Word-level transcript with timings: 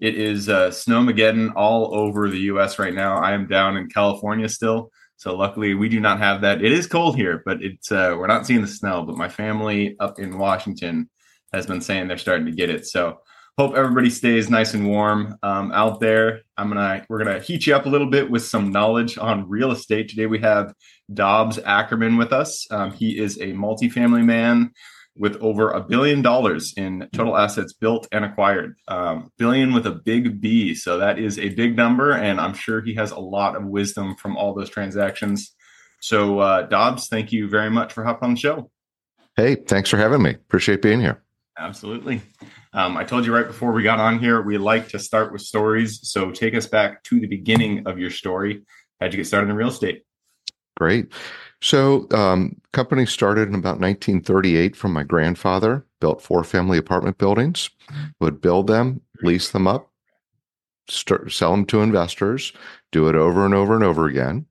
It 0.00 0.16
is 0.16 0.48
uh, 0.48 0.68
snowmageddon 0.68 1.54
all 1.56 1.94
over 1.94 2.28
the 2.28 2.38
U.S. 2.40 2.78
right 2.78 2.94
now. 2.94 3.16
I 3.16 3.32
am 3.32 3.48
down 3.48 3.76
in 3.76 3.88
California 3.88 4.48
still, 4.48 4.90
so 5.16 5.36
luckily 5.36 5.74
we 5.74 5.88
do 5.88 5.98
not 5.98 6.18
have 6.18 6.40
that. 6.42 6.62
It 6.62 6.70
is 6.70 6.86
cold 6.86 7.16
here, 7.16 7.42
but 7.44 7.62
it's 7.62 7.90
uh, 7.90 8.14
we're 8.16 8.28
not 8.28 8.46
seeing 8.46 8.60
the 8.60 8.68
snow. 8.68 9.02
But 9.02 9.16
my 9.16 9.28
family 9.28 9.96
up 9.98 10.20
in 10.20 10.38
Washington 10.38 11.10
has 11.52 11.66
been 11.66 11.80
saying 11.80 12.06
they're 12.06 12.18
starting 12.18 12.46
to 12.46 12.52
get 12.52 12.70
it. 12.70 12.86
So 12.86 13.18
hope 13.58 13.74
everybody 13.74 14.08
stays 14.08 14.48
nice 14.48 14.72
and 14.72 14.86
warm 14.86 15.36
um, 15.42 15.72
out 15.72 15.98
there. 15.98 16.42
I'm 16.56 16.68
gonna 16.68 17.04
we're 17.08 17.18
gonna 17.18 17.40
heat 17.40 17.66
you 17.66 17.74
up 17.74 17.86
a 17.86 17.88
little 17.88 18.08
bit 18.08 18.30
with 18.30 18.44
some 18.44 18.70
knowledge 18.70 19.18
on 19.18 19.48
real 19.48 19.72
estate. 19.72 20.08
Today 20.08 20.26
we 20.26 20.38
have 20.38 20.72
Dobbs 21.12 21.58
Ackermann 21.58 22.18
with 22.18 22.32
us. 22.32 22.68
Um, 22.70 22.92
he 22.92 23.18
is 23.18 23.36
a 23.38 23.52
multifamily 23.52 24.24
man 24.24 24.70
with 25.18 25.36
over 25.36 25.70
a 25.70 25.80
billion 25.80 26.22
dollars 26.22 26.72
in 26.76 27.08
total 27.12 27.36
assets 27.36 27.72
built 27.72 28.06
and 28.12 28.24
acquired. 28.24 28.76
Um, 28.86 29.30
billion 29.36 29.72
with 29.72 29.86
a 29.86 29.90
big 29.90 30.40
B. 30.40 30.74
So 30.74 30.98
that 30.98 31.18
is 31.18 31.38
a 31.38 31.50
big 31.50 31.76
number. 31.76 32.12
And 32.12 32.40
I'm 32.40 32.54
sure 32.54 32.80
he 32.80 32.94
has 32.94 33.10
a 33.10 33.18
lot 33.18 33.56
of 33.56 33.64
wisdom 33.64 34.14
from 34.16 34.36
all 34.36 34.54
those 34.54 34.70
transactions. 34.70 35.54
So, 36.00 36.38
uh, 36.38 36.62
Dobbs, 36.62 37.08
thank 37.08 37.32
you 37.32 37.48
very 37.48 37.70
much 37.70 37.92
for 37.92 38.04
hopping 38.04 38.28
on 38.28 38.34
the 38.34 38.40
show. 38.40 38.70
Hey, 39.36 39.56
thanks 39.56 39.90
for 39.90 39.96
having 39.96 40.22
me. 40.22 40.30
Appreciate 40.30 40.82
being 40.82 41.00
here. 41.00 41.22
Absolutely. 41.58 42.22
Um, 42.72 42.96
I 42.96 43.02
told 43.02 43.26
you 43.26 43.34
right 43.34 43.46
before 43.46 43.72
we 43.72 43.82
got 43.82 43.98
on 43.98 44.20
here, 44.20 44.40
we 44.42 44.58
like 44.58 44.88
to 44.90 44.98
start 45.00 45.32
with 45.32 45.42
stories. 45.42 46.00
So 46.04 46.30
take 46.30 46.54
us 46.54 46.66
back 46.66 47.02
to 47.04 47.18
the 47.18 47.26
beginning 47.26 47.86
of 47.86 47.98
your 47.98 48.10
story. 48.10 48.62
How'd 49.00 49.12
you 49.12 49.16
get 49.16 49.26
started 49.26 49.50
in 49.50 49.56
real 49.56 49.68
estate? 49.68 50.02
Great. 50.76 51.12
So, 51.60 52.06
um, 52.12 52.60
company 52.72 53.04
started 53.04 53.48
in 53.48 53.54
about 53.54 53.80
1938 53.80 54.76
from 54.76 54.92
my 54.92 55.02
grandfather. 55.02 55.84
Built 56.00 56.22
four 56.22 56.44
family 56.44 56.78
apartment 56.78 57.18
buildings. 57.18 57.70
Would 58.20 58.40
build 58.40 58.68
them, 58.68 59.00
lease 59.22 59.50
them 59.50 59.66
up, 59.66 59.90
start, 60.88 61.32
sell 61.32 61.50
them 61.52 61.64
to 61.66 61.82
investors. 61.82 62.52
Do 62.92 63.08
it 63.08 63.16
over 63.16 63.44
and 63.44 63.54
over 63.54 63.74
and 63.74 63.82
over 63.82 64.06
again. 64.06 64.46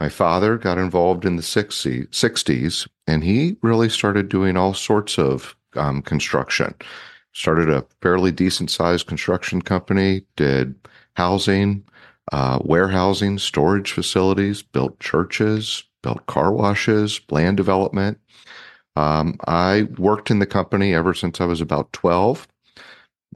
My 0.00 0.08
father 0.08 0.56
got 0.56 0.78
involved 0.78 1.24
in 1.24 1.36
the 1.36 1.42
60s, 1.42 2.88
and 3.06 3.24
he 3.24 3.56
really 3.62 3.88
started 3.88 4.28
doing 4.28 4.56
all 4.56 4.72
sorts 4.72 5.18
of 5.18 5.56
um, 5.74 6.02
construction. 6.02 6.74
Started 7.32 7.68
a 7.68 7.84
fairly 8.00 8.30
decent 8.32 8.70
sized 8.70 9.06
construction 9.06 9.60
company. 9.60 10.22
Did 10.36 10.76
housing, 11.16 11.84
uh, 12.32 12.60
warehousing, 12.62 13.38
storage 13.38 13.90
facilities, 13.92 14.62
built 14.62 14.98
churches, 15.00 15.82
built 16.08 16.24
car 16.24 16.50
washes, 16.50 17.20
land 17.30 17.58
development. 17.58 18.18
Um, 18.96 19.36
I 19.46 19.88
worked 19.98 20.30
in 20.30 20.38
the 20.38 20.46
company 20.46 20.94
ever 20.94 21.12
since 21.12 21.38
I 21.38 21.44
was 21.44 21.60
about 21.60 21.92
12, 21.92 22.48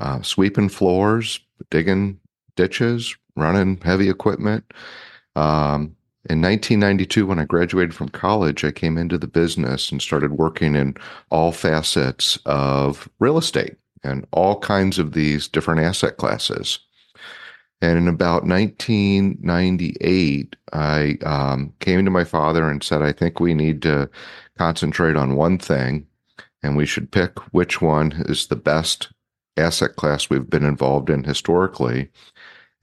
uh, 0.00 0.22
sweeping 0.22 0.70
floors, 0.70 1.38
digging 1.70 2.18
ditches, 2.56 3.14
running 3.36 3.78
heavy 3.82 4.08
equipment. 4.08 4.72
Um, 5.36 5.96
in 6.30 6.40
1992, 6.40 7.26
when 7.26 7.38
I 7.38 7.44
graduated 7.44 7.94
from 7.94 8.08
college, 8.08 8.64
I 8.64 8.70
came 8.70 8.96
into 8.96 9.18
the 9.18 9.28
business 9.28 9.92
and 9.92 10.00
started 10.00 10.32
working 10.32 10.74
in 10.74 10.94
all 11.30 11.52
facets 11.52 12.38
of 12.46 13.06
real 13.18 13.36
estate 13.36 13.76
and 14.02 14.26
all 14.32 14.58
kinds 14.60 14.98
of 14.98 15.12
these 15.12 15.46
different 15.46 15.82
asset 15.82 16.16
classes. 16.16 16.78
And 17.82 17.98
in 17.98 18.06
about 18.06 18.46
1998, 18.46 20.56
I 20.72 21.18
um, 21.26 21.74
came 21.80 22.04
to 22.04 22.12
my 22.12 22.22
father 22.22 22.70
and 22.70 22.80
said, 22.80 23.02
I 23.02 23.10
think 23.10 23.40
we 23.40 23.54
need 23.54 23.82
to 23.82 24.08
concentrate 24.56 25.16
on 25.16 25.34
one 25.34 25.58
thing, 25.58 26.06
and 26.62 26.76
we 26.76 26.86
should 26.86 27.10
pick 27.10 27.40
which 27.52 27.82
one 27.82 28.24
is 28.28 28.46
the 28.46 28.54
best 28.54 29.08
asset 29.56 29.96
class 29.96 30.30
we've 30.30 30.48
been 30.48 30.64
involved 30.64 31.10
in 31.10 31.24
historically. 31.24 32.08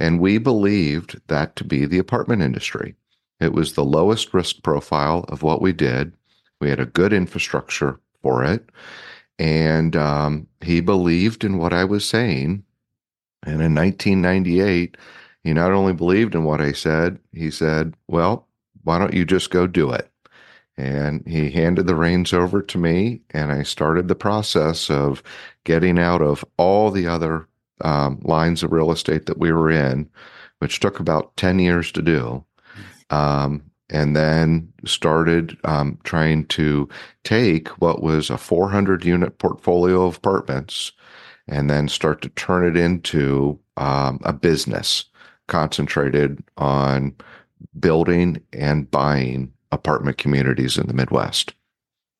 And 0.01 0.19
we 0.19 0.37
believed 0.37 1.21
that 1.27 1.55
to 1.55 1.63
be 1.63 1.85
the 1.85 1.99
apartment 1.99 2.41
industry. 2.41 2.93
It 3.39 3.53
was 3.53 3.73
the 3.73 3.85
lowest 3.85 4.33
risk 4.33 4.63
profile 4.63 5.23
of 5.29 5.43
what 5.43 5.61
we 5.61 5.71
did. 5.71 6.11
We 6.59 6.69
had 6.69 6.81
a 6.81 6.85
good 6.85 7.13
infrastructure 7.13 8.01
for 8.21 8.43
it. 8.43 8.69
And 9.37 9.95
um, 9.95 10.47
he 10.59 10.81
believed 10.81 11.45
in 11.45 11.57
what 11.57 11.71
I 11.71 11.85
was 11.85 12.05
saying 12.05 12.65
and 13.43 13.61
in 13.61 13.75
1998, 13.75 14.97
he 15.43 15.53
not 15.53 15.71
only 15.71 15.93
believed 15.93 16.35
in 16.35 16.43
what 16.43 16.61
I 16.61 16.71
said, 16.71 17.19
he 17.31 17.49
said, 17.49 17.95
Well, 18.07 18.47
why 18.83 18.97
don't 18.97 19.13
you 19.13 19.25
just 19.25 19.49
go 19.49 19.67
do 19.67 19.91
it? 19.91 20.11
And 20.77 21.25
he 21.27 21.49
handed 21.49 21.87
the 21.87 21.95
reins 21.95 22.33
over 22.33 22.61
to 22.61 22.77
me, 22.77 23.21
and 23.31 23.51
I 23.51 23.63
started 23.63 24.07
the 24.07 24.15
process 24.15 24.89
of 24.89 25.21
getting 25.63 25.99
out 25.99 26.21
of 26.21 26.43
all 26.57 26.89
the 26.89 27.07
other 27.07 27.47
um, 27.81 28.19
lines 28.23 28.63
of 28.63 28.71
real 28.71 28.91
estate 28.91 29.25
that 29.25 29.37
we 29.37 29.51
were 29.51 29.71
in, 29.71 30.09
which 30.59 30.79
took 30.79 30.99
about 30.99 31.35
10 31.37 31.59
years 31.59 31.91
to 31.93 32.01
do. 32.01 32.45
Um, 33.09 33.63
and 33.89 34.15
then 34.15 34.71
started 34.85 35.57
um, 35.63 35.97
trying 36.03 36.45
to 36.45 36.87
take 37.23 37.69
what 37.81 38.03
was 38.03 38.29
a 38.29 38.37
400 38.37 39.03
unit 39.03 39.39
portfolio 39.39 40.05
of 40.05 40.17
apartments 40.17 40.91
and 41.49 41.69
then 41.69 41.87
start 41.87 42.21
to 42.21 42.29
turn 42.29 42.65
it 42.65 42.77
into 42.79 43.59
um, 43.77 44.19
a 44.23 44.33
business 44.33 45.05
concentrated 45.47 46.43
on 46.57 47.15
building 47.79 48.41
and 48.53 48.89
buying 48.89 49.51
apartment 49.71 50.17
communities 50.17 50.77
in 50.77 50.87
the 50.87 50.93
Midwest. 50.93 51.53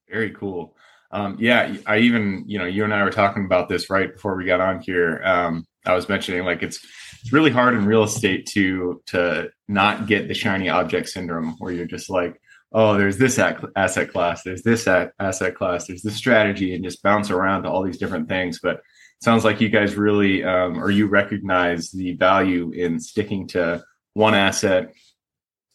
Very 0.09 0.31
cool. 0.31 0.75
Um, 1.11 1.37
yeah, 1.39 1.75
I 1.85 1.99
even, 1.99 2.43
you 2.47 2.59
know, 2.59 2.65
you 2.65 2.83
and 2.83 2.93
I 2.93 3.03
were 3.03 3.11
talking 3.11 3.45
about 3.45 3.69
this 3.69 3.89
right 3.89 4.11
before 4.11 4.35
we 4.35 4.45
got 4.45 4.61
on 4.61 4.79
here. 4.79 5.21
Um, 5.23 5.65
I 5.85 5.93
was 5.93 6.09
mentioning 6.09 6.45
like 6.45 6.61
it's 6.61 6.79
it's 7.21 7.33
really 7.33 7.51
hard 7.51 7.73
in 7.73 7.85
real 7.85 8.03
estate 8.03 8.45
to 8.47 9.01
to 9.07 9.49
not 9.67 10.07
get 10.07 10.27
the 10.27 10.33
shiny 10.33 10.69
object 10.69 11.09
syndrome 11.09 11.55
where 11.57 11.71
you're 11.71 11.85
just 11.85 12.09
like, 12.09 12.39
oh, 12.71 12.97
there's 12.97 13.17
this 13.17 13.39
asset 13.39 14.11
class, 14.11 14.43
there's 14.43 14.61
this 14.61 14.87
asset 14.87 15.55
class, 15.55 15.87
there's 15.87 16.03
this 16.03 16.15
strategy, 16.15 16.75
and 16.75 16.83
just 16.83 17.01
bounce 17.01 17.31
around 17.31 17.63
to 17.63 17.69
all 17.69 17.83
these 17.83 17.97
different 17.97 18.29
things. 18.29 18.59
But 18.61 18.81
sounds 19.21 19.43
like 19.43 19.61
you 19.61 19.69
guys 19.69 19.95
really 19.95 20.43
um, 20.43 20.81
or 20.81 20.91
you 20.91 21.07
recognize 21.07 21.91
the 21.91 22.13
value 22.13 22.71
in 22.71 22.99
sticking 22.99 23.47
to 23.47 23.83
one 24.13 24.33
asset 24.33 24.93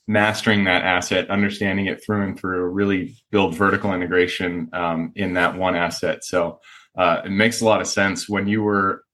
mastering 0.07 0.65
that 0.65 0.83
asset 0.83 1.31
understanding 1.31 1.87
it 1.87 2.05
through 2.05 2.23
and 2.23 2.39
through 2.39 2.67
really 2.67 3.17
build 3.31 3.55
vertical 3.55 3.95
integration 3.95 4.69
um, 4.75 5.13
in 5.15 5.35
that 5.35 5.57
one 5.57 5.75
asset. 5.75 6.23
So 6.25 6.61
uh, 6.97 7.23
it 7.25 7.31
makes 7.31 7.63
a 7.63 7.65
lot 7.65 7.81
of 7.81 7.87
sense. 7.87 8.29
When 8.29 8.47
you 8.47 8.63
were 8.63 9.05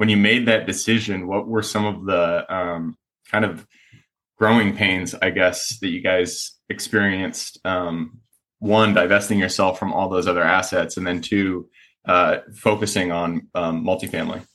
when 0.00 0.08
you 0.08 0.16
made 0.16 0.46
that 0.46 0.66
decision 0.66 1.26
what 1.26 1.46
were 1.46 1.62
some 1.62 1.84
of 1.84 2.06
the 2.06 2.50
um, 2.52 2.96
kind 3.30 3.44
of 3.44 3.66
growing 4.38 4.74
pains 4.74 5.14
i 5.20 5.28
guess 5.28 5.78
that 5.80 5.88
you 5.88 6.00
guys 6.00 6.52
experienced 6.70 7.60
um, 7.66 8.18
one 8.60 8.94
divesting 8.94 9.38
yourself 9.38 9.78
from 9.78 9.92
all 9.92 10.08
those 10.08 10.26
other 10.26 10.42
assets 10.42 10.96
and 10.96 11.06
then 11.06 11.20
two 11.20 11.68
uh, 12.06 12.38
focusing 12.54 13.12
on 13.12 13.48
um, 13.54 13.84
multifamily? 13.84 14.46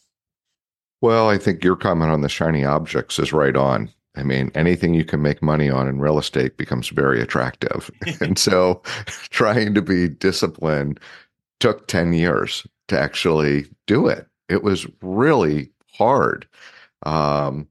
Well, 1.02 1.30
I 1.30 1.38
think 1.38 1.64
your 1.64 1.76
comment 1.76 2.12
on 2.12 2.22
the 2.22 2.30
shiny 2.30 2.66
objects 2.66 3.20
is 3.20 3.34
right 3.34 3.56
on. 3.56 3.92
I 4.16 4.24
mean, 4.24 4.50
anything 4.56 4.94
you 4.94 5.04
can 5.04 5.22
make 5.22 5.42
money 5.42 5.70
on 5.70 5.88
in 5.88 6.00
real 6.00 6.18
estate 6.18 6.58
becomes 6.58 6.88
very 6.88 7.22
attractive. 7.22 7.92
and 8.22 8.40
so 8.40 8.82
trying 9.30 9.74
to 9.74 9.82
be 9.82 10.08
disciplined 10.08 11.00
took 11.60 11.88
10 11.88 12.14
years 12.14 12.66
to 12.88 13.00
actually 13.00 13.68
do 13.88 14.08
it. 14.08 14.28
It 14.50 14.64
was 14.64 14.88
really 15.02 15.72
hard. 15.92 16.48
Um, 17.04 17.68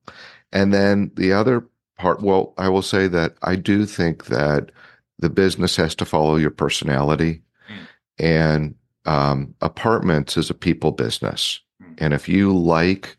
and 0.53 0.73
then 0.73 1.11
the 1.15 1.33
other 1.33 1.67
part, 1.99 2.23
well, 2.23 2.55
I 2.59 2.69
will 2.69 2.83
say 2.83 3.09
that 3.09 3.37
I 3.43 3.57
do 3.57 3.87
think 3.87 4.27
that 4.27 4.71
the 5.19 5.31
business 5.31 5.77
has 5.77 5.95
to 5.97 6.05
follow 6.05 6.37
your 6.37 6.51
personality. 6.51 7.43
Mm. 7.69 7.87
And 8.19 8.75
um, 9.05 9.55
apartments 9.61 10.37
is 10.37 10.51
a 10.51 10.55
people 10.55 10.93
business. 10.93 11.61
Hmm. 11.83 11.93
And 11.99 12.15
if 12.15 12.29
you 12.29 12.57
like 12.57 13.17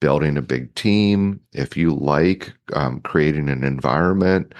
building 0.00 0.36
a 0.36 0.42
big 0.42 0.74
team, 0.74 1.40
if 1.52 1.76
you 1.76 1.94
like 1.94 2.52
um, 2.72 3.00
creating 3.00 3.48
an 3.48 3.64
environment, 3.64 4.54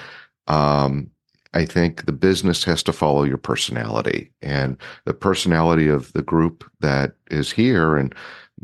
um, 0.48 1.10
I 1.54 1.64
think 1.64 2.04
the 2.04 2.12
business 2.12 2.64
has 2.64 2.82
to 2.84 2.92
follow 2.92 3.24
your 3.24 3.38
personality 3.38 4.30
and 4.42 4.76
the 5.04 5.14
personality 5.14 5.88
of 5.88 6.12
the 6.12 6.22
group 6.22 6.70
that 6.80 7.14
is 7.30 7.50
here. 7.50 7.96
And 7.96 8.14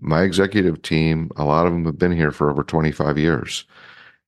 my 0.00 0.23
executive 0.23 0.83
team, 0.83 1.31
a 1.37 1.45
lot 1.45 1.67
of 1.67 1.73
them 1.73 1.85
have 1.87 1.99
been 1.99 2.12
here 2.12 2.31
for 2.31 2.50
over 2.50 2.62
25 2.62 3.17
years. 3.19 3.65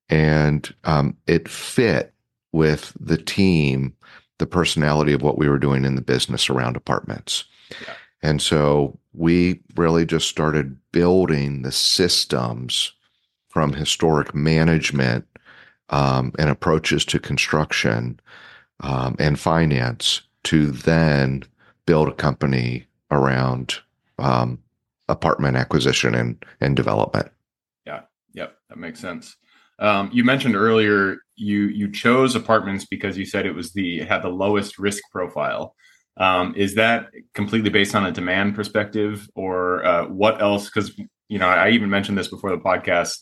And 0.09 0.73
um, 0.85 1.17
it 1.27 1.49
fit 1.49 2.15
with 2.53 2.93
the 2.99 3.19
team, 3.19 3.95
the 4.39 4.47
personality 4.47 5.13
of 5.13 5.23
what 5.23 5.39
we 5.39 5.49
were 5.49 5.59
doing 5.59 5.85
in 5.85 5.95
the 5.95 6.03
business 6.03 6.51
around 6.51 6.77
apartments. 6.77 7.45
Yeah. 7.71 7.95
And 8.23 8.43
so 8.43 8.99
we 9.13 9.61
really 9.77 10.05
just 10.05 10.29
started 10.29 10.77
building 10.93 11.63
the 11.63 11.73
systems 11.73 12.93
from 13.49 13.73
historic 13.73 14.35
management 14.35 15.27
um, 15.91 16.33
and 16.39 16.51
approaches 16.51 17.05
to 17.07 17.19
construction 17.19 18.21
um, 18.81 19.17
and 19.19 19.39
finance 19.39 20.23
to 20.45 20.71
then 20.71 21.43
build 21.87 22.09
a 22.09 22.13
company 22.13 22.87
around 23.11 23.77
um, 24.19 24.59
apartment 25.09 25.57
acquisition 25.57 26.15
and, 26.15 26.45
and 26.61 26.77
development. 26.77 27.31
Yeah, 27.87 28.03
yep, 28.35 28.57
that 28.69 28.79
makes 28.79 29.01
sense. 29.01 29.37
Um, 29.79 30.11
you 30.13 30.25
mentioned 30.25 30.57
earlier 30.57 31.19
you 31.37 31.69
you 31.69 31.91
chose 31.91 32.35
apartments 32.35 32.85
because 32.87 33.17
you 33.17 33.25
said 33.25 33.47
it 33.47 33.55
was 33.55 33.73
the 33.73 34.01
had 34.01 34.23
the 34.23 34.29
lowest 34.29 34.79
risk 34.79 35.03
profile. 35.13 35.75
Um, 36.19 36.55
is 36.57 36.77
that 36.77 37.09
completely 37.35 37.69
based 37.69 37.95
on 37.95 38.07
a 38.07 38.13
demand 38.13 38.55
perspective, 38.55 39.29
or 39.35 39.85
uh, 39.85 40.07
what 40.07 40.41
else? 40.41 40.67
Because 40.67 40.99
you 41.29 41.39
know, 41.39 41.49
I 41.49 41.71
even 41.71 41.91
mentioned 41.91 42.17
this 42.17 42.29
before 42.29 42.51
the 42.51 42.59
podcast. 42.59 43.19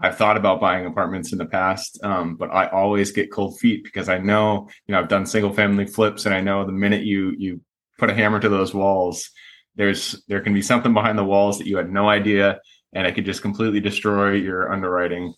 I've 0.00 0.16
thought 0.16 0.36
about 0.36 0.60
buying 0.60 0.86
apartments 0.86 1.32
in 1.32 1.38
the 1.38 1.46
past, 1.46 1.98
um, 2.04 2.36
but 2.36 2.50
I 2.50 2.68
always 2.68 3.10
get 3.10 3.32
cold 3.32 3.58
feet 3.58 3.82
because 3.82 4.08
I 4.08 4.18
know, 4.18 4.68
you 4.86 4.92
know, 4.92 5.00
I've 5.00 5.08
done 5.08 5.26
single 5.26 5.52
family 5.52 5.86
flips, 5.86 6.24
and 6.24 6.34
I 6.34 6.40
know 6.40 6.64
the 6.64 6.72
minute 6.72 7.02
you 7.02 7.34
you 7.36 7.60
put 7.98 8.10
a 8.10 8.14
hammer 8.14 8.40
to 8.40 8.48
those 8.48 8.72
walls, 8.72 9.28
there's 9.74 10.22
there 10.28 10.40
can 10.40 10.54
be 10.54 10.62
something 10.62 10.94
behind 10.94 11.18
the 11.18 11.24
walls 11.24 11.58
that 11.58 11.66
you 11.66 11.76
had 11.76 11.90
no 11.90 12.08
idea, 12.08 12.60
and 12.92 13.06
it 13.06 13.14
could 13.14 13.26
just 13.26 13.42
completely 13.42 13.80
destroy 13.80 14.32
your 14.32 14.72
underwriting. 14.72 15.34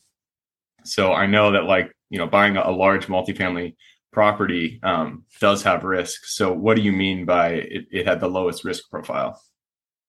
So 0.85 1.13
I 1.13 1.27
know 1.27 1.53
that 1.53 1.65
like 1.65 1.91
you 2.11 2.19
know, 2.19 2.27
buying 2.27 2.57
a, 2.57 2.71
large 2.71 3.07
multifamily 3.07 3.75
property 4.13 4.81
um, 4.83 5.25
does 5.41 5.63
have 5.63 5.85
risk. 5.85 6.25
So 6.25 6.53
what 6.53 6.77
do 6.77 6.83
you 6.83 6.93
mean 6.93 7.25
by 7.25 7.49
it, 7.51 7.87
it 7.91 8.07
had 8.07 8.21
the 8.21 8.29
lowest 8.29 8.65
risk 8.65 8.91
profile? 8.91 9.41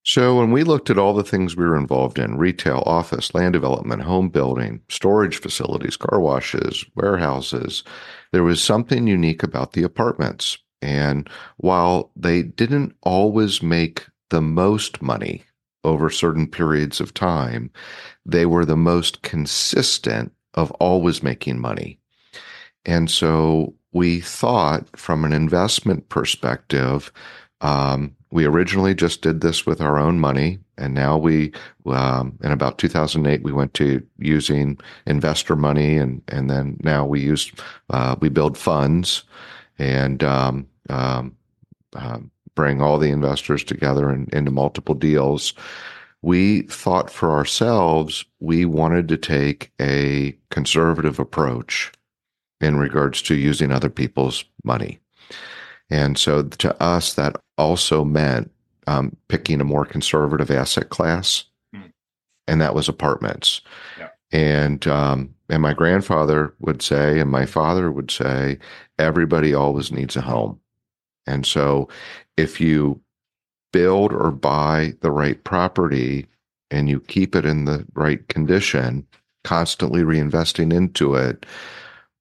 So, 0.03 0.39
when 0.39 0.49
we 0.49 0.63
looked 0.63 0.89
at 0.89 0.97
all 0.97 1.13
the 1.13 1.23
things 1.23 1.55
we 1.55 1.63
were 1.63 1.77
involved 1.77 2.17
in 2.17 2.39
retail, 2.39 2.81
office, 2.87 3.35
land 3.35 3.53
development, 3.53 4.01
home 4.01 4.29
building, 4.29 4.81
storage 4.89 5.37
facilities, 5.37 5.95
car 5.95 6.19
washes, 6.19 6.83
warehouses 6.95 7.83
there 8.31 8.43
was 8.43 8.63
something 8.63 9.07
unique 9.07 9.43
about 9.43 9.73
the 9.73 9.83
apartments. 9.83 10.57
And 10.81 11.29
while 11.57 12.11
they 12.15 12.43
didn't 12.43 12.95
always 13.03 13.61
make 13.61 14.07
the 14.29 14.41
most 14.41 15.01
money 15.01 15.43
over 15.83 16.09
certain 16.09 16.47
periods 16.47 16.99
of 17.01 17.13
time, 17.13 17.71
they 18.25 18.45
were 18.45 18.65
the 18.65 18.77
most 18.77 19.21
consistent 19.21 20.31
of 20.53 20.71
always 20.71 21.23
making 21.23 21.59
money. 21.59 21.99
And 22.85 23.09
so 23.09 23.73
we 23.91 24.21
thought 24.21 24.87
from 24.97 25.25
an 25.25 25.33
investment 25.33 26.09
perspective, 26.09 27.11
um, 27.61 28.15
we 28.31 28.45
originally 28.45 28.95
just 28.95 29.21
did 29.21 29.41
this 29.41 29.65
with 29.65 29.81
our 29.81 29.97
own 29.97 30.19
money, 30.19 30.59
and 30.77 30.93
now 30.93 31.17
we, 31.17 31.51
um, 31.85 32.37
in 32.41 32.51
about 32.51 32.77
2008, 32.77 33.43
we 33.43 33.51
went 33.51 33.73
to 33.75 34.01
using 34.17 34.79
investor 35.05 35.55
money, 35.55 35.97
and 35.97 36.21
and 36.29 36.49
then 36.49 36.77
now 36.81 37.05
we 37.05 37.19
use 37.19 37.51
uh, 37.89 38.15
we 38.19 38.29
build 38.29 38.57
funds, 38.57 39.23
and 39.77 40.23
um, 40.23 40.65
um, 40.89 41.35
um, 41.93 42.31
bring 42.55 42.81
all 42.81 42.97
the 42.97 43.11
investors 43.11 43.63
together 43.63 44.09
in, 44.09 44.27
into 44.33 44.49
multiple 44.49 44.95
deals. 44.95 45.53
We 46.21 46.63
thought 46.63 47.09
for 47.09 47.31
ourselves 47.31 48.25
we 48.39 48.65
wanted 48.65 49.07
to 49.09 49.17
take 49.17 49.71
a 49.81 50.37
conservative 50.49 51.19
approach 51.19 51.91
in 52.59 52.77
regards 52.77 53.21
to 53.23 53.35
using 53.35 53.71
other 53.71 53.89
people's 53.89 54.45
money. 54.63 54.99
And 55.89 56.17
so 56.17 56.43
to 56.43 56.81
us, 56.81 57.15
that 57.15 57.35
also 57.57 58.05
meant 58.05 58.51
um, 58.87 59.15
picking 59.27 59.59
a 59.59 59.65
more 59.65 59.85
conservative 59.85 60.49
asset 60.49 60.89
class, 60.89 61.45
mm. 61.75 61.91
and 62.47 62.61
that 62.61 62.75
was 62.75 62.87
apartments. 62.87 63.61
Yeah. 63.99 64.09
And 64.31 64.87
um, 64.87 65.35
and 65.49 65.61
my 65.61 65.73
grandfather 65.73 66.55
would 66.59 66.81
say, 66.81 67.19
and 67.19 67.29
my 67.29 67.45
father 67.45 67.91
would 67.91 68.09
say, 68.09 68.57
everybody 68.97 69.53
always 69.53 69.91
needs 69.91 70.15
a 70.15 70.21
home. 70.21 70.59
And 71.27 71.45
so, 71.45 71.89
if 72.37 72.61
you 72.61 73.01
build 73.71 74.13
or 74.13 74.31
buy 74.31 74.93
the 75.01 75.11
right 75.11 75.43
property 75.43 76.27
and 76.69 76.89
you 76.89 76.99
keep 76.99 77.35
it 77.35 77.45
in 77.45 77.65
the 77.65 77.85
right 77.93 78.27
condition, 78.27 79.05
constantly 79.43 80.01
reinvesting 80.01 80.73
into 80.73 81.15
it, 81.15 81.45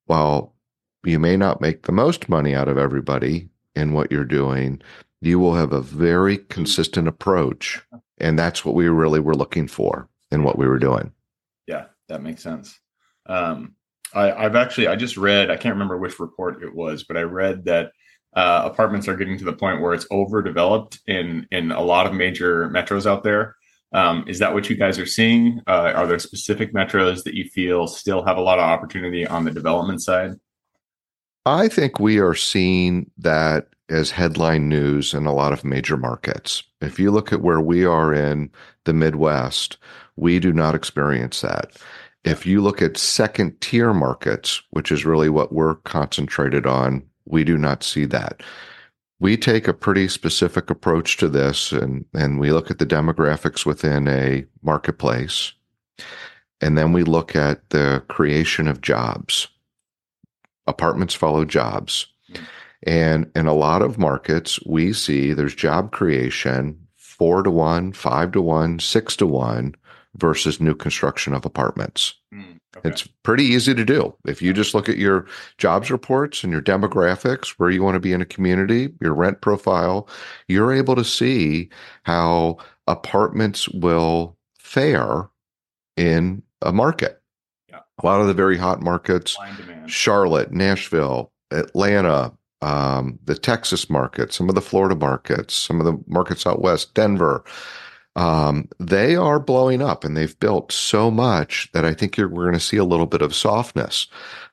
while 0.06 0.52
you 1.05 1.19
may 1.19 1.37
not 1.37 1.61
make 1.61 1.82
the 1.82 1.93
most 1.93 2.29
money 2.29 2.55
out 2.55 2.69
of 2.69 2.76
everybody, 2.76 3.49
in 3.75 3.93
what 3.93 4.11
you're 4.11 4.25
doing, 4.25 4.81
you 5.20 5.38
will 5.38 5.55
have 5.55 5.73
a 5.73 5.81
very 5.81 6.38
consistent 6.38 7.08
approach. 7.08 7.81
And 8.19 8.38
that's 8.38 8.64
what 8.64 8.75
we 8.75 8.88
really 8.88 9.20
were 9.20 9.35
looking 9.35 9.69
for 9.69 10.08
in 10.31 10.44
what 10.44 10.58
we 10.58 10.67
were 10.67 10.79
doing. 10.79 11.12
Yeah, 11.67 11.87
that 12.08 12.23
makes 12.23 12.43
sense. 12.43 12.79
Um, 13.26 13.75
I, 14.12 14.43
have 14.43 14.56
actually, 14.56 14.88
I 14.88 14.97
just 14.97 15.17
read, 15.17 15.50
I 15.50 15.56
can't 15.56 15.75
remember 15.75 15.97
which 15.97 16.19
report 16.19 16.62
it 16.62 16.75
was, 16.75 17.05
but 17.05 17.17
I 17.17 17.23
read 17.23 17.64
that 17.67 17.93
uh, 18.35 18.62
apartments 18.65 19.09
are 19.09 19.17
getting 19.17 19.38
to 19.38 19.44
the 19.44 19.53
point 19.53 19.81
where 19.81 19.93
it's 19.93 20.06
overdeveloped 20.11 21.00
in 21.06 21.47
in 21.50 21.73
a 21.73 21.81
lot 21.82 22.06
of 22.06 22.15
major 22.15 22.69
metros 22.71 23.06
out 23.06 23.25
there. 23.25 23.56
Um, 23.93 24.25
is 24.29 24.38
that 24.38 24.55
what 24.55 24.71
you 24.71 24.77
guys 24.77 24.99
are 24.99 25.06
seeing? 25.06 25.61
Uh, 25.67 25.93
are 25.94 26.06
there 26.06 26.19
specific 26.19 26.73
metros 26.73 27.25
that 27.25 27.35
you 27.35 27.44
feel 27.44 27.88
still 27.88 28.25
have 28.25 28.37
a 28.37 28.43
lot 28.43 28.59
of 28.59 28.65
opportunity 28.65 29.27
on 29.27 29.44
the 29.44 29.50
development 29.50 30.00
side? 30.00 30.35
I 31.44 31.69
think 31.69 31.99
we 31.99 32.19
are 32.19 32.35
seeing 32.35 33.11
that 33.19 33.69
as 33.88 34.12
headline 34.12 34.69
news 34.69 35.12
in 35.12 35.26
a 35.26 35.35
lot 35.35 35.53
of 35.53 35.65
major 35.65 35.97
markets. 35.97 36.62
If 36.81 37.00
you 37.00 37.11
look 37.11 37.33
at 37.33 37.43
where 37.43 37.61
we 37.61 37.85
are 37.85 38.15
in 38.15 38.50
the 38.85 38.93
Midwest, 38.93 39.76
we 40.17 40.38
do 40.38 40.53
not 40.53 40.76
experience 40.76 41.41
that. 41.41 41.73
If 42.23 42.47
you 42.47 42.61
look 42.61 42.81
at 42.83 42.97
second 42.97 43.61
tier 43.61 43.93
markets, 43.93 44.62
which 44.71 44.93
is 44.93 45.05
really 45.05 45.31
what 45.31 45.53
we're 45.53 45.76
concentrated 45.76 46.67
on, 46.67 47.03
we 47.25 47.45
do 47.45 47.59
not 47.59 47.83
see 47.83 48.05
that. 48.07 48.43
We 49.19 49.37
take 49.37 49.69
a 49.69 49.75
pretty 49.75 50.09
specific 50.09 50.71
approach 50.71 51.17
to 51.19 51.29
this 51.29 51.73
and, 51.73 52.07
and 52.15 52.41
we 52.41 52.53
look 52.53 52.71
at 52.71 52.79
the 52.79 52.87
demographics 52.87 53.67
within 53.67 54.09
a 54.09 54.47
marketplace. 54.63 55.53
And 56.63 56.77
then 56.77 56.93
we 56.93 57.05
look 57.05 57.37
at 57.37 57.69
the 57.71 58.03
creation 58.09 58.67
of 58.69 58.81
jobs 58.81 59.49
apartments 60.71 61.15
follow 61.15 61.45
jobs. 61.45 62.07
And 62.85 63.31
in 63.35 63.47
a 63.47 63.53
lot 63.53 63.83
of 63.83 63.99
markets, 63.99 64.59
we 64.65 64.95
see 64.95 65.35
there's 65.35 65.55
job 65.55 65.93
creation 65.93 66.79
four 66.97 67.43
to 67.43 67.50
one, 67.50 67.93
five 67.93 68.33
to 68.33 68.41
one, 68.41 68.79
six 68.79 69.17
to 69.17 69.27
one 69.27 69.75
versus 70.17 70.61
new 70.61 70.75
construction 70.75 71.35
of 71.35 71.45
apartments. 71.45 72.15
Mm, 72.33 72.57
okay. 72.77 72.89
It's 72.89 73.07
pretty 73.23 73.45
easy 73.45 73.75
to 73.75 73.85
do. 73.85 74.15
If 74.27 74.41
you 74.43 74.53
just 74.53 74.75
look 74.75 74.89
at 74.89 74.97
your 74.99 75.27
jobs 75.59 75.91
reports 75.91 76.43
and 76.45 76.53
your 76.53 76.62
demographics, 76.62 77.50
where 77.59 77.71
you 77.71 77.83
want 77.83 77.95
to 77.95 78.00
be 78.00 78.12
in 78.12 78.21
a 78.21 78.27
community, 78.27 78.93
your 79.00 79.15
rent 79.15 79.41
profile, 79.41 80.09
you're 80.49 80.73
able 80.73 80.97
to 80.97 81.05
see 81.05 81.69
how 82.05 82.59
apartments 82.87 83.69
will 83.69 84.37
fare 84.59 85.29
in 85.97 86.43
a 86.62 86.73
market 86.73 87.21
Yeah. 87.69 87.81
a 88.03 88.07
lot 88.07 88.21
of 88.21 88.27
the 88.27 88.35
very 88.35 88.57
hot 88.57 88.81
markets 88.83 89.37
Charlotte, 89.87 90.53
Nashville, 90.53 91.33
Atlanta, 91.50 92.33
um, 92.62 93.19
the 93.25 93.35
Texas 93.35 93.89
market, 93.91 94.33
some 94.33 94.49
of 94.49 94.55
the 94.55 94.61
Florida 94.61 94.95
markets, 94.95 95.55
some 95.55 95.81
of 95.81 95.87
the 95.87 95.99
markets 96.07 96.47
out 96.47 96.61
west, 96.62 96.95
Denver. 96.95 97.43
Um, 98.21 98.69
they 98.79 99.17
are 99.17 99.41
blowing 99.41 99.81
up 99.81 100.05
and 100.05 100.15
they've 100.15 100.39
built 100.41 100.73
so 100.73 101.11
much 101.11 101.71
that 101.73 101.87
I 101.87 101.95
think 101.95 102.19
we're 102.19 102.29
going 102.29 102.53
to 102.53 102.61
see 102.61 102.77
a 102.77 102.85
little 102.85 103.07
bit 103.07 103.23
of 103.23 103.35
softness. 103.35 104.09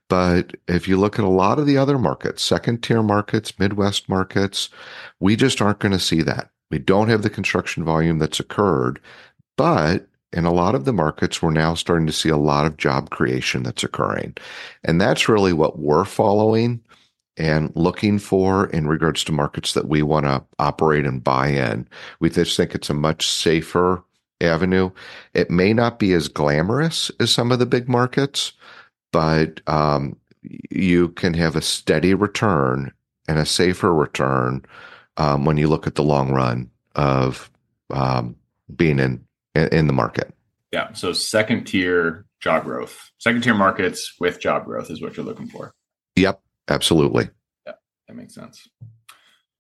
But 0.08 0.56
if 0.70 0.88
you 0.88 0.96
look 0.96 1.20
at 1.20 1.26
a 1.26 1.30
lot 1.30 1.60
of 1.60 1.66
the 1.66 1.78
other 1.78 2.00
markets, 2.00 2.42
second 2.42 2.82
tier 2.82 3.04
markets, 3.04 3.60
Midwest 3.60 4.08
markets, 4.08 4.70
we 5.20 5.36
just 5.36 5.62
aren't 5.62 5.80
going 5.80 5.92
to 5.92 6.00
see 6.00 6.22
that. 6.22 6.50
We 6.72 6.80
don't 6.80 7.10
have 7.10 7.24
the 7.24 7.30
construction 7.30 7.84
volume 7.84 8.20
that's 8.20 8.40
occurred, 8.40 9.02
but 9.58 10.08
in 10.32 10.46
a 10.46 10.54
lot 10.54 10.74
of 10.74 10.86
the 10.86 10.94
markets, 10.94 11.42
we're 11.42 11.52
now 11.52 11.74
starting 11.74 12.08
to 12.08 12.14
see 12.14 12.30
a 12.30 12.38
lot 12.38 12.66
of 12.66 12.78
job 12.78 13.10
creation 13.10 13.64
that's 13.64 13.84
occurring. 13.84 14.38
And 14.86 15.02
that's 15.02 15.28
really 15.28 15.52
what 15.52 15.78
we're 15.78 16.06
following 16.06 16.80
and 17.38 17.72
looking 17.76 18.20
for 18.20 18.68
in 18.68 18.88
regards 18.88 19.24
to 19.24 19.32
markets 19.32 19.74
that 19.74 19.88
we 19.88 20.02
want 20.02 20.26
to 20.26 20.44
operate 20.60 21.06
and 21.06 21.24
buy 21.24 21.48
in. 21.48 21.88
We 22.20 22.30
just 22.30 22.58
think 22.58 22.74
it's 22.74 22.90
a 22.90 22.96
much 22.96 23.28
safer 23.28 24.04
avenue. 24.42 24.92
It 25.34 25.50
may 25.50 25.74
not 25.74 26.00
be 26.00 26.14
as 26.14 26.28
glamorous 26.28 27.12
as 27.20 27.32
some 27.32 27.52
of 27.52 27.60
the 27.60 27.66
big 27.66 27.88
markets, 27.88 28.54
but 29.12 29.62
um, 29.68 30.18
you 30.70 31.10
can 31.10 31.34
have 31.34 31.56
a 31.56 31.62
steady 31.62 32.14
return 32.14 32.92
and 33.28 33.40
a 33.40 33.46
safer 33.46 33.94
return 33.94 34.66
um, 35.18 35.46
when 35.46 35.58
you 35.58 35.68
look 35.68 35.88
at 35.88 35.96
the 35.96 36.04
long 36.04 36.32
run 36.32 36.70
of 36.96 37.50
um, 37.90 38.36
being 38.76 39.00
in 39.00 39.24
in, 39.56 39.68
in 39.70 39.88
the 39.88 39.94
market. 39.94 40.34
Yeah. 40.72 40.94
So 40.94 41.14
second 41.14 41.66
tier 41.66 42.26
job 42.42 42.66
growth, 42.66 43.12
second 43.18 43.42
tier 43.42 43.56
markets 43.56 44.14
with 44.20 44.40
job 44.40 44.66
growth 44.66 44.92
is 44.92 45.02
what 45.02 45.18
you're 45.18 45.26
looking 45.26 45.48
for. 45.48 45.74
Yep, 46.16 46.42
absolutely. 46.70 47.30
Yeah, 47.66 47.74
that 48.08 48.16
makes 48.16 48.36
sense. 48.36 48.68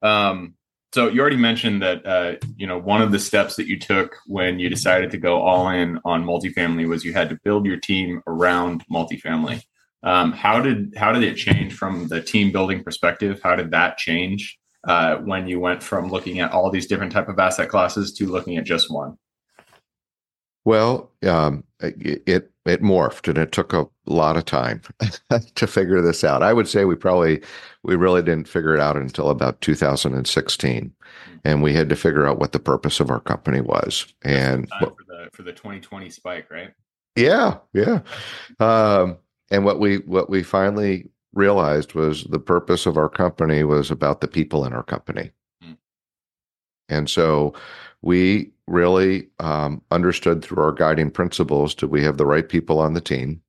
Um, 0.01 0.55
so 0.93 1.09
you 1.09 1.19
already 1.21 1.37
mentioned 1.37 1.81
that 1.81 2.05
uh, 2.05 2.35
you 2.55 2.65
know 2.65 2.77
one 2.77 3.01
of 3.01 3.11
the 3.11 3.19
steps 3.19 3.55
that 3.57 3.67
you 3.67 3.77
took 3.77 4.15
when 4.25 4.59
you 4.59 4.69
decided 4.69 5.11
to 5.11 5.17
go 5.17 5.41
all 5.41 5.69
in 5.69 5.99
on 6.05 6.23
multifamily 6.23 6.87
was 6.87 7.03
you 7.03 7.13
had 7.13 7.29
to 7.29 7.39
build 7.43 7.65
your 7.65 7.77
team 7.77 8.21
around 8.25 8.83
multifamily. 8.91 9.63
Um, 10.03 10.31
how 10.31 10.61
did 10.61 10.93
how 10.95 11.11
did 11.11 11.23
it 11.23 11.35
change 11.35 11.73
from 11.73 12.07
the 12.07 12.21
team 12.21 12.51
building 12.51 12.83
perspective? 12.83 13.41
How 13.43 13.55
did 13.55 13.71
that 13.71 13.97
change 13.97 14.57
uh, 14.87 15.17
when 15.17 15.47
you 15.47 15.59
went 15.59 15.83
from 15.83 16.09
looking 16.09 16.39
at 16.39 16.51
all 16.51 16.71
these 16.71 16.87
different 16.87 17.11
type 17.11 17.27
of 17.27 17.37
asset 17.37 17.69
classes 17.69 18.13
to 18.13 18.25
looking 18.25 18.57
at 18.57 18.63
just 18.63 18.91
one? 18.91 19.17
Well, 20.63 21.11
um, 21.27 21.63
it 21.79 22.51
it 22.67 22.81
morphed, 22.81 23.27
and 23.27 23.37
it 23.37 23.51
took 23.51 23.73
a 23.73 23.87
lot 24.05 24.37
of 24.37 24.45
time 24.45 24.81
to 25.55 25.67
figure 25.67 26.01
this 26.01 26.23
out. 26.23 26.43
I 26.43 26.53
would 26.53 26.67
say 26.67 26.85
we 26.85 26.95
probably 26.95 27.41
we 27.83 27.95
really 27.95 28.21
didn't 28.21 28.47
figure 28.47 28.73
it 28.73 28.79
out 28.79 28.97
until 28.97 29.29
about 29.29 29.61
2016, 29.61 30.93
and 31.43 31.63
we 31.63 31.73
had 31.73 31.89
to 31.89 31.95
figure 31.95 32.27
out 32.27 32.39
what 32.39 32.51
the 32.51 32.59
purpose 32.59 32.99
of 32.99 33.09
our 33.09 33.19
company 33.19 33.61
was. 33.61 34.13
And 34.23 34.69
for 34.79 34.95
the 35.07 35.29
for 35.33 35.43
the 35.43 35.53
2020 35.53 36.09
spike, 36.09 36.49
right? 36.49 36.73
Yeah, 37.15 37.57
yeah. 37.73 38.01
Um, 38.59 39.17
and 39.49 39.65
what 39.65 39.79
we 39.79 39.97
what 39.99 40.29
we 40.29 40.43
finally 40.43 41.09
realized 41.33 41.93
was 41.93 42.23
the 42.25 42.39
purpose 42.39 42.85
of 42.85 42.97
our 42.97 43.09
company 43.09 43.63
was 43.63 43.91
about 43.91 44.21
the 44.21 44.27
people 44.27 44.65
in 44.65 44.73
our 44.73 44.83
company, 44.83 45.31
mm. 45.63 45.77
and 46.89 47.09
so 47.09 47.53
we 48.01 48.51
really 48.67 49.27
um, 49.39 49.81
understood 49.91 50.43
through 50.43 50.61
our 50.61 50.73
guiding 50.73 51.09
principles 51.09 51.73
did 51.73 51.89
we 51.89 52.03
have 52.03 52.17
the 52.17 52.25
right 52.25 52.47
people 52.47 52.79
on 52.79 52.93
the 52.93 53.01
team? 53.01 53.41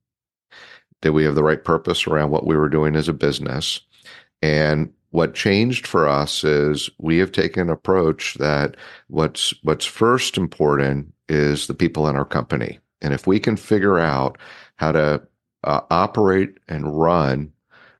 Did 1.01 1.11
we 1.11 1.23
have 1.23 1.35
the 1.35 1.43
right 1.43 1.63
purpose 1.63 2.07
around 2.07 2.31
what 2.31 2.45
we 2.45 2.55
were 2.55 2.69
doing 2.69 2.95
as 2.95 3.07
a 3.07 3.13
business? 3.13 3.81
And 4.41 4.91
what 5.11 5.33
changed 5.33 5.87
for 5.87 6.07
us 6.07 6.43
is 6.43 6.89
we 6.99 7.17
have 7.17 7.31
taken 7.31 7.63
an 7.63 7.69
approach 7.69 8.35
that 8.35 8.77
what's 9.07 9.53
what's 9.63 9.85
first 9.85 10.37
important 10.37 11.13
is 11.27 11.67
the 11.67 11.73
people 11.73 12.07
in 12.07 12.15
our 12.15 12.25
company. 12.25 12.79
And 13.01 13.13
if 13.13 13.25
we 13.25 13.39
can 13.39 13.55
figure 13.55 13.97
out 13.97 14.37
how 14.75 14.91
to 14.91 15.21
uh, 15.63 15.81
operate 15.89 16.57
and 16.67 16.99
run 16.99 17.51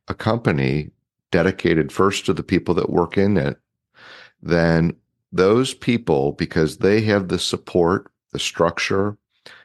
a 0.08 0.14
company 0.14 0.92
dedicated 1.32 1.92
first 1.92 2.26
to 2.26 2.34
the 2.34 2.44
people 2.44 2.74
that 2.76 2.90
work 2.90 3.18
in 3.18 3.38
it, 3.38 3.58
then 4.42 4.96
those 5.32 5.74
people, 5.74 6.34
because 6.34 6.78
they 6.78 7.02
have 7.02 7.28
the 7.28 7.40
support, 7.40 8.12
the 8.32 8.40
structure, 8.40 9.18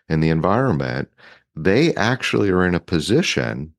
and 0.09 0.23
the 0.23 0.30
environment, 0.30 1.09
they 1.56 1.94
actually 1.94 2.50
are 2.50 2.66
in 2.66 2.75
a 2.75 2.80
position 2.80 3.73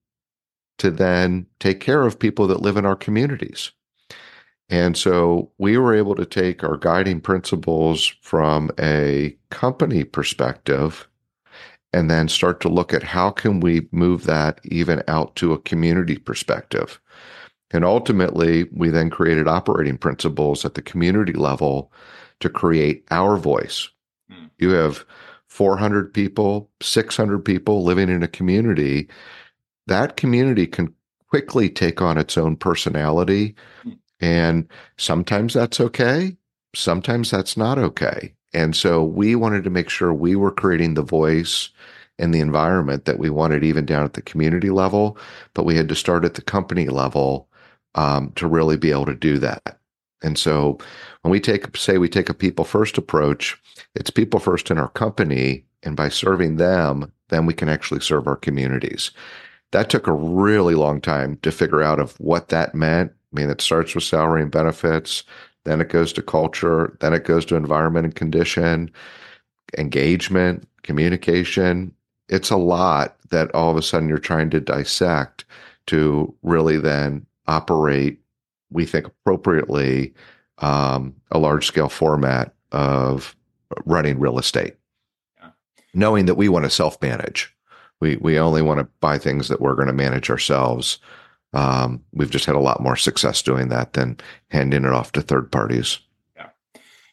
to 0.78 0.92
then 0.92 1.46
take 1.60 1.80
care 1.80 2.02
of 2.02 2.20
people 2.20 2.48
that 2.48 2.62
live 2.62 2.78
in 2.78 2.86
our 2.86 2.96
communities. 2.96 3.72
And 4.70 4.98
so 4.98 5.52
we 5.58 5.78
were 5.78 5.94
able 5.94 6.16
to 6.16 6.26
take 6.26 6.64
our 6.64 6.78
guiding 6.78 7.22
principles 7.22 8.08
from 8.22 8.72
a 8.80 9.38
company 9.52 10.04
perspective 10.04 11.08
and 11.94 12.10
then 12.10 12.28
start 12.28 12.60
to 12.62 12.70
look 12.70 12.94
at 12.94 13.04
how 13.04 13.30
can 13.30 13.60
we 13.60 13.88
move 13.92 14.26
that 14.26 14.60
even 14.66 15.04
out 15.08 15.36
to 15.38 15.54
a 15.54 15.60
community 15.60 16.18
perspective. 16.18 17.00
And 17.72 17.84
ultimately, 17.84 18.66
we 18.72 18.90
then 18.90 19.10
created 19.10 19.48
operating 19.48 19.98
principles 19.98 20.66
at 20.66 20.76
the 20.76 20.82
community 20.82 21.34
level 21.34 21.92
to 22.40 22.50
create 22.50 23.04
our 23.12 23.38
voice. 23.38 23.90
Mm. 24.32 24.50
You 24.58 24.72
have 24.72 25.06
400 25.48 26.14
people, 26.14 26.70
600 26.82 27.44
people 27.44 27.84
living 27.84 28.10
in 28.10 28.24
a 28.24 28.28
community. 28.28 29.10
That 29.88 30.18
community 30.18 30.68
can 30.68 30.94
quickly 31.30 31.70
take 31.70 32.02
on 32.02 32.18
its 32.18 32.38
own 32.38 32.56
personality. 32.56 33.56
Mm. 33.86 33.98
And 34.20 34.70
sometimes 34.98 35.54
that's 35.54 35.80
okay. 35.80 36.38
Sometimes 36.76 37.32
that's 37.32 37.58
not 37.58 37.78
okay. 37.78 38.34
And 38.54 38.76
so 38.76 39.04
we 39.04 39.36
wanted 39.36 39.64
to 39.66 39.70
make 39.70 39.90
sure 39.90 40.14
we 40.14 40.36
were 40.36 40.52
creating 40.52 40.94
the 40.94 41.02
voice 41.02 41.70
and 42.18 42.34
the 42.34 42.40
environment 42.40 43.06
that 43.06 43.20
we 43.20 43.30
wanted, 43.30 43.64
even 43.64 43.86
down 43.86 44.06
at 44.06 44.14
the 44.14 44.22
community 44.22 44.70
level. 44.70 45.18
But 45.54 45.66
we 45.66 45.76
had 45.76 45.90
to 45.90 45.96
start 45.96 46.24
at 46.24 46.36
the 46.36 46.42
company 46.42 46.88
level 46.88 47.50
um, 47.96 48.32
to 48.36 48.48
really 48.48 48.78
be 48.78 48.92
able 48.92 49.06
to 49.06 49.16
do 49.16 49.38
that. 49.40 49.80
And 50.24 50.38
so 50.38 50.78
when 51.22 51.32
we 51.32 51.40
take, 51.40 51.76
say, 51.76 51.98
we 51.98 52.10
take 52.10 52.30
a 52.30 52.34
people 52.34 52.66
first 52.66 52.98
approach, 52.98 53.58
it's 53.96 54.10
people 54.10 54.40
first 54.40 54.72
in 54.72 54.78
our 54.78 54.90
company. 54.90 55.66
And 55.84 55.96
by 55.96 56.10
serving 56.10 56.56
them, 56.56 57.12
then 57.30 57.46
we 57.46 57.54
can 57.54 57.70
actually 57.70 58.00
serve 58.00 58.28
our 58.28 58.36
communities. 58.36 59.12
That 59.72 59.90
took 59.90 60.08
a 60.08 60.14
really 60.14 60.76
long 60.76 61.02
time 61.02 61.38
to 61.44 61.52
figure 61.52 61.84
out 61.84 62.00
of 62.00 62.20
what 62.20 62.50
that 62.50 62.74
meant. 62.74 63.12
I 63.12 63.40
mean, 63.40 63.50
it 63.50 63.62
starts 63.62 63.94
with 63.94 64.04
salary 64.04 64.42
and 64.42 64.52
benefits, 64.52 65.24
then 65.66 65.82
it 65.82 65.90
goes 65.90 66.14
to 66.14 66.22
culture, 66.22 66.98
then 67.02 67.14
it 67.14 67.26
goes 67.26 67.46
to 67.46 67.56
environment 67.56 68.06
and 68.06 68.16
condition, 68.16 68.90
engagement, 69.78 70.68
communication. 70.84 71.94
It's 72.30 72.50
a 72.50 72.58
lot 72.58 73.18
that 73.30 73.54
all 73.54 73.70
of 73.72 73.78
a 73.78 73.82
sudden 73.82 74.08
you're 74.08 74.18
trying 74.18 74.50
to 74.52 74.60
dissect 74.60 75.46
to 75.88 76.34
really 76.42 76.78
then 76.78 77.26
operate, 77.48 78.20
we 78.70 78.86
think 78.86 79.08
appropriately, 79.08 80.14
um, 80.60 81.16
a 81.32 81.40
large 81.40 81.68
scale 81.68 81.90
format 81.90 82.54
of 82.72 83.36
running 83.86 84.20
real 84.20 84.40
estate, 84.40 84.76
yeah. 85.40 85.50
knowing 85.94 86.26
that 86.26 86.36
we 86.36 86.50
want 86.50 86.66
to 86.66 86.70
self 86.70 87.02
manage. 87.02 87.54
We 88.02 88.18
we 88.18 88.38
only 88.38 88.62
want 88.62 88.80
to 88.80 88.88
buy 89.00 89.18
things 89.18 89.48
that 89.48 89.62
we're 89.62 89.76
going 89.76 89.88
to 89.88 89.94
manage 89.94 90.30
ourselves. 90.30 91.00
Um, 91.54 92.04
we've 92.14 92.30
just 92.30 92.46
had 92.46 92.56
a 92.56 92.60
lot 92.60 92.82
more 92.82 92.98
success 92.98 93.42
doing 93.42 93.70
that 93.70 93.94
than 93.94 94.18
handing 94.50 94.84
it 94.84 94.92
off 94.92 95.14
to 95.14 95.22
third 95.22 95.52
parties. 95.52 96.00
Yeah, 96.36 96.50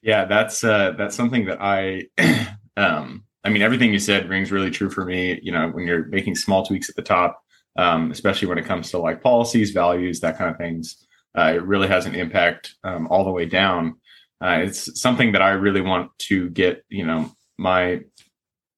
yeah, 0.03 0.25
that's 0.25 0.65
uh, 0.65 0.93
that's 0.99 1.15
something 1.15 1.47
that 1.47 1.59
I. 1.61 2.07
um, 2.77 3.25
I 3.45 3.49
mean, 3.49 3.63
everything 3.63 3.93
you 3.93 3.99
said 3.99 4.29
rings 4.29 4.53
really 4.53 4.71
true 4.71 4.91
for 4.91 5.05
me. 5.05 5.41
You 5.43 5.53
know, 5.53 5.69
when 5.69 5.87
you're 5.87 6.07
making 6.07 6.37
small 6.37 6.65
tweaks 6.65 6.89
at 6.89 6.97
the 6.97 7.03
top, 7.03 7.43
um, 7.77 8.11
especially 8.11 8.49
when 8.49 8.59
it 8.59 8.67
comes 8.67 8.91
to 8.91 8.99
like 8.99 9.23
policies, 9.23 9.71
values, 9.71 10.21
that 10.21 10.39
kind 10.39 10.51
of 10.51 10.59
things. 10.59 10.97
Uh, 11.37 11.53
it 11.57 11.63
really 11.63 11.89
has 11.89 12.07
an 12.07 12.15
impact 12.15 12.75
um, 12.85 13.07
all 13.09 13.25
the 13.25 13.31
way 13.31 13.47
down. 13.47 13.97
Uh, 14.43 14.59
it's 14.63 15.01
something 15.01 15.33
that 15.33 15.43
I 15.43 15.51
really 15.51 15.81
want 15.81 16.11
to 16.19 16.51
get, 16.51 16.85
you 16.89 17.07
know, 17.07 17.33
my 17.59 18.01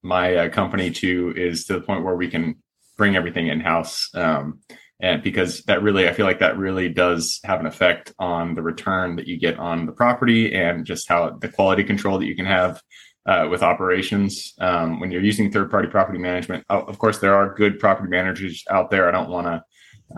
my 0.03 0.35
uh, 0.35 0.49
company 0.49 0.91
to 0.91 1.33
is 1.35 1.65
to 1.65 1.73
the 1.73 1.81
point 1.81 2.03
where 2.03 2.15
we 2.15 2.29
can 2.29 2.55
bring 2.95 3.15
everything 3.15 3.47
in 3.47 3.59
house, 3.59 4.09
um, 4.13 4.59
and 5.01 5.23
because 5.23 5.63
that 5.63 5.81
really, 5.81 6.07
I 6.07 6.13
feel 6.13 6.27
like 6.27 6.39
that 6.39 6.57
really 6.57 6.89
does 6.89 7.39
have 7.43 7.59
an 7.59 7.65
effect 7.65 8.13
on 8.19 8.53
the 8.53 8.61
return 8.61 9.15
that 9.15 9.27
you 9.27 9.37
get 9.37 9.57
on 9.57 9.87
the 9.87 9.91
property 9.91 10.53
and 10.53 10.85
just 10.85 11.09
how 11.09 11.31
the 11.31 11.49
quality 11.49 11.83
control 11.83 12.19
that 12.19 12.27
you 12.27 12.35
can 12.35 12.45
have 12.45 12.81
uh, 13.25 13.47
with 13.49 13.63
operations. 13.63 14.53
Um, 14.59 14.99
when 14.99 15.11
you're 15.11 15.23
using 15.23 15.51
third 15.51 15.71
party 15.71 15.87
property 15.87 16.19
management, 16.19 16.65
oh, 16.69 16.81
of 16.81 16.99
course, 16.99 17.19
there 17.19 17.35
are 17.35 17.55
good 17.55 17.79
property 17.79 18.09
managers 18.09 18.63
out 18.69 18.91
there. 18.91 19.07
I 19.07 19.11
don't 19.11 19.29
want 19.29 19.47
to, 19.47 19.63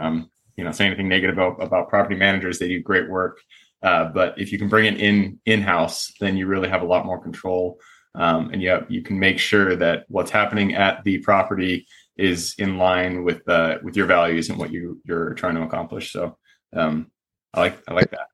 um, 0.01 0.29
you 0.55 0.63
know, 0.63 0.71
say 0.71 0.85
anything 0.85 1.07
negative 1.07 1.37
about, 1.37 1.61
about 1.61 1.89
property 1.89 2.15
managers. 2.15 2.59
They 2.59 2.67
do 2.67 2.81
great 2.81 3.09
work. 3.09 3.39
Uh, 3.83 4.05
but 4.05 4.39
if 4.39 4.51
you 4.51 4.57
can 4.57 4.67
bring 4.67 4.85
it 4.85 4.99
in 4.99 5.39
in 5.45 5.61
house, 5.61 6.11
then 6.19 6.35
you 6.35 6.47
really 6.47 6.69
have 6.69 6.81
a 6.81 6.85
lot 6.85 7.05
more 7.05 7.21
control, 7.21 7.79
um, 8.15 8.49
and 8.51 8.61
you 8.61 8.85
you 8.89 9.03
can 9.03 9.19
make 9.19 9.37
sure 9.37 9.75
that 9.75 10.05
what's 10.07 10.31
happening 10.31 10.73
at 10.73 11.03
the 11.03 11.19
property 11.19 11.85
is 12.17 12.55
in 12.57 12.79
line 12.79 13.23
with 13.23 13.47
uh, 13.47 13.77
with 13.83 13.95
your 13.95 14.07
values 14.07 14.49
and 14.49 14.57
what 14.57 14.71
you 14.71 14.99
you're 15.05 15.35
trying 15.35 15.55
to 15.55 15.61
accomplish. 15.61 16.11
So 16.11 16.37
um, 16.73 17.11
I 17.53 17.59
like 17.59 17.83
I 17.87 17.93
like 17.93 18.09
that. 18.09 18.27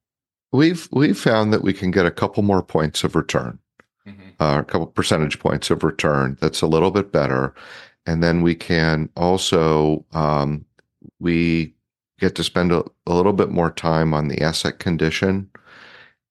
We've 0.54 0.88
we've 0.94 1.20
found 1.20 1.52
that 1.52 1.62
we 1.62 1.74
can 1.74 1.92
get 1.92 2.06
a 2.06 2.12
couple 2.12 2.42
more 2.42 2.64
points 2.64 3.04
of 3.04 3.14
return 3.16 3.60
mm-hmm. 4.08 4.30
uh, 4.40 4.60
a 4.60 4.64
couple 4.64 4.88
percentage 4.88 5.40
points 5.40 5.70
of 5.70 5.84
return. 5.84 6.38
That's 6.42 6.62
a 6.62 6.68
little 6.68 6.92
bit 6.92 7.12
better, 7.12 7.54
and 8.06 8.24
then 8.24 8.42
we 8.42 8.56
can 8.56 9.10
also 9.16 10.06
um, 10.14 10.66
we 11.20 11.74
get 12.20 12.36
to 12.36 12.44
spend 12.44 12.72
a, 12.72 12.84
a 13.08 13.14
little 13.14 13.34
bit 13.34 13.50
more 13.50 13.72
time 13.72 14.14
on 14.14 14.28
the 14.28 14.42
asset 14.42 14.80
condition, 14.80 15.50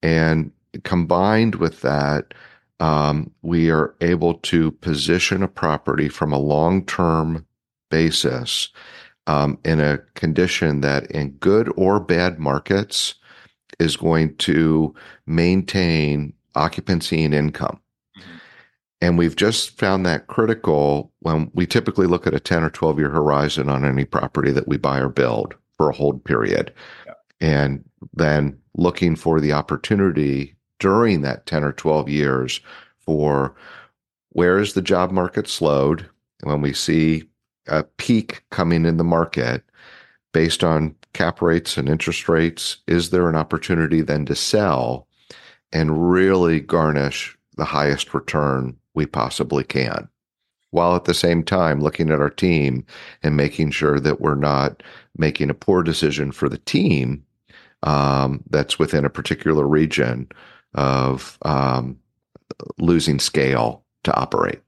and 0.03 0.51
combined 0.85 1.57
with 1.57 1.81
that. 1.83 2.35
Um, 2.81 3.31
we 3.43 3.71
are 3.71 3.95
able 4.01 4.35
to 4.35 4.73
position 4.73 5.45
a 5.45 5.49
property 5.49 6.09
from 6.09 6.33
a 6.33 6.39
long 6.39 6.85
term 6.85 7.47
basis 7.91 8.71
um, 9.29 9.59
in 9.65 9.81
a 9.81 9.99
condition 10.15 10.81
that, 10.81 11.09
in 11.11 11.31
good 11.33 11.73
or 11.77 12.01
bad 12.01 12.39
markets, 12.41 13.15
is 13.79 13.97
going 13.97 14.37
to 14.37 14.95
maintain 15.27 16.33
occupancy 16.55 17.25
and 17.25 17.35
income. 17.35 17.81
Mm-hmm. 18.19 18.37
And 19.01 19.19
we've 19.19 19.37
just 19.37 19.79
found 19.79 20.07
that 20.07 20.27
critical 20.27 21.13
when 21.21 21.51
we 21.55 21.67
typically 21.67 22.07
look 22.07 22.27
at 22.27 22.35
a 22.35 22.41
10 22.41 22.65
or 22.65 22.71
12 22.71 22.99
year 22.99 23.11
horizon 23.11 23.69
on 23.69 23.85
any 23.85 24.05
property 24.05 24.51
that 24.53 24.69
we 24.69 24.77
buy 24.77 24.99
or 24.99 25.09
build 25.09 25.55
for 25.77 25.91
a 25.91 25.95
hold 25.95 26.25
period. 26.25 26.73
Yeah. 27.07 27.15
And 27.41 27.85
then 28.15 28.59
looking 28.77 29.17
for 29.17 29.41
the 29.41 29.53
opportunity 29.53 30.57
during 30.79 31.23
that 31.23 31.47
10 31.47 31.65
or 31.65 31.73
12 31.73 32.09
years 32.09 32.61
for 33.05 33.55
where 34.31 34.59
is 34.59 34.73
the 34.73 34.83
job 34.83 35.11
market 35.11 35.49
slowed? 35.49 36.09
When 36.43 36.61
we 36.61 36.73
see 36.73 37.25
a 37.69 37.85
peak 37.85 38.43
coming 38.51 38.85
in 38.85 38.97
the 38.97 39.05
market 39.05 39.63
based 40.33 40.65
on 40.65 40.95
cap 41.13 41.43
rates 41.43 41.77
and 41.77 41.89
interest 41.89 42.29
rates, 42.29 42.79
is 42.87 43.11
there 43.11 43.29
an 43.29 43.37
opportunity 43.37 44.01
then 44.01 44.27
to 44.27 44.35
sell 44.35 45.07
and 45.73 46.13
really 46.13 46.61
garnish 46.61 47.37
the 47.57 47.65
highest 47.65 48.15
return 48.15 48.77
we 48.95 49.07
possibly 49.07 49.65
can? 49.65 50.09
While 50.71 50.97
at 50.97 51.05
the 51.05 51.15
same 51.15 51.43
time 51.43 51.81
looking 51.81 52.11
at 52.11 52.21
our 52.21 52.31
team 52.31 52.87
and 53.23 53.37
making 53.37 53.73
sure 53.73 54.01
that 54.01 54.21
we're 54.21 54.35
not 54.35 54.83
making 55.17 55.51
a 55.51 55.55
poor 55.55 55.83
decision 55.83 56.33
for 56.33 56.49
the 56.49 56.59
team 56.59 57.25
um, 57.83 58.43
that's 58.49 58.79
within 58.79 59.05
a 59.05 59.11
particular 59.11 59.67
region 59.67 60.29
of 60.75 61.39
um, 61.43 61.99
losing 62.79 63.19
scale 63.19 63.85
to 64.05 64.15
operate. 64.15 64.61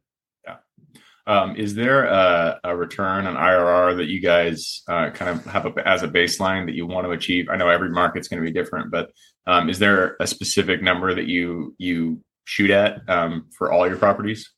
Um, 1.26 1.56
is 1.56 1.74
there 1.74 2.04
a, 2.04 2.60
a, 2.64 2.76
return 2.76 3.26
on 3.26 3.34
IRR 3.34 3.96
that 3.96 4.08
you 4.08 4.20
guys 4.20 4.82
uh, 4.88 5.08
kind 5.10 5.30
of 5.30 5.44
have 5.46 5.64
a, 5.64 5.88
as 5.88 6.02
a 6.02 6.08
baseline 6.08 6.66
that 6.66 6.74
you 6.74 6.86
want 6.86 7.06
to 7.06 7.12
achieve? 7.12 7.48
I 7.48 7.56
know 7.56 7.70
every 7.70 7.88
market's 7.88 8.28
going 8.28 8.42
to 8.42 8.46
be 8.46 8.52
different, 8.52 8.90
but 8.90 9.10
um, 9.46 9.70
is 9.70 9.78
there 9.78 10.16
a 10.20 10.26
specific 10.26 10.82
number 10.82 11.14
that 11.14 11.26
you 11.26 11.74
you 11.78 12.20
shoot 12.44 12.70
at 12.70 13.08
um, 13.08 13.46
for 13.56 13.72
all 13.72 13.88
your 13.88 13.96
properties? 13.96 14.50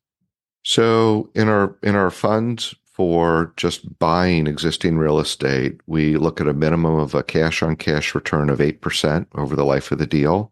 So 0.65 1.31
in 1.37 1.49
our 1.49 1.77
in 1.85 1.95
our 1.95 2.11
funds 2.11 2.75
for 2.85 3.53
just 3.57 3.99
buying 4.01 4.49
existing 4.49 4.99
real 4.99 5.21
estate, 5.21 5.81
we 5.87 6.17
look 6.17 6.41
at 6.41 6.49
a 6.49 6.55
minimum 6.55 6.95
of 6.95 7.15
a 7.15 7.23
cash 7.23 7.63
on 7.63 7.77
cash 7.77 8.15
return 8.15 8.51
of 8.51 8.59
8% 8.59 9.27
over 9.35 9.55
the 9.55 9.67
life 9.67 9.93
of 9.93 9.99
the 9.99 10.07
deal 10.07 10.51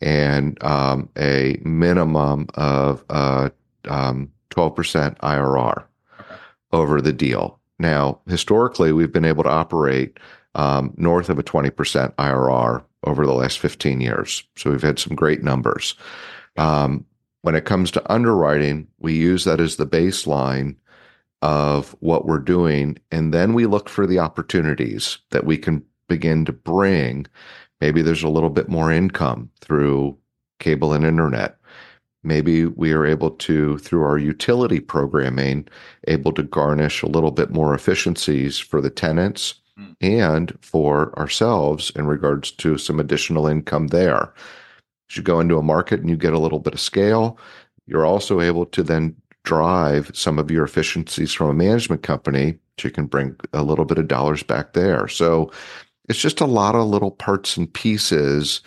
and 0.00 0.62
um, 0.64 1.10
a 1.18 1.60
minimum 1.64 2.48
of 2.54 3.04
uh, 3.10 3.50
um, 3.88 4.32
12% 4.50 5.18
IRR 5.18 5.84
okay. 6.20 6.34
over 6.72 7.00
the 7.00 7.12
deal. 7.12 7.58
Now, 7.78 8.20
historically, 8.26 8.92
we've 8.92 9.12
been 9.12 9.24
able 9.24 9.44
to 9.44 9.50
operate 9.50 10.18
um, 10.54 10.94
north 10.96 11.28
of 11.28 11.38
a 11.38 11.42
20% 11.42 11.70
IRR 12.14 12.82
over 13.04 13.26
the 13.26 13.34
last 13.34 13.58
15 13.58 14.00
years. 14.00 14.42
So 14.56 14.70
we've 14.70 14.82
had 14.82 14.98
some 14.98 15.14
great 15.14 15.42
numbers. 15.42 15.94
Um, 16.56 17.04
when 17.42 17.54
it 17.54 17.64
comes 17.64 17.90
to 17.92 18.12
underwriting, 18.12 18.88
we 18.98 19.14
use 19.14 19.44
that 19.44 19.60
as 19.60 19.76
the 19.76 19.86
baseline 19.86 20.76
of 21.42 21.94
what 22.00 22.26
we're 22.26 22.38
doing. 22.38 22.98
And 23.12 23.32
then 23.32 23.54
we 23.54 23.66
look 23.66 23.88
for 23.88 24.06
the 24.06 24.18
opportunities 24.18 25.18
that 25.30 25.44
we 25.44 25.58
can 25.58 25.84
begin 26.08 26.44
to 26.46 26.52
bring. 26.52 27.26
Maybe 27.80 28.02
there's 28.02 28.22
a 28.22 28.28
little 28.28 28.50
bit 28.50 28.68
more 28.68 28.90
income 28.90 29.50
through 29.60 30.16
cable 30.58 30.92
and 30.92 31.04
internet. 31.04 31.58
Maybe 32.26 32.66
we 32.66 32.92
are 32.92 33.06
able 33.06 33.30
to, 33.30 33.78
through 33.78 34.02
our 34.02 34.18
utility 34.18 34.80
programming, 34.80 35.68
able 36.08 36.32
to 36.32 36.42
garnish 36.42 37.02
a 37.02 37.08
little 37.08 37.30
bit 37.30 37.50
more 37.50 37.74
efficiencies 37.74 38.58
for 38.58 38.80
the 38.80 38.90
tenants 38.90 39.54
mm. 39.78 39.94
and 40.00 40.52
for 40.60 41.16
ourselves 41.18 41.90
in 41.94 42.06
regards 42.06 42.50
to 42.52 42.78
some 42.78 42.98
additional 42.98 43.46
income 43.46 43.88
there. 43.88 44.34
As 45.08 45.16
you 45.16 45.22
go 45.22 45.38
into 45.38 45.56
a 45.56 45.62
market 45.62 46.00
and 46.00 46.10
you 46.10 46.16
get 46.16 46.32
a 46.32 46.38
little 46.38 46.58
bit 46.58 46.74
of 46.74 46.80
scale, 46.80 47.38
you're 47.86 48.04
also 48.04 48.40
able 48.40 48.66
to 48.66 48.82
then 48.82 49.14
drive 49.44 50.10
some 50.12 50.38
of 50.38 50.50
your 50.50 50.64
efficiencies 50.64 51.32
from 51.32 51.48
a 51.48 51.54
management 51.54 52.02
company 52.02 52.58
so 52.78 52.88
you 52.88 52.92
can 52.92 53.06
bring 53.06 53.36
a 53.52 53.62
little 53.62 53.84
bit 53.84 53.98
of 53.98 54.08
dollars 54.08 54.42
back 54.42 54.72
there. 54.72 55.06
So 55.06 55.52
it's 56.08 56.18
just 56.18 56.40
a 56.40 56.46
lot 56.46 56.74
of 56.74 56.88
little 56.88 57.12
parts 57.12 57.56
and 57.56 57.72
pieces 57.72 58.60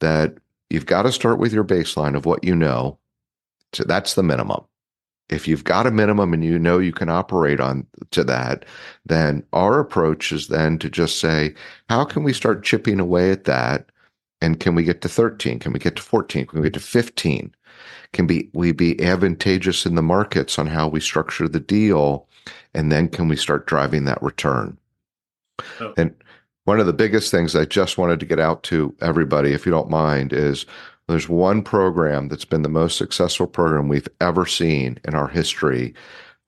that 0.00 0.36
you've 0.70 0.86
got 0.86 1.02
to 1.02 1.12
start 1.12 1.38
with 1.38 1.52
your 1.52 1.64
baseline 1.64 2.14
of 2.14 2.26
what 2.26 2.44
you 2.44 2.54
know. 2.54 2.98
That's 3.84 4.14
the 4.14 4.22
minimum. 4.22 4.64
If 5.28 5.48
you've 5.48 5.64
got 5.64 5.86
a 5.86 5.90
minimum 5.90 6.32
and 6.32 6.44
you 6.44 6.58
know 6.58 6.78
you 6.78 6.92
can 6.92 7.08
operate 7.08 7.60
on 7.60 7.86
to 8.12 8.22
that, 8.24 8.64
then 9.04 9.42
our 9.52 9.80
approach 9.80 10.30
is 10.30 10.48
then 10.48 10.78
to 10.78 10.88
just 10.88 11.18
say, 11.18 11.54
how 11.88 12.04
can 12.04 12.22
we 12.22 12.32
start 12.32 12.64
chipping 12.64 13.00
away 13.00 13.32
at 13.32 13.44
that? 13.44 13.90
And 14.40 14.60
can 14.60 14.74
we 14.74 14.84
get 14.84 15.00
to 15.00 15.08
13? 15.08 15.58
Can 15.58 15.72
we 15.72 15.78
get 15.78 15.96
to 15.96 16.02
14? 16.02 16.46
Can 16.46 16.60
we 16.60 16.66
get 16.66 16.74
to 16.74 16.80
15? 16.80 17.54
Can 18.12 18.26
be 18.26 18.48
we 18.52 18.72
be 18.72 19.02
advantageous 19.02 19.84
in 19.84 19.96
the 19.96 20.02
markets 20.02 20.58
on 20.58 20.66
how 20.66 20.86
we 20.86 21.00
structure 21.00 21.48
the 21.48 21.60
deal? 21.60 22.28
And 22.74 22.92
then 22.92 23.08
can 23.08 23.26
we 23.26 23.36
start 23.36 23.66
driving 23.66 24.04
that 24.04 24.22
return? 24.22 24.78
Oh. 25.80 25.92
And 25.96 26.14
one 26.64 26.80
of 26.80 26.86
the 26.86 26.92
biggest 26.92 27.30
things 27.30 27.56
I 27.56 27.64
just 27.64 27.98
wanted 27.98 28.20
to 28.20 28.26
get 28.26 28.40
out 28.40 28.62
to 28.64 28.94
everybody, 29.00 29.52
if 29.52 29.66
you 29.66 29.72
don't 29.72 29.90
mind, 29.90 30.32
is 30.32 30.66
there's 31.08 31.28
one 31.28 31.62
program 31.62 32.28
that's 32.28 32.44
been 32.44 32.62
the 32.62 32.68
most 32.68 32.98
successful 32.98 33.46
program 33.46 33.88
we've 33.88 34.08
ever 34.20 34.44
seen 34.44 34.98
in 35.04 35.14
our 35.14 35.28
history. 35.28 35.94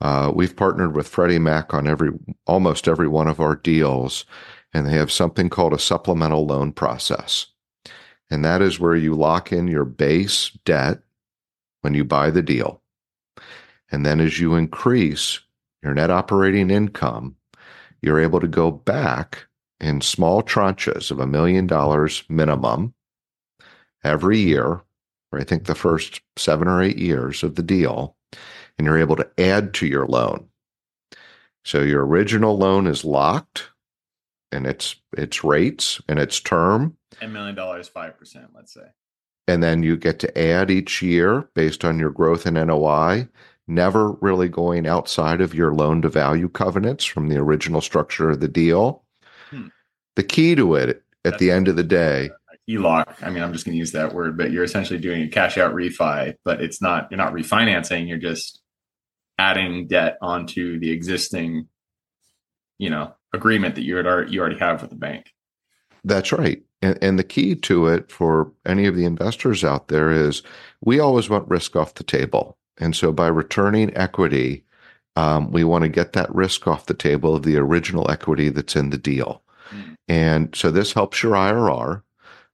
Uh, 0.00 0.32
we've 0.34 0.56
partnered 0.56 0.94
with 0.94 1.08
Freddie 1.08 1.38
Mac 1.38 1.72
on 1.74 1.86
every 1.86 2.10
almost 2.46 2.88
every 2.88 3.08
one 3.08 3.28
of 3.28 3.40
our 3.40 3.56
deals, 3.56 4.24
and 4.72 4.86
they 4.86 4.92
have 4.92 5.12
something 5.12 5.48
called 5.48 5.72
a 5.72 5.78
supplemental 5.78 6.46
loan 6.46 6.72
process. 6.72 7.46
And 8.30 8.44
that 8.44 8.60
is 8.60 8.80
where 8.80 8.96
you 8.96 9.14
lock 9.14 9.52
in 9.52 9.68
your 9.68 9.84
base 9.84 10.50
debt 10.64 11.00
when 11.80 11.94
you 11.94 12.04
buy 12.04 12.30
the 12.30 12.42
deal. 12.42 12.82
And 13.90 14.04
then 14.04 14.20
as 14.20 14.38
you 14.38 14.54
increase 14.54 15.40
your 15.82 15.94
net 15.94 16.10
operating 16.10 16.70
income, 16.70 17.36
you're 18.02 18.20
able 18.20 18.40
to 18.40 18.48
go 18.48 18.70
back 18.70 19.46
in 19.80 20.00
small 20.00 20.42
tranches 20.42 21.10
of 21.10 21.20
a 21.20 21.26
million 21.26 21.66
dollars 21.66 22.24
minimum 22.28 22.92
every 24.08 24.38
year, 24.38 24.82
or 25.30 25.40
I 25.40 25.44
think 25.44 25.64
the 25.64 25.74
first 25.74 26.20
seven 26.36 26.66
or 26.66 26.82
eight 26.82 26.98
years 26.98 27.42
of 27.42 27.54
the 27.54 27.62
deal, 27.62 28.16
and 28.78 28.86
you're 28.86 28.98
able 28.98 29.16
to 29.16 29.30
add 29.38 29.74
to 29.74 29.86
your 29.86 30.06
loan. 30.06 30.48
So 31.64 31.82
your 31.82 32.06
original 32.06 32.56
loan 32.56 32.86
is 32.86 33.04
locked 33.04 33.68
and 34.50 34.66
its 34.66 34.96
its 35.16 35.44
rates 35.44 36.00
and 36.08 36.18
its 36.18 36.40
term. 36.40 36.96
$10 37.20 37.30
million, 37.30 37.54
5%, 37.54 38.48
let's 38.54 38.72
say. 38.72 38.86
And 39.46 39.62
then 39.62 39.82
you 39.82 39.96
get 39.96 40.18
to 40.20 40.38
add 40.38 40.70
each 40.70 41.02
year 41.02 41.48
based 41.54 41.84
on 41.84 41.98
your 41.98 42.10
growth 42.10 42.46
in 42.46 42.54
NOI, 42.54 43.28
never 43.66 44.12
really 44.12 44.48
going 44.48 44.86
outside 44.86 45.40
of 45.40 45.54
your 45.54 45.74
loan 45.74 46.02
to 46.02 46.08
value 46.08 46.48
covenants 46.48 47.04
from 47.04 47.28
the 47.28 47.36
original 47.36 47.80
structure 47.80 48.30
of 48.30 48.40
the 48.40 48.48
deal. 48.48 49.02
Hmm. 49.50 49.68
The 50.16 50.22
key 50.22 50.54
to 50.54 50.74
it 50.74 50.88
at 50.88 51.02
That's 51.24 51.38
the 51.38 51.50
end 51.50 51.68
of 51.68 51.76
the 51.76 51.84
day. 51.84 52.30
HELOC. 52.68 53.22
I 53.22 53.30
mean, 53.30 53.42
I'm 53.42 53.52
just 53.52 53.64
going 53.64 53.74
to 53.74 53.78
use 53.78 53.92
that 53.92 54.14
word, 54.14 54.36
but 54.36 54.50
you're 54.50 54.64
essentially 54.64 54.98
doing 54.98 55.22
a 55.22 55.28
cash 55.28 55.56
out 55.58 55.74
refi, 55.74 56.34
but 56.44 56.60
it's 56.60 56.82
not, 56.82 57.08
you're 57.10 57.18
not 57.18 57.32
refinancing. 57.32 58.08
You're 58.08 58.18
just 58.18 58.60
adding 59.38 59.86
debt 59.86 60.18
onto 60.20 60.78
the 60.78 60.90
existing, 60.90 61.68
you 62.78 62.90
know, 62.90 63.14
agreement 63.32 63.74
that 63.76 63.82
you 63.82 63.96
already, 63.96 64.32
you 64.32 64.40
already 64.40 64.58
have 64.58 64.82
with 64.82 64.90
the 64.90 64.96
bank. 64.96 65.32
That's 66.04 66.32
right. 66.32 66.62
And, 66.82 66.98
and 67.02 67.18
the 67.18 67.24
key 67.24 67.54
to 67.56 67.88
it 67.88 68.10
for 68.10 68.52
any 68.66 68.86
of 68.86 68.96
the 68.96 69.04
investors 69.04 69.64
out 69.64 69.88
there 69.88 70.10
is 70.10 70.42
we 70.80 71.00
always 71.00 71.28
want 71.28 71.48
risk 71.48 71.74
off 71.76 71.94
the 71.94 72.04
table. 72.04 72.56
And 72.78 72.94
so 72.94 73.12
by 73.12 73.26
returning 73.26 73.96
equity, 73.96 74.64
um, 75.16 75.50
we 75.50 75.64
want 75.64 75.82
to 75.82 75.88
get 75.88 76.12
that 76.12 76.32
risk 76.32 76.68
off 76.68 76.86
the 76.86 76.94
table 76.94 77.34
of 77.34 77.42
the 77.42 77.56
original 77.56 78.10
equity 78.10 78.50
that's 78.50 78.76
in 78.76 78.90
the 78.90 78.98
deal. 78.98 79.42
Mm. 79.70 79.94
And 80.06 80.54
so 80.54 80.70
this 80.70 80.92
helps 80.92 81.22
your 81.22 81.32
IRR. 81.32 82.02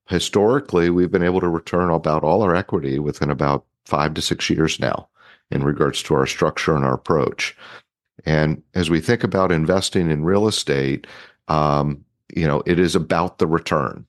Historically, 0.08 0.90
we've 0.90 1.10
been 1.10 1.22
able 1.22 1.40
to 1.40 1.48
return 1.48 1.90
about 1.90 2.24
all 2.24 2.42
our 2.42 2.54
equity 2.54 2.98
within 2.98 3.30
about 3.30 3.64
five 3.86 4.14
to 4.14 4.22
six 4.22 4.50
years 4.50 4.78
now 4.78 5.08
in 5.50 5.64
regards 5.64 6.02
to 6.02 6.14
our 6.14 6.26
structure 6.26 6.74
and 6.74 6.84
our 6.84 6.94
approach. 6.94 7.56
And 8.24 8.62
as 8.74 8.90
we 8.90 9.00
think 9.00 9.24
about 9.24 9.52
investing 9.52 10.10
in 10.10 10.24
real 10.24 10.46
estate, 10.46 11.06
um, 11.48 12.04
you 12.34 12.46
know, 12.46 12.62
it 12.66 12.78
is 12.78 12.94
about 12.94 13.38
the 13.38 13.46
return. 13.46 14.06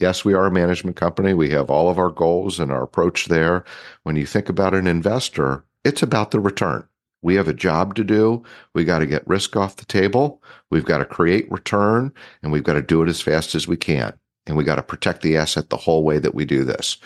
Yes, 0.00 0.24
we 0.24 0.34
are 0.34 0.46
a 0.46 0.50
management 0.50 0.96
company. 0.96 1.34
We 1.34 1.50
have 1.50 1.70
all 1.70 1.88
of 1.88 1.98
our 1.98 2.10
goals 2.10 2.58
and 2.58 2.72
our 2.72 2.82
approach 2.82 3.26
there. 3.26 3.64
When 4.02 4.16
you 4.16 4.26
think 4.26 4.48
about 4.48 4.74
an 4.74 4.86
investor, 4.86 5.64
it's 5.84 6.02
about 6.02 6.30
the 6.30 6.40
return. 6.40 6.86
We 7.22 7.36
have 7.36 7.48
a 7.48 7.54
job 7.54 7.94
to 7.94 8.04
do. 8.04 8.42
We 8.74 8.84
got 8.84 8.98
to 8.98 9.06
get 9.06 9.26
risk 9.26 9.56
off 9.56 9.76
the 9.76 9.86
table. 9.86 10.42
We've 10.70 10.84
got 10.84 10.98
to 10.98 11.04
create 11.04 11.50
return 11.50 12.12
and 12.42 12.52
we've 12.52 12.64
got 12.64 12.74
to 12.74 12.82
do 12.82 13.02
it 13.02 13.08
as 13.08 13.20
fast 13.20 13.54
as 13.54 13.66
we 13.66 13.76
can. 13.76 14.12
And 14.46 14.56
we 14.56 14.64
got 14.64 14.76
to 14.76 14.82
protect 14.82 15.22
the 15.22 15.36
asset 15.36 15.70
the 15.70 15.76
whole 15.76 16.04
way 16.04 16.18
that 16.18 16.34
we 16.34 16.44
do 16.44 16.64
this. 16.64 16.98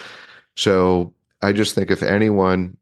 So 0.56 1.12
I 1.42 1.52
just 1.52 1.74
think 1.74 1.90
if 1.90 2.02
anyone 2.02 2.76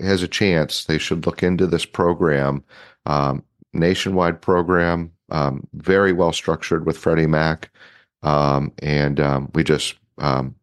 has 0.00 0.22
a 0.22 0.28
chance, 0.28 0.84
they 0.84 0.98
should 0.98 1.24
look 1.24 1.42
into 1.42 1.66
this 1.66 1.86
program, 1.86 2.62
um, 3.06 3.42
nationwide 3.72 4.42
program, 4.42 5.12
um, 5.30 5.66
very 5.74 6.12
well 6.12 6.32
structured 6.32 6.86
with 6.86 6.98
Freddie 6.98 7.26
Mac. 7.26 7.70
Um, 8.22 8.72
and 8.80 9.20
um, 9.20 9.50
we 9.54 9.64
just 9.64 9.94
um, 10.18 10.54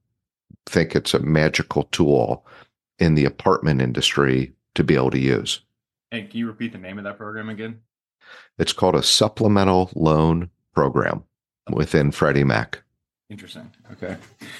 think 0.65 0.95
it's 0.95 1.13
a 1.13 1.19
magical 1.19 1.83
tool 1.85 2.45
in 2.99 3.15
the 3.15 3.25
apartment 3.25 3.81
industry 3.81 4.53
to 4.75 4.83
be 4.83 4.95
able 4.95 5.11
to 5.11 5.19
use. 5.19 5.61
And 6.11 6.29
can 6.29 6.39
you 6.39 6.47
repeat 6.47 6.71
the 6.71 6.77
name 6.77 6.97
of 6.97 7.03
that 7.05 7.17
program 7.17 7.49
again? 7.49 7.79
It's 8.57 8.73
called 8.73 8.95
a 8.95 9.03
supplemental 9.03 9.91
loan 9.95 10.49
program 10.73 11.23
within 11.71 12.11
Freddie 12.11 12.43
Mac. 12.43 12.83
Interesting. 13.29 13.71
Okay. 13.91 14.17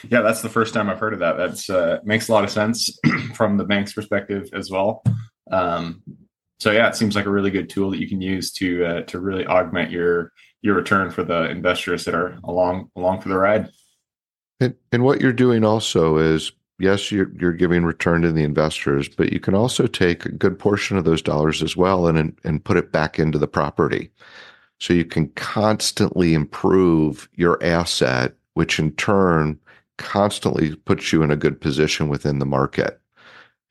Yeah, 0.10 0.21
that's 0.21 0.41
the 0.41 0.49
first 0.49 0.73
time 0.73 0.89
I've 0.89 0.99
heard 0.99 1.13
of 1.13 1.19
that. 1.19 1.38
That's 1.38 1.69
uh, 1.69 1.99
makes 2.04 2.30
a 2.30 2.32
lot 2.32 2.43
of 2.43 2.49
sense 2.49 2.97
from 3.36 3.58
the 3.58 3.65
bank's 3.65 3.93
perspective 3.93 4.49
as 4.54 4.71
well. 4.71 5.04
Um, 5.52 6.02
so 6.60 6.71
yeah, 6.71 6.88
it 6.88 6.95
seems 6.95 7.15
like 7.15 7.26
a 7.26 7.30
really 7.30 7.52
good 7.52 7.69
tool 7.69 7.91
that 7.91 7.99
you 7.99 8.08
can 8.08 8.21
use 8.21 8.52
to 8.54 8.86
uh, 8.86 9.02
to 9.04 9.19
really 9.19 9.45
augment 9.45 9.91
your 9.91 10.32
your 10.62 10.76
return 10.76 11.12
for 11.12 11.23
the 11.23 11.49
investors 11.49 12.06
that 12.06 12.15
are 12.15 12.39
along 12.45 12.89
along 12.95 13.21
for 13.21 13.30
the 13.30 13.38
ride. 13.38 13.69
And, 14.60 14.76
and 14.91 15.04
what 15.04 15.19
you're 15.19 15.34
doing 15.34 15.65
also 15.65 16.17
is 16.17 16.52
yes, 16.80 17.12
you're 17.12 17.32
you're 17.38 17.54
giving 17.54 17.84
return 17.84 18.21
to 18.21 18.32
the 18.32 18.43
investors, 18.43 19.10
but 19.10 19.34
you 19.34 19.39
can 19.39 19.56
also 19.56 19.88
take 19.88 20.26
a 20.26 20.32
good 20.32 20.58
portion 20.58 20.97
of 20.97 21.04
those 21.04 21.21
dollars 21.21 21.62
as 21.62 21.76
well 21.76 22.08
and 22.08 22.39
and 22.43 22.63
put 22.63 22.78
it 22.78 22.91
back 22.91 23.19
into 23.19 23.38
the 23.38 23.47
property. 23.47 24.10
So 24.80 24.93
you 24.93 25.06
can 25.06 25.30
constantly 25.30 26.34
improve 26.34 27.30
your 27.36 27.63
asset, 27.63 28.34
which 28.54 28.80
in 28.80 28.92
turn 28.92 29.60
constantly 29.98 30.76
puts 30.76 31.12
you 31.12 31.24
in 31.24 31.32
a 31.32 31.36
good 31.36 31.60
position 31.62 32.10
within 32.10 32.39
the 32.39 32.46
market. 32.46 33.00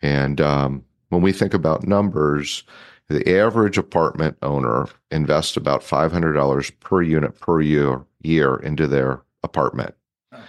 And 0.01 0.41
um, 0.41 0.85
when 1.09 1.23
we 1.23 1.33
think 1.33 1.55
about 1.55 1.87
numbers, 1.87 2.65
the 3.09 3.39
average 3.39 3.79
apartment 3.79 4.37
owner 4.43 4.89
invests 5.11 5.57
about 5.57 5.83
$500 5.83 6.81
per 6.81 7.03
unit 7.03 7.39
per 7.41 7.61
year, 7.61 8.05
year 8.23 8.57
into 8.57 8.87
their 8.87 9.23
apartment. 9.43 9.95
Oh, 10.33 10.43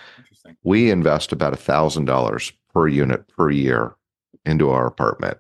we 0.63 0.89
invest 0.89 1.31
about 1.31 1.53
$1,000 1.53 2.53
per 2.73 2.87
unit 2.87 3.27
per 3.27 3.49
year 3.49 3.95
into 4.45 4.69
our 4.69 4.87
apartment. 4.87 5.37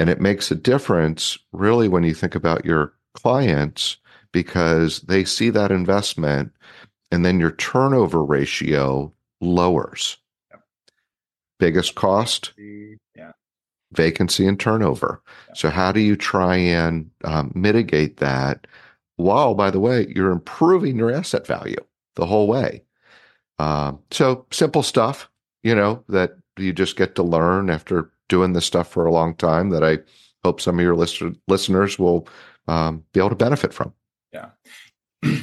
And 0.00 0.10
it 0.10 0.20
makes 0.20 0.50
a 0.50 0.56
difference 0.56 1.38
really 1.52 1.88
when 1.88 2.02
you 2.02 2.14
think 2.14 2.34
about 2.34 2.64
your 2.64 2.94
clients 3.14 3.96
because 4.32 5.00
they 5.02 5.24
see 5.24 5.50
that 5.50 5.70
investment 5.70 6.52
and 7.14 7.24
then 7.24 7.40
your 7.40 7.52
turnover 7.52 8.22
ratio 8.22 9.12
lowers. 9.40 10.18
Yep. 10.50 10.60
Biggest 11.58 11.94
cost? 11.94 12.52
Yeah 12.58 13.32
vacancy 13.94 14.46
and 14.46 14.58
turnover. 14.58 15.22
So, 15.54 15.70
how 15.70 15.92
do 15.92 16.00
you 16.00 16.16
try 16.16 16.56
and 16.56 17.10
um, 17.24 17.52
mitigate 17.54 18.18
that 18.18 18.66
while, 19.16 19.54
by 19.54 19.70
the 19.70 19.80
way, 19.80 20.06
you're 20.14 20.30
improving 20.30 20.96
your 20.96 21.12
asset 21.12 21.46
value 21.46 21.82
the 22.16 22.26
whole 22.26 22.46
way? 22.46 22.82
Um, 23.58 24.00
so, 24.10 24.46
simple 24.50 24.82
stuff, 24.82 25.30
you 25.62 25.74
know, 25.74 26.04
that 26.08 26.36
you 26.58 26.72
just 26.72 26.96
get 26.96 27.14
to 27.16 27.22
learn 27.22 27.70
after 27.70 28.10
doing 28.28 28.52
this 28.52 28.66
stuff 28.66 28.88
for 28.88 29.06
a 29.06 29.12
long 29.12 29.34
time 29.36 29.70
that 29.70 29.84
I 29.84 29.98
hope 30.44 30.60
some 30.60 30.78
of 30.78 30.82
your 30.82 30.96
list- 30.96 31.22
listeners 31.48 31.98
will 31.98 32.28
um, 32.68 33.04
be 33.12 33.20
able 33.20 33.30
to 33.30 33.36
benefit 33.36 33.72
from. 33.72 33.92
Yeah. 34.32 34.50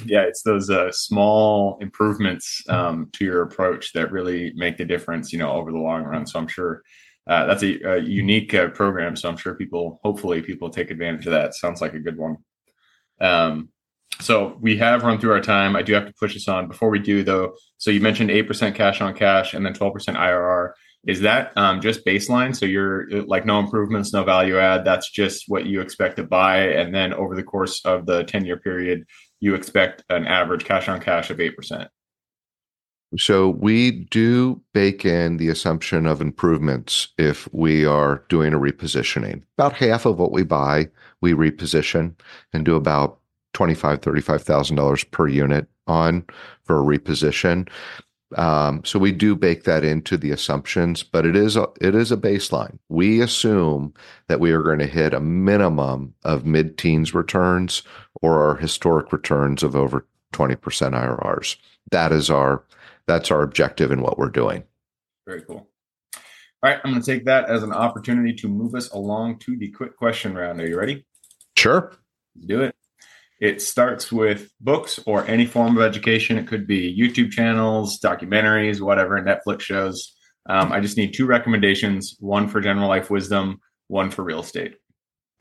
Yeah, 0.06 0.22
it's 0.22 0.44
those 0.44 0.70
uh, 0.70 0.92
small 0.92 1.78
improvements 1.82 2.64
um, 2.70 3.10
to 3.14 3.26
your 3.26 3.42
approach 3.42 3.94
that 3.94 4.12
really 4.12 4.54
make 4.56 4.78
the 4.78 4.86
difference, 4.86 5.34
you 5.34 5.40
know, 5.40 5.52
over 5.52 5.72
the 5.72 5.78
long 5.78 6.04
run. 6.04 6.26
So 6.28 6.40
I'm 6.40 6.48
sure 6.48 6.84
uh, 7.28 7.46
that's 7.46 7.64
a, 7.64 7.82
a 7.84 7.98
unique 8.00 8.54
uh, 8.54 8.70
program. 8.70 9.16
So 9.16 9.30
I'm 9.30 9.38
sure 9.38 9.56
people, 9.56 10.00
hopefully, 10.04 10.42
people 10.42 10.70
take 10.70 10.92
advantage 10.92 11.26
of 11.26 11.34
that. 11.34 11.56
Sounds 11.56 11.82
like 11.82 11.94
a 11.94 12.00
good 12.00 12.18
one. 12.18 12.38
Um, 13.20 13.70
so 14.20 14.58
we 14.62 14.78
have 14.78 15.04
run 15.04 15.20
through 15.20 15.32
our 15.32 15.42
time. 15.42 15.76
I 15.76 15.82
do 15.82 15.94
have 15.94 16.06
to 16.06 16.14
push 16.14 16.34
this 16.34 16.48
on. 16.48 16.68
Before 16.68 16.90
we 16.90 17.00
do, 17.00 17.24
though, 17.24 17.56
so 17.78 17.92
you 17.92 18.02
mentioned 18.02 18.30
eight 18.30 18.48
percent 18.48 18.76
cash 18.76 19.02
on 19.02 19.14
cash 19.16 19.54
and 19.54 19.66
then 19.66 19.74
twelve 19.74 19.94
percent 19.94 20.18
IRR. 20.18 20.74
Is 21.08 21.22
that 21.22 21.58
um, 21.58 21.82
just 21.82 22.06
baseline? 22.06 22.56
So 22.56 22.68
you're 22.68 23.24
like 23.24 23.46
no 23.46 23.60
improvements, 23.60 24.14
no 24.14 24.24
value 24.24 24.60
add. 24.60 24.86
That's 24.86 25.10
just 25.10 25.46
what 25.48 25.66
you 25.66 25.82
expect 25.82 26.18
to 26.18 26.24
buy, 26.24 26.68
and 26.68 26.94
then 26.94 27.14
over 27.14 27.36
the 27.36 27.44
course 27.44 27.84
of 27.86 28.06
the 28.06 28.24
ten 28.24 28.46
year 28.46 28.58
period, 28.58 29.06
you 29.42 29.56
expect 29.56 30.04
an 30.10 30.26
average 30.26 30.64
cash 30.64 30.88
on 30.88 31.02
cash 31.02 31.30
of 31.30 31.42
eight 31.42 31.58
percent. 31.58 31.90
So 33.18 33.50
we 33.50 33.92
do 33.92 34.62
bake 34.74 35.04
in 35.04 35.36
the 35.36 35.50
assumption 35.50 36.06
of 36.06 36.22
improvements 36.22 37.10
if 37.18 37.54
we 37.54 37.86
are 37.86 38.24
doing 38.30 38.54
a 38.54 38.60
repositioning. 38.60 39.44
About 39.58 39.74
half 39.74 40.06
of 40.06 40.18
what 40.18 40.32
we 40.32 40.44
buy, 40.44 40.88
we 41.20 41.34
reposition 41.34 42.16
and 42.54 42.64
do 42.64 42.76
about 42.76 43.20
$25,000, 43.54 44.00
$35,000 44.00 45.12
per 45.12 45.28
unit 45.28 45.68
on 45.88 46.26
for 46.64 46.80
a 46.80 46.98
reposition. 46.98 47.68
Um, 48.38 48.84
so 48.86 49.00
we 49.00 49.12
do 49.12 49.36
bake 49.36 49.64
that 49.64 49.84
into 49.84 50.18
the 50.18 50.32
assumptions, 50.32 51.04
but 51.04 51.26
it 51.26 51.36
is 51.36 51.56
a, 51.56 51.68
it 51.80 51.96
is 51.96 52.12
a 52.12 52.18
baseline. 52.18 52.80
We 52.90 53.22
assume 53.22 53.94
that 54.28 54.40
we 54.40 54.52
are 54.52 54.64
going 54.64 54.80
to 54.80 54.88
hit 54.88 55.14
a 55.14 55.20
minimum 55.20 56.14
of 56.24 56.46
mid-teens 56.46 57.14
returns 57.14 57.84
or 58.22 58.42
our 58.42 58.56
historic 58.56 59.12
returns 59.12 59.64
of 59.64 59.76
over 59.76 60.06
20% 60.34 60.58
IRRs. 60.58 61.58
That 61.92 62.12
is 62.12 62.30
our 62.30 62.64
that's 63.08 63.32
our 63.32 63.42
objective 63.42 63.92
in 63.92 64.02
what 64.02 64.18
we're 64.18 64.30
doing. 64.30 64.64
Very 65.28 65.42
cool. 65.42 65.68
All 66.64 66.70
right, 66.70 66.80
I'm 66.84 66.92
going 66.92 67.04
to 67.04 67.12
take 67.12 67.26
that 67.26 67.50
as 67.50 67.64
an 67.64 67.74
opportunity 67.74 68.34
to 68.36 68.48
move 68.48 68.76
us 68.76 68.90
along 68.92 69.40
to 69.40 69.58
the 69.58 69.70
quick 69.72 69.98
question 69.98 70.36
round. 70.36 70.62
Are 70.62 70.68
you 70.68 70.78
ready? 70.78 71.06
Sure. 71.58 71.92
Let's 72.36 72.48
do 72.48 72.62
it. 72.62 72.76
It 73.42 73.60
starts 73.60 74.12
with 74.12 74.52
books 74.62 75.00
or 75.08 75.26
any 75.26 75.48
form 75.48 75.76
of 75.76 75.84
education. 75.84 76.38
It 76.38 76.48
could 76.48 76.68
be 76.68 76.96
YouTube 76.96 77.32
channels, 77.32 78.00
documentaries, 78.00 78.82
whatever, 78.82 79.20
Netflix 79.20 79.62
shows. 79.62 80.16
Um, 80.48 80.72
I 80.72 80.80
just 80.80 80.96
need 80.96 81.14
two 81.14 81.26
recommendations 81.26 82.16
one 82.20 82.48
for 82.48 82.62
general 82.62 82.88
life 82.88 83.10
wisdom, 83.10 83.60
one 83.88 84.12
for 84.12 84.24
real 84.24 84.42
estate. 84.42 84.76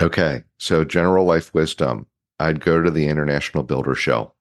Okay. 0.00 0.42
So, 0.58 0.82
general 0.82 1.26
life 1.26 1.52
wisdom, 1.52 2.06
I'd 2.38 2.64
go 2.64 2.82
to 2.82 2.90
the 2.90 3.06
International 3.06 3.62
Builder 3.62 3.94
Show. 3.94 4.32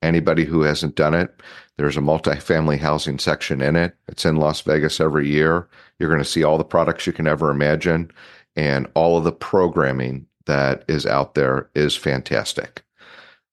Anybody 0.00 0.44
who 0.44 0.62
hasn't 0.62 0.94
done 0.94 1.14
it, 1.14 1.42
there's 1.76 1.96
a 1.96 2.00
multifamily 2.00 2.78
housing 2.78 3.18
section 3.18 3.60
in 3.60 3.74
it. 3.74 3.96
It's 4.06 4.24
in 4.24 4.36
Las 4.36 4.60
Vegas 4.60 5.00
every 5.00 5.28
year. 5.28 5.68
You're 5.98 6.08
going 6.08 6.22
to 6.22 6.28
see 6.28 6.44
all 6.44 6.56
the 6.56 6.62
products 6.62 7.04
you 7.04 7.12
can 7.12 7.26
ever 7.26 7.50
imagine, 7.50 8.12
and 8.54 8.86
all 8.94 9.18
of 9.18 9.24
the 9.24 9.32
programming 9.32 10.26
that 10.46 10.84
is 10.86 11.04
out 11.04 11.34
there 11.34 11.68
is 11.74 11.96
fantastic. 11.96 12.84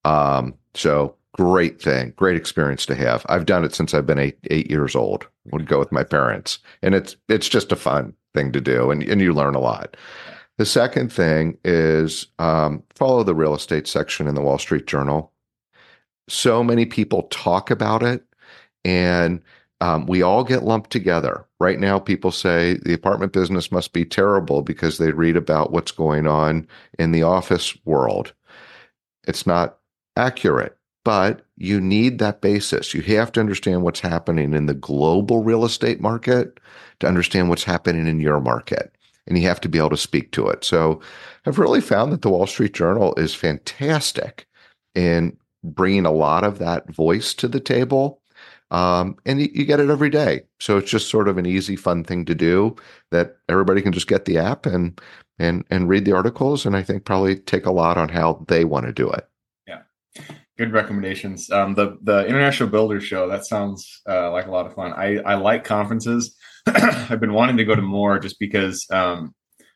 Um, 0.05 0.53
so 0.73 1.15
great 1.33 1.81
thing, 1.81 2.13
great 2.15 2.37
experience 2.37 2.85
to 2.85 2.95
have. 2.95 3.25
I've 3.27 3.45
done 3.45 3.63
it 3.65 3.75
since 3.75 3.93
I've 3.93 4.07
been 4.07 4.19
eight 4.19 4.37
eight 4.49 4.69
years 4.69 4.95
old. 4.95 5.27
Would 5.51 5.67
go 5.67 5.79
with 5.79 5.91
my 5.91 6.03
parents, 6.03 6.59
and 6.81 6.95
it's 6.95 7.15
it's 7.27 7.49
just 7.49 7.71
a 7.71 7.75
fun 7.75 8.13
thing 8.33 8.51
to 8.53 8.61
do, 8.61 8.91
and 8.91 9.03
and 9.03 9.21
you 9.21 9.33
learn 9.33 9.55
a 9.55 9.59
lot. 9.59 9.97
The 10.57 10.65
second 10.65 11.11
thing 11.11 11.57
is 11.65 12.27
um, 12.39 12.81
follow 12.95 13.23
the 13.23 13.35
real 13.35 13.53
estate 13.53 13.87
section 13.87 14.27
in 14.27 14.35
the 14.35 14.41
Wall 14.41 14.57
Street 14.57 14.87
Journal 14.87 15.33
so 16.27 16.63
many 16.63 16.85
people 16.85 17.23
talk 17.23 17.69
about 17.69 18.03
it 18.03 18.23
and 18.83 19.41
um, 19.81 20.05
we 20.05 20.21
all 20.21 20.43
get 20.43 20.63
lumped 20.63 20.89
together. 20.89 21.45
Right 21.59 21.79
now, 21.79 21.99
people 21.99 22.31
say 22.31 22.75
the 22.83 22.93
apartment 22.93 23.33
business 23.33 23.71
must 23.71 23.93
be 23.93 24.05
terrible 24.05 24.61
because 24.61 24.97
they 24.97 25.11
read 25.11 25.35
about 25.35 25.71
what's 25.71 25.91
going 25.91 26.27
on 26.27 26.67
in 26.97 27.11
the 27.11 27.23
office 27.23 27.77
world. 27.85 28.33
It's 29.27 29.45
not 29.45 29.77
accurate, 30.17 30.78
but 31.04 31.45
you 31.58 31.80
need 31.80 32.19
that 32.19 32.41
basis. 32.41 32.93
You 32.93 33.01
have 33.04 33.32
to 33.34 33.39
understand 33.39 33.84
what's 33.84 33.99
happening 33.99 34.54
in 34.54 34.65
the 34.65 34.73
global 34.73 35.43
real 35.43 35.65
estate 35.65 36.01
market 36.01 36.60
to 36.99 37.08
understand 37.08 37.49
what's 37.49 37.63
happening 37.63 38.08
in 38.08 38.19
your 38.19 38.41
market. 38.41 38.91
And 39.28 39.38
you 39.38 39.47
have 39.47 39.62
to 39.62 39.69
be 39.69 39.78
able 39.78 39.89
to 39.89 39.97
speak 39.97 40.32
to 40.34 40.47
it. 40.49 40.63
So 40.63 41.01
I've 41.45 41.60
really 41.60 41.82
found 41.82 42.12
that 42.12 42.21
the 42.21 42.30
Wall 42.30 42.47
Street 42.47 42.73
Journal 42.73 43.13
is 43.17 43.34
fantastic 43.34 44.47
in 44.93 45.38
bringing 45.63 46.06
a 46.06 46.12
lot 46.12 46.43
of 46.43 46.60
that 46.60 46.89
voice 46.93 47.34
to 47.36 47.47
the 47.47 47.60
table. 47.60 48.21
Um, 48.71 49.17
and 49.25 49.41
you, 49.41 49.49
you, 49.54 49.65
get 49.65 49.80
it 49.80 49.89
every 49.89 50.10
day. 50.10 50.41
So 50.60 50.78
it's 50.78 50.89
just 50.89 51.10
sort 51.10 51.28
of 51.28 51.38
an 51.38 51.45
easy, 51.45 51.75
fun 51.75 52.04
thing 52.04 52.25
to 52.25 52.36
do 52.36 52.75
that 53.12 53.38
everybody 53.47 53.82
can 53.82 53.93
just 53.93 54.08
get 54.08 54.25
the 54.25 54.38
app 54.39 54.65
and 54.65 54.99
and 55.38 55.63
and 55.69 55.88
read 55.88 56.06
the 56.06 56.13
articles. 56.13 56.65
And 56.65 56.75
I 56.75 56.82
think 56.82 57.06
probably 57.06 57.36
take 57.36 57.65
a 57.65 57.71
lot 57.71 57.97
on 57.97 58.10
how 58.10 58.43
they 58.47 58.65
want 58.65 58.88
to 58.88 58.91
do 58.91 59.10
it. 59.10 59.30
Good 60.57 60.71
recommendations. 60.71 61.49
Um, 61.51 61.75
the 61.75 61.97
the 62.01 62.25
International 62.25 62.69
Builders 62.69 63.03
Show 63.03 63.27
that 63.27 63.45
sounds 63.45 64.01
uh, 64.07 64.31
like 64.31 64.47
a 64.47 64.51
lot 64.51 64.65
of 64.65 64.73
fun. 64.73 64.93
I 64.93 65.17
I 65.17 65.35
like 65.35 65.63
conferences. 65.63 66.35
I've 66.65 67.19
been 67.19 67.33
wanting 67.33 67.57
to 67.57 67.65
go 67.65 67.75
to 67.75 67.81
more 67.81 68.19
just 68.19 68.39
because 68.39 68.87
um, 68.89 69.35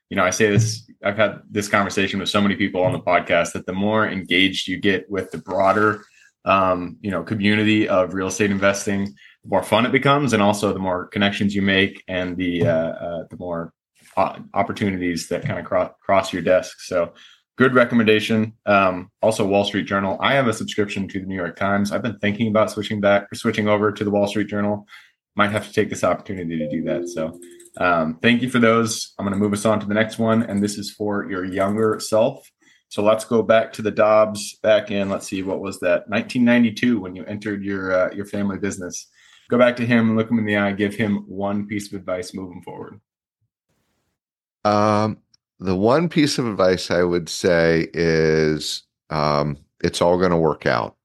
you 0.10 0.16
know, 0.16 0.24
I 0.24 0.32
say 0.32 0.50
this, 0.50 0.90
I've 1.04 1.18
had 1.18 1.42
this 1.50 1.68
conversation 1.68 2.20
with 2.20 2.30
so 2.30 2.42
many 2.42 2.56
people 2.56 2.82
on 2.82 2.94
the 2.94 3.00
podcast 3.00 3.54
that 3.54 3.66
the 3.66 3.74
more 3.74 4.08
engaged 4.08 4.68
you 4.68 4.80
get 4.80 5.10
with 5.10 5.30
the 5.32 5.38
broader, 5.38 6.04
um, 6.46 6.98
you 7.02 7.12
know, 7.12 7.24
community 7.24 7.88
of 7.88 8.16
real 8.16 8.28
estate 8.28 8.50
investing, 8.50 9.06
the 9.06 9.50
more 9.50 9.62
fun 9.62 9.86
it 9.86 9.92
becomes, 9.92 10.34
and 10.34 10.42
also 10.42 10.74
the 10.74 10.80
more 10.80 11.08
connections 11.08 11.54
you 11.54 11.62
make, 11.62 12.04
and 12.08 12.38
the 12.38 12.66
uh, 12.66 12.90
uh, 12.90 13.24
the 13.30 13.38
more 13.38 13.72
opportunities 14.18 15.28
that 15.30 15.46
kind 15.46 15.60
of 15.60 15.66
cross 15.66 15.92
cross 16.02 16.34
your 16.34 16.42
desk. 16.42 16.82
So, 16.82 17.14
good 17.60 17.76
recommendation. 17.76 18.54
Um, 18.66 19.12
also, 19.22 19.46
Wall 19.46 19.66
Street 19.66 19.86
Journal. 19.86 20.18
I 20.22 20.34
have 20.34 20.48
a 20.48 20.54
subscription 20.54 21.10
to 21.10 21.20
the 21.20 21.26
New 21.26 21.36
York 21.36 21.58
Times. 21.58 21.92
I've 21.92 22.02
been 22.02 22.18
thinking 22.20 22.48
about 22.48 22.72
switching 22.72 23.02
back, 23.02 23.28
switching 23.36 23.68
over 23.68 23.92
to 23.92 24.04
the 24.06 24.10
Wall 24.10 24.28
Street 24.28 24.48
Journal. 24.48 24.88
Might 25.36 25.52
have 25.52 25.68
to 25.68 25.74
take 25.74 25.90
this 25.90 26.06
opportunity 26.06 26.58
to 26.58 26.70
do 26.70 26.84
that. 26.86 27.10
So, 27.10 27.38
um, 27.78 28.18
thank 28.22 28.42
you 28.42 28.50
for 28.50 28.60
those. 28.60 29.14
I'm 29.20 29.26
going 29.26 29.34
to 29.34 29.40
move 29.40 29.52
us 29.52 29.66
on 29.66 29.82
to 29.82 29.86
the 29.86 29.94
next 29.94 30.18
one, 30.18 30.44
and 30.44 30.64
this 30.64 30.78
is 30.78 30.92
for 30.92 31.30
your 31.30 31.44
younger 31.44 32.00
self. 32.00 32.50
So 32.88 33.04
let's 33.04 33.26
go 33.26 33.44
back 33.44 33.74
to 33.74 33.82
the 33.82 33.92
Dobbs 33.92 34.56
back 34.64 34.90
in. 34.90 35.10
Let's 35.10 35.28
see, 35.28 35.44
what 35.44 35.60
was 35.60 35.80
that? 35.82 36.10
1992 36.10 37.00
when 37.00 37.14
you 37.14 37.26
entered 37.26 37.62
your 37.64 37.92
uh, 37.92 38.14
your 38.14 38.26
family 38.26 38.58
business. 38.58 39.08
Go 39.50 39.58
back 39.58 39.76
to 39.78 39.86
him, 39.86 40.08
and 40.08 40.18
look 40.18 40.32
him 40.32 40.40
in 40.40 40.46
the 40.46 40.56
eye, 40.56 40.72
give 40.72 40.96
him 40.96 41.26
one 41.28 41.68
piece 41.68 41.92
of 41.92 42.00
advice 42.00 42.34
moving 42.34 42.62
forward. 42.62 43.02
Um, 44.64 45.18
the 45.60 45.76
one 45.76 46.10
piece 46.10 46.38
of 46.38 46.48
advice 46.48 46.90
I 46.90 47.04
would 47.04 47.30
say 47.30 47.90
is 47.94 48.84
um, 49.10 49.58
it's 49.82 50.02
all 50.02 50.18
going 50.18 50.32
to 50.32 50.38
work 50.38 50.66
out. 50.66 50.96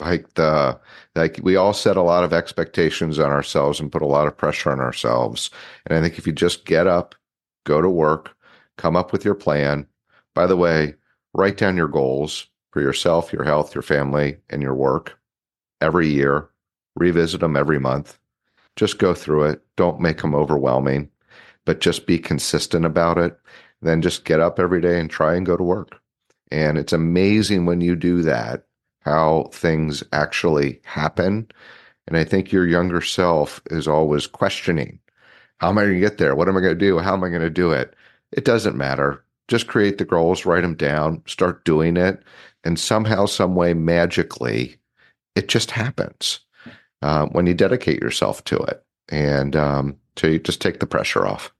Like 0.00 0.34
the 0.34 0.80
like 1.14 1.38
we 1.42 1.54
all 1.56 1.72
set 1.72 1.96
a 1.96 2.02
lot 2.02 2.24
of 2.24 2.32
expectations 2.32 3.18
on 3.18 3.30
ourselves 3.30 3.78
and 3.78 3.92
put 3.92 4.02
a 4.02 4.06
lot 4.06 4.26
of 4.26 4.36
pressure 4.36 4.70
on 4.72 4.80
ourselves. 4.80 5.50
And 5.86 5.96
I 5.96 6.00
think 6.00 6.18
if 6.18 6.26
you 6.26 6.32
just 6.32 6.64
get 6.64 6.86
up, 6.86 7.14
go 7.64 7.80
to 7.80 7.90
work, 7.90 8.34
come 8.78 8.96
up 8.96 9.12
with 9.12 9.24
your 9.24 9.34
plan. 9.34 9.86
By 10.34 10.46
the 10.46 10.56
way, 10.56 10.94
write 11.34 11.56
down 11.56 11.76
your 11.76 11.88
goals 11.88 12.48
for 12.72 12.80
yourself, 12.80 13.32
your 13.32 13.44
health, 13.44 13.74
your 13.74 13.82
family, 13.82 14.38
and 14.50 14.62
your 14.62 14.74
work 14.74 15.18
every 15.80 16.08
year. 16.08 16.48
Revisit 16.96 17.40
them 17.40 17.56
every 17.56 17.78
month. 17.78 18.18
Just 18.76 18.98
go 18.98 19.14
through 19.14 19.44
it. 19.44 19.62
Don't 19.76 20.00
make 20.00 20.22
them 20.22 20.34
overwhelming, 20.34 21.10
but 21.64 21.80
just 21.80 22.06
be 22.06 22.18
consistent 22.18 22.84
about 22.84 23.18
it. 23.18 23.38
Then 23.80 24.02
just 24.02 24.24
get 24.24 24.40
up 24.40 24.58
every 24.58 24.80
day 24.80 25.00
and 25.00 25.10
try 25.10 25.34
and 25.34 25.46
go 25.46 25.56
to 25.56 25.62
work. 25.62 26.00
And 26.50 26.78
it's 26.78 26.92
amazing 26.92 27.66
when 27.66 27.80
you 27.80 27.96
do 27.96 28.22
that 28.22 28.64
how 29.00 29.48
things 29.52 30.02
actually 30.12 30.80
happen. 30.84 31.48
And 32.06 32.16
I 32.16 32.24
think 32.24 32.52
your 32.52 32.66
younger 32.66 33.00
self 33.00 33.60
is 33.70 33.88
always 33.88 34.26
questioning 34.26 34.98
how 35.58 35.68
am 35.68 35.78
I 35.78 35.82
going 35.82 35.94
to 35.94 36.00
get 36.00 36.18
there? 36.18 36.34
What 36.34 36.48
am 36.48 36.56
I 36.56 36.60
going 36.60 36.76
to 36.76 36.86
do? 36.86 36.98
How 36.98 37.14
am 37.14 37.22
I 37.22 37.28
going 37.28 37.40
to 37.40 37.48
do 37.48 37.70
it? 37.70 37.94
It 38.32 38.44
doesn't 38.44 38.76
matter. 38.76 39.24
Just 39.46 39.68
create 39.68 39.98
the 39.98 40.04
goals, 40.04 40.44
write 40.44 40.62
them 40.62 40.74
down, 40.74 41.22
start 41.26 41.64
doing 41.64 41.96
it. 41.96 42.20
And 42.64 42.80
somehow, 42.80 43.26
some 43.26 43.54
way, 43.54 43.72
magically, 43.72 44.76
it 45.36 45.46
just 45.46 45.70
happens 45.70 46.40
uh, 47.00 47.26
when 47.26 47.46
you 47.46 47.54
dedicate 47.54 48.00
yourself 48.00 48.42
to 48.44 48.56
it. 48.56 48.84
And 49.08 49.54
um, 49.54 49.96
you 50.20 50.38
just 50.38 50.60
take 50.60 50.80
the 50.80 50.86
pressure 50.86 51.26
off. 51.26 51.52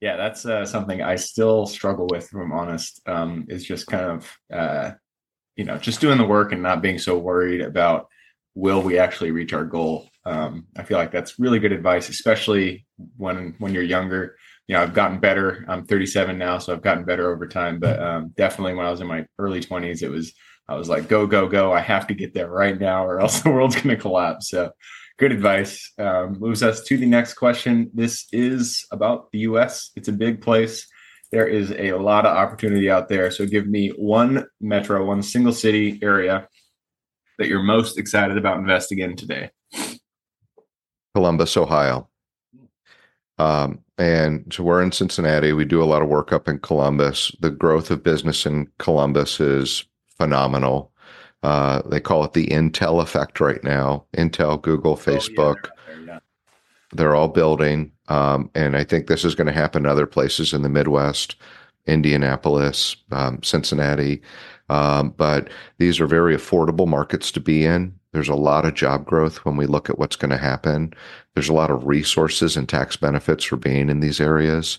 Yeah, 0.00 0.16
that's 0.16 0.44
uh, 0.44 0.66
something 0.66 1.02
I 1.02 1.16
still 1.16 1.66
struggle 1.66 2.06
with, 2.10 2.24
if 2.24 2.34
I'm 2.34 2.52
honest, 2.52 3.00
um, 3.06 3.46
is 3.48 3.64
just 3.64 3.86
kind 3.86 4.04
of, 4.04 4.36
uh, 4.52 4.90
you 5.56 5.64
know, 5.64 5.78
just 5.78 6.00
doing 6.00 6.18
the 6.18 6.26
work 6.26 6.52
and 6.52 6.62
not 6.62 6.82
being 6.82 6.98
so 6.98 7.16
worried 7.16 7.62
about 7.62 8.08
will 8.54 8.82
we 8.82 8.98
actually 8.98 9.30
reach 9.30 9.52
our 9.52 9.64
goal. 9.64 10.08
Um, 10.24 10.66
I 10.76 10.82
feel 10.82 10.98
like 10.98 11.12
that's 11.12 11.38
really 11.38 11.60
good 11.60 11.72
advice, 11.72 12.08
especially 12.08 12.86
when 13.16 13.54
when 13.58 13.72
you're 13.72 13.82
younger. 13.82 14.36
You 14.66 14.74
know, 14.74 14.82
I've 14.82 14.94
gotten 14.94 15.20
better. 15.20 15.64
I'm 15.68 15.86
37 15.86 16.36
now, 16.36 16.58
so 16.58 16.72
I've 16.72 16.82
gotten 16.82 17.04
better 17.04 17.30
over 17.32 17.46
time. 17.46 17.78
But 17.78 18.02
um, 18.02 18.32
definitely, 18.36 18.74
when 18.74 18.84
I 18.84 18.90
was 18.90 19.00
in 19.00 19.06
my 19.06 19.24
early 19.38 19.60
20s, 19.60 20.02
it 20.02 20.08
was 20.08 20.34
I 20.68 20.74
was 20.74 20.88
like, 20.88 21.08
go, 21.08 21.26
go, 21.26 21.46
go! 21.48 21.72
I 21.72 21.80
have 21.80 22.08
to 22.08 22.14
get 22.14 22.34
there 22.34 22.50
right 22.50 22.78
now, 22.78 23.06
or 23.06 23.20
else 23.20 23.40
the 23.42 23.50
world's 23.50 23.76
going 23.76 23.88
to 23.88 23.96
collapse. 23.96 24.50
So, 24.50 24.72
good 25.18 25.32
advice. 25.32 25.92
Um, 25.98 26.38
moves 26.38 26.62
us 26.62 26.82
to 26.84 26.96
the 26.96 27.06
next 27.06 27.34
question. 27.34 27.90
This 27.94 28.26
is 28.32 28.86
about 28.90 29.30
the 29.32 29.40
U.S. 29.40 29.90
It's 29.96 30.08
a 30.08 30.12
big 30.12 30.40
place. 30.40 30.86
There 31.32 31.46
is 31.46 31.72
a 31.72 31.92
lot 31.92 32.24
of 32.26 32.36
opportunity 32.36 32.90
out 32.90 33.08
there. 33.08 33.30
So, 33.30 33.46
give 33.46 33.66
me 33.66 33.90
one 33.90 34.46
metro, 34.60 35.04
one 35.04 35.22
single 35.22 35.52
city 35.52 35.98
area 36.02 36.48
that 37.38 37.48
you're 37.48 37.62
most 37.62 37.98
excited 37.98 38.38
about 38.38 38.58
investing 38.58 39.00
in 39.00 39.16
today. 39.16 39.50
Columbus, 41.14 41.56
Ohio. 41.56 42.08
Um, 43.38 43.80
and 43.98 44.52
so 44.52 44.62
we're 44.62 44.82
in 44.82 44.92
Cincinnati. 44.92 45.52
We 45.52 45.64
do 45.64 45.82
a 45.82 45.84
lot 45.84 46.02
of 46.02 46.08
work 46.08 46.32
up 46.32 46.48
in 46.48 46.58
Columbus. 46.58 47.32
The 47.40 47.50
growth 47.50 47.90
of 47.90 48.02
business 48.02 48.46
in 48.46 48.68
Columbus 48.78 49.40
is 49.40 49.84
phenomenal. 50.16 50.92
Uh, 51.42 51.82
they 51.86 52.00
call 52.00 52.24
it 52.24 52.32
the 52.32 52.46
Intel 52.48 53.02
effect 53.02 53.40
right 53.40 53.62
now. 53.62 54.04
Intel, 54.16 54.60
Google, 54.60 54.96
Facebook, 54.96 55.56
oh, 55.66 55.70
yeah, 56.00 56.06
yeah. 56.06 56.18
they're 56.92 57.14
all 57.14 57.28
building. 57.28 57.92
Um, 58.08 58.50
and 58.54 58.76
I 58.76 58.84
think 58.84 59.06
this 59.06 59.24
is 59.24 59.34
going 59.34 59.46
to 59.46 59.52
happen 59.52 59.84
in 59.84 59.90
other 59.90 60.06
places 60.06 60.52
in 60.52 60.62
the 60.62 60.68
Midwest, 60.68 61.36
Indianapolis, 61.86 62.96
um, 63.12 63.42
Cincinnati. 63.42 64.22
Um, 64.68 65.10
but 65.16 65.48
these 65.78 66.00
are 66.00 66.06
very 66.06 66.34
affordable 66.36 66.88
markets 66.88 67.30
to 67.32 67.40
be 67.40 67.64
in. 67.64 67.94
There's 68.12 68.28
a 68.28 68.34
lot 68.34 68.64
of 68.64 68.74
job 68.74 69.04
growth 69.04 69.44
when 69.44 69.56
we 69.56 69.66
look 69.66 69.90
at 69.90 69.98
what's 69.98 70.16
going 70.16 70.30
to 70.30 70.38
happen. 70.38 70.94
There's 71.34 71.50
a 71.50 71.54
lot 71.54 71.70
of 71.70 71.86
resources 71.86 72.56
and 72.56 72.68
tax 72.68 72.96
benefits 72.96 73.44
for 73.44 73.56
being 73.56 73.88
in 73.90 74.00
these 74.00 74.20
areas. 74.20 74.78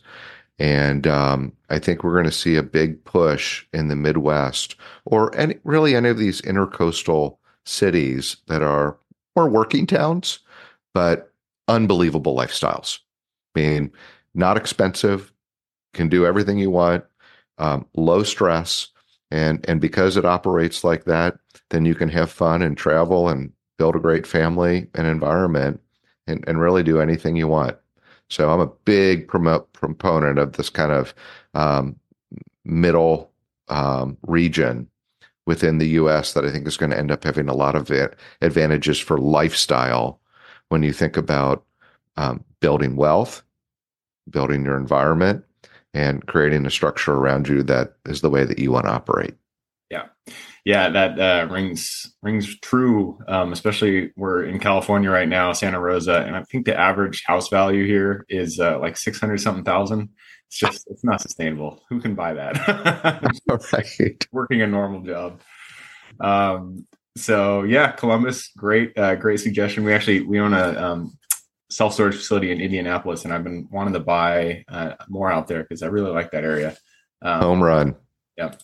And 0.60 1.06
um, 1.06 1.54
I 1.70 1.78
think 1.80 2.04
we're 2.04 2.14
going 2.14 2.26
to 2.26 2.32
see 2.32 2.56
a 2.56 2.64
big 2.64 3.04
push 3.06 3.66
in 3.74 3.90
the 3.90 3.96
Midwest 3.96 4.76
or 5.06 5.36
any, 5.36 5.56
really 5.64 5.96
any 5.96 6.10
of 6.10 6.18
these 6.18 6.42
intercoastal 6.42 7.38
cities 7.66 8.38
that 8.48 8.64
are 8.64 8.98
more 9.36 9.50
working 9.50 9.86
towns, 9.86 10.40
but 10.94 11.32
unbelievable 11.68 12.36
lifestyles. 12.36 13.00
I 13.56 13.60
mean, 13.60 13.92
not 14.34 14.58
expensive, 14.58 15.32
can 15.94 16.10
do 16.10 16.26
everything 16.26 16.58
you 16.58 16.72
want, 16.72 17.04
um, 17.60 17.86
low 17.96 18.24
stress, 18.24 18.88
and 19.32 19.64
and 19.68 19.82
because 19.82 20.18
it 20.18 20.26
operates 20.26 20.84
like 20.84 21.06
that 21.06 21.38
then 21.70 21.86
you 21.86 21.96
can 21.96 22.10
have 22.10 22.32
fun 22.32 22.62
and 22.62 22.78
travel 22.78 23.28
and 23.28 23.52
build 23.78 23.96
a 23.96 24.00
great 24.00 24.26
family 24.26 24.88
and 24.96 25.08
environment 25.08 25.80
and, 26.28 26.44
and 26.48 26.60
really 26.60 26.84
do 26.84 27.00
anything 27.00 27.36
you 27.36 27.48
want 27.48 27.78
so 28.30 28.50
i'm 28.50 28.60
a 28.60 28.72
big 28.86 29.28
promote, 29.28 29.72
proponent 29.74 30.40
of 30.40 30.54
this 30.54 30.70
kind 30.70 30.92
of 30.92 31.14
um, 31.54 31.96
middle 32.66 33.32
um, 33.70 34.18
region 34.24 34.88
within 35.46 35.78
the 35.78 35.88
us 35.88 36.34
that 36.34 36.46
i 36.46 36.52
think 36.52 36.68
is 36.68 36.78
going 36.78 36.92
to 36.92 36.98
end 36.98 37.12
up 37.12 37.24
having 37.24 37.48
a 37.48 37.56
lot 37.56 37.76
of 37.76 37.92
advantages 38.42 39.00
for 39.00 39.18
lifestyle 39.18 40.20
when 40.70 40.84
you 40.84 40.94
think 40.94 41.18
about 41.18 41.64
um, 42.18 42.44
building 42.60 42.96
wealth 42.96 43.44
building 44.30 44.66
your 44.66 44.78
environment 44.78 45.44
and 45.94 46.26
creating 46.28 46.66
a 46.66 46.72
structure 46.72 47.14
around 47.14 47.48
you 47.48 47.64
that 47.64 47.94
is 48.06 48.22
the 48.22 48.30
way 48.30 48.44
that 48.44 48.60
you 48.60 48.72
want 48.72 48.86
to 48.86 48.92
operate. 48.92 49.34
Yeah, 49.90 50.08
yeah, 50.66 50.90
that 50.90 51.20
uh, 51.20 51.48
rings 51.50 52.14
rings 52.22 52.60
true. 52.60 53.20
Um, 53.28 53.54
especially 53.54 54.12
we're 54.18 54.44
in 54.44 54.60
California 54.60 55.10
right 55.10 55.28
now, 55.28 55.54
Santa 55.54 55.80
Rosa, 55.80 56.24
and 56.26 56.36
I 56.36 56.44
think 56.44 56.66
the 56.66 56.78
average 56.78 57.24
house 57.26 57.48
value 57.48 57.86
here 57.86 58.26
is 58.28 58.60
uh, 58.60 58.78
like 58.80 58.98
six 58.98 59.20
hundred 59.20 59.40
something 59.40 59.64
thousand. 59.64 60.10
It's 60.48 60.60
just 60.60 60.88
it's 60.90 61.06
not 61.06 61.22
sustainable. 61.22 61.82
Who 61.90 62.02
can 62.02 62.16
buy 62.16 62.34
that? 62.34 63.42
right. 63.74 64.28
Working 64.32 64.62
a 64.62 64.68
normal 64.68 65.02
job. 65.02 65.42
Um, 66.20 66.86
so 67.16 67.64
yeah, 67.64 67.92
Columbus, 67.92 68.52
great, 68.58 68.98
uh, 68.98 69.16
great 69.16 69.40
suggestion. 69.40 69.84
We 69.84 69.94
actually 69.94 70.22
we 70.22 70.40
own 70.40 70.54
a 70.54 70.82
um, 70.82 71.18
self 71.70 71.94
storage 71.94 72.16
facility 72.16 72.52
in 72.52 72.62
Indianapolis, 72.62 73.26
and 73.26 73.34
I've 73.34 73.44
been 73.44 73.68
wanting 73.72 73.94
to 73.94 74.00
buy 74.00 74.64
uh, 74.68 74.94
more 75.10 75.32
out 75.32 75.48
there 75.48 75.64
because 75.64 75.82
I 75.82 75.88
really 75.88 76.12
like 76.12 76.32
that 76.32 76.44
area. 76.44 76.76
Um, 77.22 77.42
Home 77.42 77.64
run. 77.64 77.96
Yep. 78.38 78.62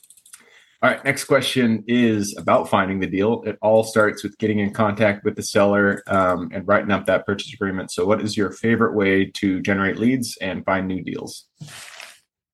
All 0.84 0.90
right. 0.90 1.06
Next 1.06 1.24
question 1.24 1.82
is 1.88 2.36
about 2.38 2.70
finding 2.70 3.00
the 3.00 3.08
deal. 3.08 3.42
It 3.46 3.58
all 3.62 3.86
starts 3.86 4.22
with 4.22 4.38
getting 4.38 4.60
in 4.60 4.74
contact 4.74 5.24
with 5.24 5.38
the 5.38 5.42
seller 5.42 6.04
um, 6.08 6.50
and 6.52 6.68
writing 6.68 6.92
up 6.92 7.06
that 7.06 7.26
purchase 7.26 7.54
agreement. 7.54 7.90
So, 7.90 8.06
what 8.06 8.20
is 8.20 8.36
your 8.36 8.52
favorite 8.52 8.94
way 8.94 9.32
to 9.36 9.62
generate 9.62 9.98
leads 9.98 10.36
and 10.42 10.66
find 10.66 10.86
new 10.86 11.02
deals? 11.02 11.46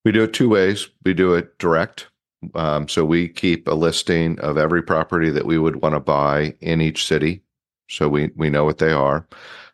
We 0.04 0.12
do 0.12 0.22
it 0.22 0.32
two 0.32 0.48
ways. 0.48 0.88
We 1.04 1.12
do 1.12 1.34
it 1.34 1.58
direct. 1.58 2.06
Um, 2.54 2.86
so 2.86 3.04
we 3.04 3.28
keep 3.28 3.66
a 3.66 3.74
listing 3.74 4.38
of 4.38 4.56
every 4.56 4.80
property 4.80 5.30
that 5.30 5.44
we 5.44 5.58
would 5.58 5.82
want 5.82 5.96
to 5.96 6.00
buy 6.00 6.54
in 6.60 6.80
each 6.80 7.04
city. 7.04 7.42
So 7.88 8.08
we 8.08 8.30
we 8.36 8.48
know 8.48 8.64
what 8.64 8.78
they 8.78 8.92
are. 8.92 9.26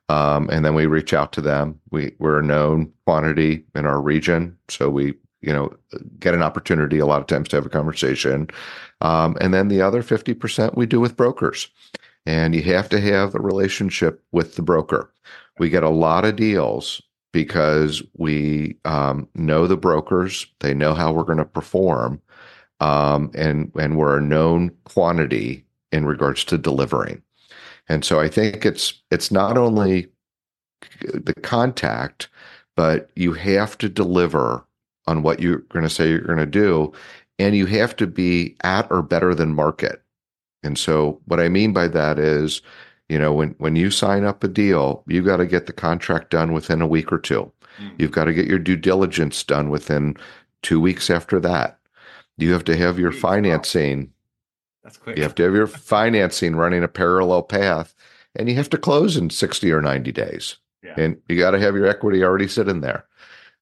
Um, 0.08 0.48
and 0.50 0.64
then 0.64 0.74
we 0.74 0.86
reach 0.86 1.12
out 1.12 1.32
to 1.32 1.42
them. 1.42 1.78
We 1.90 2.14
we're 2.18 2.38
a 2.38 2.42
known 2.42 2.94
quantity 3.04 3.66
in 3.74 3.84
our 3.84 4.00
region, 4.00 4.56
so 4.68 4.88
we 4.88 5.12
you 5.46 5.52
know 5.52 5.72
get 6.18 6.34
an 6.34 6.42
opportunity 6.42 6.98
a 6.98 7.06
lot 7.06 7.20
of 7.20 7.26
times 7.26 7.48
to 7.48 7.56
have 7.56 7.66
a 7.66 7.70
conversation. 7.70 8.48
Um, 9.00 9.36
and 9.40 9.54
then 9.54 9.68
the 9.68 9.80
other 9.80 10.02
fifty 10.02 10.34
percent 10.34 10.76
we 10.76 10.86
do 10.86 11.00
with 11.00 11.16
brokers, 11.16 11.68
and 12.26 12.54
you 12.54 12.62
have 12.64 12.88
to 12.90 13.00
have 13.00 13.34
a 13.34 13.40
relationship 13.40 14.22
with 14.32 14.56
the 14.56 14.62
broker. 14.62 15.12
We 15.58 15.70
get 15.70 15.84
a 15.84 15.88
lot 15.88 16.24
of 16.24 16.36
deals 16.36 17.00
because 17.32 18.02
we 18.16 18.76
um, 18.84 19.28
know 19.34 19.66
the 19.66 19.76
brokers. 19.76 20.46
They 20.60 20.74
know 20.74 20.94
how 20.94 21.12
we're 21.12 21.24
going 21.24 21.38
to 21.38 21.44
perform, 21.44 22.20
um, 22.80 23.30
and 23.34 23.70
and 23.78 23.96
we're 23.96 24.18
a 24.18 24.22
known 24.22 24.70
quantity 24.84 25.64
in 25.92 26.04
regards 26.04 26.44
to 26.44 26.58
delivering. 26.58 27.22
And 27.88 28.04
so 28.04 28.20
I 28.20 28.28
think 28.28 28.66
it's 28.66 29.00
it's 29.10 29.30
not 29.30 29.56
only 29.56 30.08
the 31.00 31.34
contact, 31.42 32.28
but 32.74 33.10
you 33.16 33.32
have 33.32 33.78
to 33.78 33.88
deliver 33.88 34.65
on 35.06 35.22
what 35.22 35.40
you're 35.40 35.58
going 35.68 35.84
to 35.84 35.90
say 35.90 36.08
you're 36.08 36.20
going 36.20 36.38
to 36.38 36.46
do, 36.46 36.92
and 37.38 37.56
you 37.56 37.66
have 37.66 37.94
to 37.96 38.06
be 38.06 38.56
at 38.62 38.86
or 38.90 39.02
better 39.02 39.34
than 39.34 39.54
market. 39.54 40.02
And 40.62 40.78
so 40.78 41.20
what 41.26 41.40
I 41.40 41.48
mean 41.48 41.72
by 41.72 41.88
that 41.88 42.18
is, 42.18 42.62
you 43.08 43.18
know, 43.18 43.32
when 43.32 43.54
when 43.58 43.76
you 43.76 43.90
sign 43.90 44.24
up 44.24 44.42
a 44.42 44.48
deal, 44.48 45.04
you 45.06 45.22
got 45.22 45.36
to 45.36 45.46
get 45.46 45.66
the 45.66 45.72
contract 45.72 46.30
done 46.30 46.52
within 46.52 46.82
a 46.82 46.86
week 46.86 47.12
or 47.12 47.18
2 47.18 47.40
mm-hmm. 47.80 47.88
You've 47.98 48.10
got 48.10 48.24
to 48.24 48.34
get 48.34 48.46
your 48.46 48.58
due 48.58 48.76
diligence 48.76 49.42
done 49.44 49.70
within 49.70 50.16
two 50.62 50.80
weeks 50.80 51.08
after 51.10 51.38
that. 51.40 51.78
You 52.36 52.52
have 52.52 52.64
to 52.64 52.76
have 52.76 52.98
your 52.98 53.12
financing. 53.12 54.12
That's 54.82 54.98
quick. 54.98 55.16
You 55.16 55.22
have 55.22 55.34
to 55.36 55.44
have 55.44 55.54
your 55.54 55.66
financing 55.66 56.56
running 56.56 56.82
a 56.82 56.88
parallel 56.88 57.42
path, 57.42 57.94
and 58.34 58.48
you 58.48 58.56
have 58.56 58.70
to 58.70 58.78
close 58.78 59.16
in 59.16 59.30
60 59.30 59.70
or 59.72 59.80
90 59.80 60.12
days. 60.12 60.56
Yeah. 60.82 60.94
And 60.96 61.16
you 61.28 61.38
got 61.38 61.52
to 61.52 61.60
have 61.60 61.74
your 61.74 61.86
equity 61.86 62.22
already 62.22 62.48
sitting 62.48 62.80
there. 62.80 63.06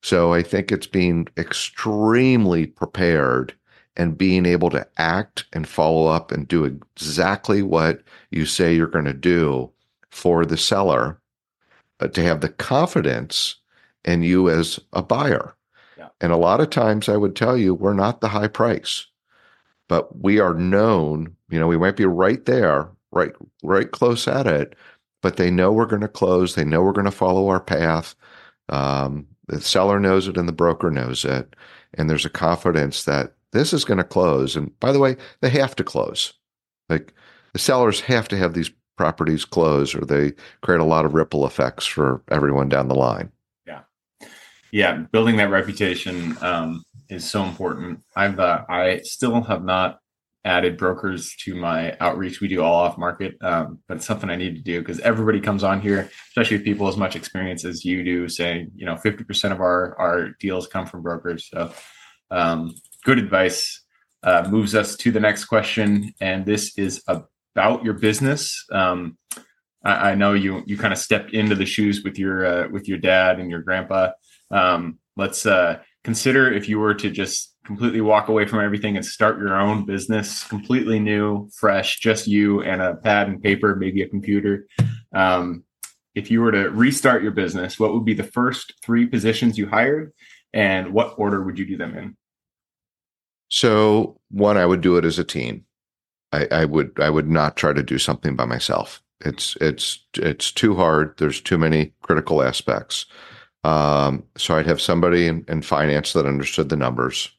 So 0.05 0.35
I 0.35 0.43
think 0.43 0.71
it's 0.71 0.87
being 0.87 1.29
extremely 1.38 2.67
prepared 2.67 3.55
and 3.97 4.19
being 4.19 4.45
able 4.45 4.69
to 4.69 4.87
act 4.99 5.47
and 5.55 5.67
follow 5.67 6.09
up 6.09 6.31
and 6.31 6.47
do 6.47 6.67
exactly 6.67 7.62
what 7.62 8.03
you 8.31 8.45
say 8.45 8.75
you're 8.75 8.87
going 8.87 9.07
to 9.07 9.14
do 9.14 9.73
for 10.11 10.45
the 10.45 10.59
seller 10.59 11.19
uh, 12.01 12.09
to 12.09 12.23
have 12.23 12.43
the 12.43 12.51
confidence 12.51 13.55
in 14.05 14.23
you 14.23 14.51
as 14.51 14.79
a 14.93 15.03
buyer. 15.03 15.57
Yeah. 15.97 16.09
And 16.21 16.33
a 16.33 16.37
lot 16.37 16.61
of 16.61 16.69
times 16.69 17.09
I 17.09 17.17
would 17.17 17.35
tell 17.35 17.57
you, 17.57 17.73
we're 17.73 17.95
not 17.95 18.21
the 18.21 18.29
high 18.29 18.49
price, 18.49 19.07
but 19.88 20.23
we 20.23 20.38
are 20.38 20.53
known, 20.53 21.35
you 21.49 21.59
know, 21.59 21.67
we 21.67 21.79
might 21.79 21.97
be 21.97 22.05
right 22.05 22.45
there, 22.45 22.90
right, 23.11 23.33
right 23.62 23.90
close 23.90 24.29
at 24.29 24.47
it, 24.47 24.77
but 25.23 25.38
they 25.38 25.51
know 25.51 25.73
we're 25.73 25.87
going 25.87 26.03
to 26.03 26.09
close. 26.09 26.55
They 26.55 26.64
know 26.67 26.83
we're 26.83 26.93
going 26.93 27.07
to 27.07 27.11
follow 27.11 27.49
our 27.49 27.59
path. 27.59 28.14
Um, 28.69 29.29
the 29.47 29.61
seller 29.61 30.01
knows 30.01 30.29
it 30.29 30.37
and 30.37 30.49
the 30.49 30.53
broker 30.53 30.91
knows 30.91 31.25
it. 31.25 31.55
And 31.95 32.09
there's 32.09 32.25
a 32.25 32.31
confidence 32.31 33.05
that 33.05 33.35
this 33.53 33.73
is 33.73 33.85
going 33.85 33.99
to 33.99 34.05
close. 34.05 34.57
And 34.57 34.79
by 34.81 34.93
the 34.93 34.99
way, 34.99 35.17
they 35.41 35.51
have 35.51 35.77
to 35.77 35.85
close. 35.85 36.33
Like 36.89 37.13
the 37.53 37.59
sellers 37.59 38.01
have 38.01 38.29
to 38.29 38.37
have 38.37 38.55
these 38.55 38.71
properties 38.97 39.45
close 39.45 39.95
or 39.95 40.05
they 40.05 40.33
create 40.63 40.81
a 40.81 40.85
lot 40.85 41.05
of 41.05 41.15
ripple 41.15 41.47
effects 41.47 41.87
for 41.87 42.23
everyone 42.31 42.69
down 42.69 42.89
the 42.89 42.95
line. 42.95 43.31
Yeah. 43.67 43.83
Yeah. 44.73 44.99
Building 45.13 45.37
that 45.37 45.51
reputation 45.51 46.37
um, 46.43 46.85
is 47.09 47.29
so 47.29 47.45
important. 47.45 48.01
I've, 48.17 48.39
uh, 48.39 48.65
I 48.69 49.01
still 49.05 49.43
have 49.43 49.65
not 49.65 49.99
added 50.45 50.77
brokers 50.77 51.35
to 51.37 51.55
my 51.55 51.97
outreach. 52.01 52.41
We 52.41 52.49
do 52.49 52.63
all 52.63 52.75
off 52.75 52.99
market, 52.99 53.37
um, 53.41 53.79
but 53.89 53.97
it's 53.97 54.07
something 54.07 54.29
I 54.29 54.37
need 54.37 54.57
to 54.57 54.63
do 54.63 54.81
because 54.81 55.01
everybody 55.01 55.41
comes 55.41 55.65
on 55.65 55.81
here, 55.81 56.11
especially 56.29 56.59
with 56.59 56.67
people 56.67 56.87
as 56.87 56.97
much 56.97 57.17
experience 57.17 57.65
as 57.65 57.85
you 57.85 58.05
do, 58.05 58.29
saying, 58.29 58.73
you 58.75 58.85
know, 58.85 58.97
50% 58.97 59.53
of 59.53 59.61
our, 59.61 59.99
our 59.99 60.29
deals 60.41 60.67
come 60.67 60.87
from 60.87 61.03
brokers. 61.03 61.49
So, 61.49 61.73
um, 62.31 62.75
good 63.05 63.19
advice 63.19 63.83
uh, 64.23 64.47
moves 64.51 64.75
us 64.75 64.97
to 64.97 65.11
the 65.11 65.21
next 65.21 65.47
question. 65.47 66.13
And 66.21 66.45
this 66.45 66.77
is 66.79 67.03
about 67.09 67.85
your 67.85 67.95
business. 67.95 68.65
Um, 68.71 69.17
I, 69.85 70.11
I, 70.11 70.15
know 70.15 70.33
you, 70.33 70.63
you 70.67 70.77
kind 70.77 70.93
of 70.93 70.99
stepped 70.99 71.33
into 71.33 71.55
the 71.55 71.67
shoes 71.67 72.03
with 72.03 72.19
your, 72.19 72.45
uh, 72.45 72.69
with 72.69 72.89
your 72.89 72.99
dad 72.99 73.39
and 73.39 73.51
your 73.51 73.63
grandpa. 73.63 74.11
Um, 74.51 74.99
let's, 75.17 75.47
uh, 75.47 75.79
consider 76.03 76.53
if 76.53 76.69
you 76.69 76.79
were 76.79 76.95
to 76.95 77.11
just 77.11 77.54
completely 77.64 78.00
walk 78.00 78.29
away 78.29 78.46
from 78.46 78.61
everything 78.61 78.96
and 78.96 79.05
start 79.05 79.38
your 79.38 79.59
own 79.59 79.85
business 79.85 80.44
completely 80.44 80.98
new 80.98 81.48
fresh 81.57 81.98
just 81.98 82.27
you 82.27 82.62
and 82.62 82.83
a 82.83 82.96
pad 82.96 83.29
and 83.29 83.42
paper 83.42 83.77
maybe 83.77 84.03
a 84.03 84.09
computer. 84.09 84.66
Um, 85.14 85.64
if 86.14 86.31
you 86.31 86.40
were 86.40 86.53
to 86.53 86.70
restart 86.70 87.22
your 87.22 87.33
business 87.33 87.79
what 87.79 87.92
would 87.92 88.05
be 88.05 88.14
the 88.14 88.22
first 88.22 88.74
three 88.83 89.07
positions 89.07 89.59
you 89.59 89.66
hired 89.66 90.12
and 90.53 90.92
what 90.92 91.14
order 91.18 91.42
would 91.42 91.59
you 91.59 91.66
do 91.66 91.77
them 91.77 91.96
in? 91.96 92.16
So 93.48 94.20
one 94.31 94.57
i 94.57 94.66
would 94.66 94.81
do 94.81 94.96
it 94.96 95.05
as 95.05 95.18
a 95.18 95.24
team. 95.24 95.64
I, 96.33 96.48
I 96.50 96.64
would 96.64 96.98
i 97.00 97.11
would 97.11 97.29
not 97.29 97.57
try 97.57 97.72
to 97.72 97.83
do 97.83 97.98
something 97.98 98.37
by 98.37 98.44
myself. 98.44 99.03
It's 99.20 99.57
it's 99.61 100.00
it's 100.14 100.53
too 100.53 100.74
hard. 100.74 101.14
There's 101.18 101.40
too 101.40 101.59
many 101.59 101.92
critical 102.03 102.42
aspects. 102.42 103.07
Um, 103.64 104.24
so 104.37 104.57
I'd 104.57 104.66
have 104.66 104.81
somebody 104.81 105.27
in, 105.27 105.44
in, 105.48 105.62
finance 105.62 106.12
that 106.12 106.27
understood 106.27 106.68
the 106.68 106.77
numbers. 106.77 107.31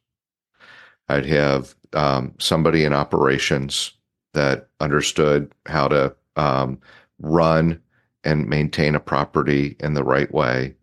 I'd 1.09 1.25
have 1.25 1.75
um, 1.93 2.33
somebody 2.39 2.83
in 2.83 2.93
operations 2.93 3.91
that 4.33 4.69
understood 4.79 5.51
how 5.65 5.87
to 5.87 6.15
um, 6.35 6.79
run 7.19 7.81
and 8.23 8.47
maintain 8.47 8.95
a 8.95 8.99
property 8.99 9.75
in 9.79 9.93
the 9.93 10.03
right 10.03 10.31
way. 10.33 10.75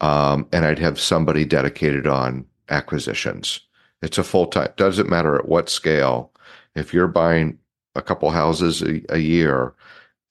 Um, 0.00 0.46
and 0.52 0.64
I'd 0.64 0.78
have 0.78 1.00
somebody 1.00 1.44
dedicated 1.44 2.06
on 2.06 2.46
acquisitions. 2.68 3.60
It's 4.00 4.18
a 4.18 4.24
full 4.24 4.46
time, 4.46 4.70
doesn't 4.76 5.08
matter 5.10 5.36
at 5.36 5.48
what 5.48 5.68
scale. 5.68 6.32
If 6.76 6.94
you're 6.94 7.08
buying 7.08 7.58
a 7.94 8.02
couple 8.02 8.30
houses 8.30 8.80
a, 8.82 9.02
a 9.08 9.18
year, 9.18 9.74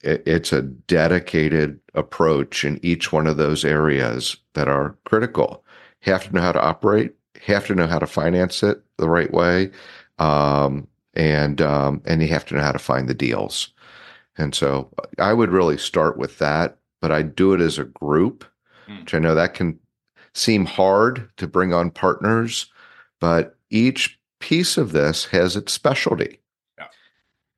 it's 0.02 0.54
a 0.54 0.62
dedicated 0.62 1.80
approach 1.94 2.64
in 2.64 2.80
each 2.82 3.12
one 3.12 3.28
of 3.28 3.38
those 3.38 3.66
areas 3.66 4.38
that 4.54 4.68
are 4.68 4.96
critical. 5.06 5.66
You 6.04 6.14
have 6.14 6.28
to 6.28 6.34
know 6.34 6.42
how 6.42 6.52
to 6.54 6.64
operate, 6.64 7.14
have 7.46 7.68
to 7.68 7.76
know 7.76 7.88
how 7.88 8.00
to 8.00 8.08
finance 8.08 8.64
it 8.64 8.82
the 8.98 9.10
right 9.10 9.32
way, 9.32 9.72
um, 10.20 10.88
and 11.14 11.62
um, 11.62 12.02
and 12.06 12.22
you 12.22 12.28
have 12.30 12.46
to 12.46 12.56
know 12.56 12.62
how 12.62 12.72
to 12.72 12.80
find 12.80 13.08
the 13.08 13.14
deals. 13.14 13.74
And 14.38 14.54
so 14.54 14.90
I 15.18 15.34
would 15.34 15.52
really 15.52 15.78
start 15.78 16.18
with 16.18 16.38
that, 16.38 16.78
but 17.02 17.12
I 17.12 17.24
do 17.24 17.54
it 17.54 17.62
as 17.62 17.80
a 17.80 17.86
group, 17.86 18.46
mm. 18.88 19.00
which 19.00 19.14
I 19.14 19.20
know 19.20 19.36
that 19.36 19.56
can 19.56 19.80
seem 20.34 20.66
hard 20.66 21.30
to 21.38 21.48
bring 21.48 21.74
on 21.74 21.90
partners, 21.90 22.72
but 23.20 23.58
each 23.70 24.20
piece 24.40 24.78
of 24.78 24.92
this 24.92 25.26
has 25.26 25.56
its 25.56 25.74
specialty. 25.74 26.40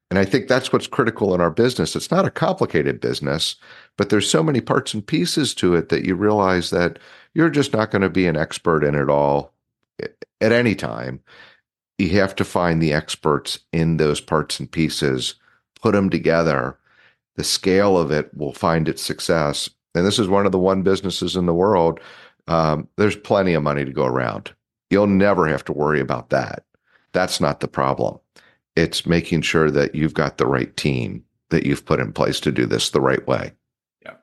And 0.09 0.17
I 0.17 0.25
think 0.25 0.47
that's 0.47 0.73
what's 0.73 0.87
critical 0.87 1.35
in 1.35 1.41
our 1.41 1.51
business. 1.51 1.95
It's 1.95 2.09
not 2.09 2.25
a 2.25 2.31
complicated 2.31 2.99
business, 2.99 3.55
but 3.95 4.09
there's 4.09 4.29
so 4.29 4.41
many 4.41 4.59
parts 4.59 4.93
and 4.93 5.05
pieces 5.05 5.53
to 5.55 5.75
it 5.75 5.89
that 5.89 6.05
you 6.05 6.15
realize 6.15 6.71
that 6.71 6.97
you're 7.35 7.51
just 7.51 7.73
not 7.73 7.91
going 7.91 8.01
to 8.01 8.09
be 8.09 8.25
an 8.25 8.35
expert 8.35 8.83
in 8.83 8.95
it 8.95 9.09
all 9.09 9.53
at 10.41 10.51
any 10.51 10.75
time. 10.75 11.21
You 11.97 12.09
have 12.19 12.35
to 12.35 12.45
find 12.45 12.81
the 12.81 12.93
experts 12.93 13.59
in 13.73 13.97
those 13.97 14.21
parts 14.21 14.59
and 14.59 14.71
pieces, 14.71 15.35
put 15.81 15.93
them 15.93 16.09
together. 16.09 16.77
The 17.35 17.43
scale 17.43 17.97
of 17.97 18.11
it 18.11 18.35
will 18.35 18.53
find 18.53 18.87
its 18.87 19.01
success. 19.01 19.69
And 19.95 20.05
this 20.05 20.19
is 20.19 20.27
one 20.27 20.45
of 20.45 20.51
the 20.51 20.59
one 20.59 20.81
businesses 20.81 21.35
in 21.35 21.45
the 21.45 21.53
world. 21.53 21.99
Um, 22.47 22.87
there's 22.97 23.15
plenty 23.15 23.53
of 23.53 23.63
money 23.63 23.85
to 23.85 23.91
go 23.91 24.05
around. 24.05 24.53
You'll 24.89 25.07
never 25.07 25.47
have 25.47 25.63
to 25.65 25.73
worry 25.73 25.99
about 25.99 26.29
that. 26.29 26.63
That's 27.11 27.41
not 27.41 27.59
the 27.59 27.67
problem 27.67 28.19
it's 28.79 29.05
making 29.05 29.41
sure 29.41 29.69
that 29.69 29.93
you've 29.93 30.13
got 30.13 30.37
the 30.37 30.47
right 30.47 30.75
team 30.77 31.23
that 31.49 31.65
you've 31.65 31.85
put 31.85 31.99
in 31.99 32.13
place 32.13 32.39
to 32.39 32.51
do 32.51 32.65
this 32.65 32.89
the 32.89 33.01
right 33.01 33.25
way. 33.27 33.51
Yeah. 34.03 34.13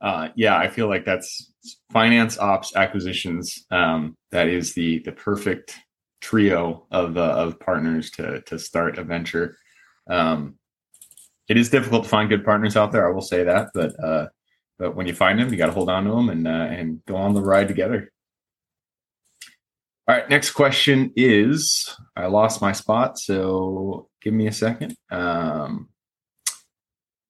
Uh, 0.00 0.28
yeah, 0.34 0.56
I 0.56 0.68
feel 0.68 0.88
like 0.88 1.04
that's 1.04 1.52
finance, 1.92 2.38
ops, 2.38 2.74
acquisitions. 2.76 3.66
Um, 3.70 4.16
that 4.30 4.48
is 4.48 4.74
the 4.74 5.00
the 5.00 5.12
perfect 5.12 5.74
trio 6.20 6.86
of 6.90 7.16
uh, 7.16 7.20
of 7.20 7.60
partners 7.60 8.10
to 8.12 8.40
to 8.42 8.58
start 8.58 8.98
a 8.98 9.04
venture. 9.04 9.56
Um, 10.08 10.54
it 11.48 11.56
is 11.56 11.70
difficult 11.70 12.04
to 12.04 12.08
find 12.08 12.28
good 12.28 12.44
partners 12.44 12.76
out 12.76 12.92
there. 12.92 13.08
I 13.08 13.12
will 13.12 13.22
say 13.22 13.44
that, 13.44 13.68
but 13.74 13.92
uh, 14.02 14.28
but 14.78 14.94
when 14.94 15.06
you 15.06 15.14
find 15.14 15.38
them, 15.38 15.50
you 15.50 15.56
got 15.56 15.66
to 15.66 15.72
hold 15.72 15.90
on 15.90 16.04
to 16.04 16.10
them 16.10 16.28
and 16.28 16.46
uh, 16.46 16.50
and 16.50 17.04
go 17.06 17.16
on 17.16 17.34
the 17.34 17.42
ride 17.42 17.68
together. 17.68 18.10
All 20.06 20.14
right, 20.14 20.28
next 20.30 20.52
question 20.52 21.12
is 21.16 21.94
I 22.16 22.26
lost 22.26 22.62
my 22.62 22.72
spot, 22.72 23.18
so 23.18 24.08
give 24.22 24.32
me 24.32 24.46
a 24.46 24.52
second. 24.52 24.96
Um, 25.10 25.90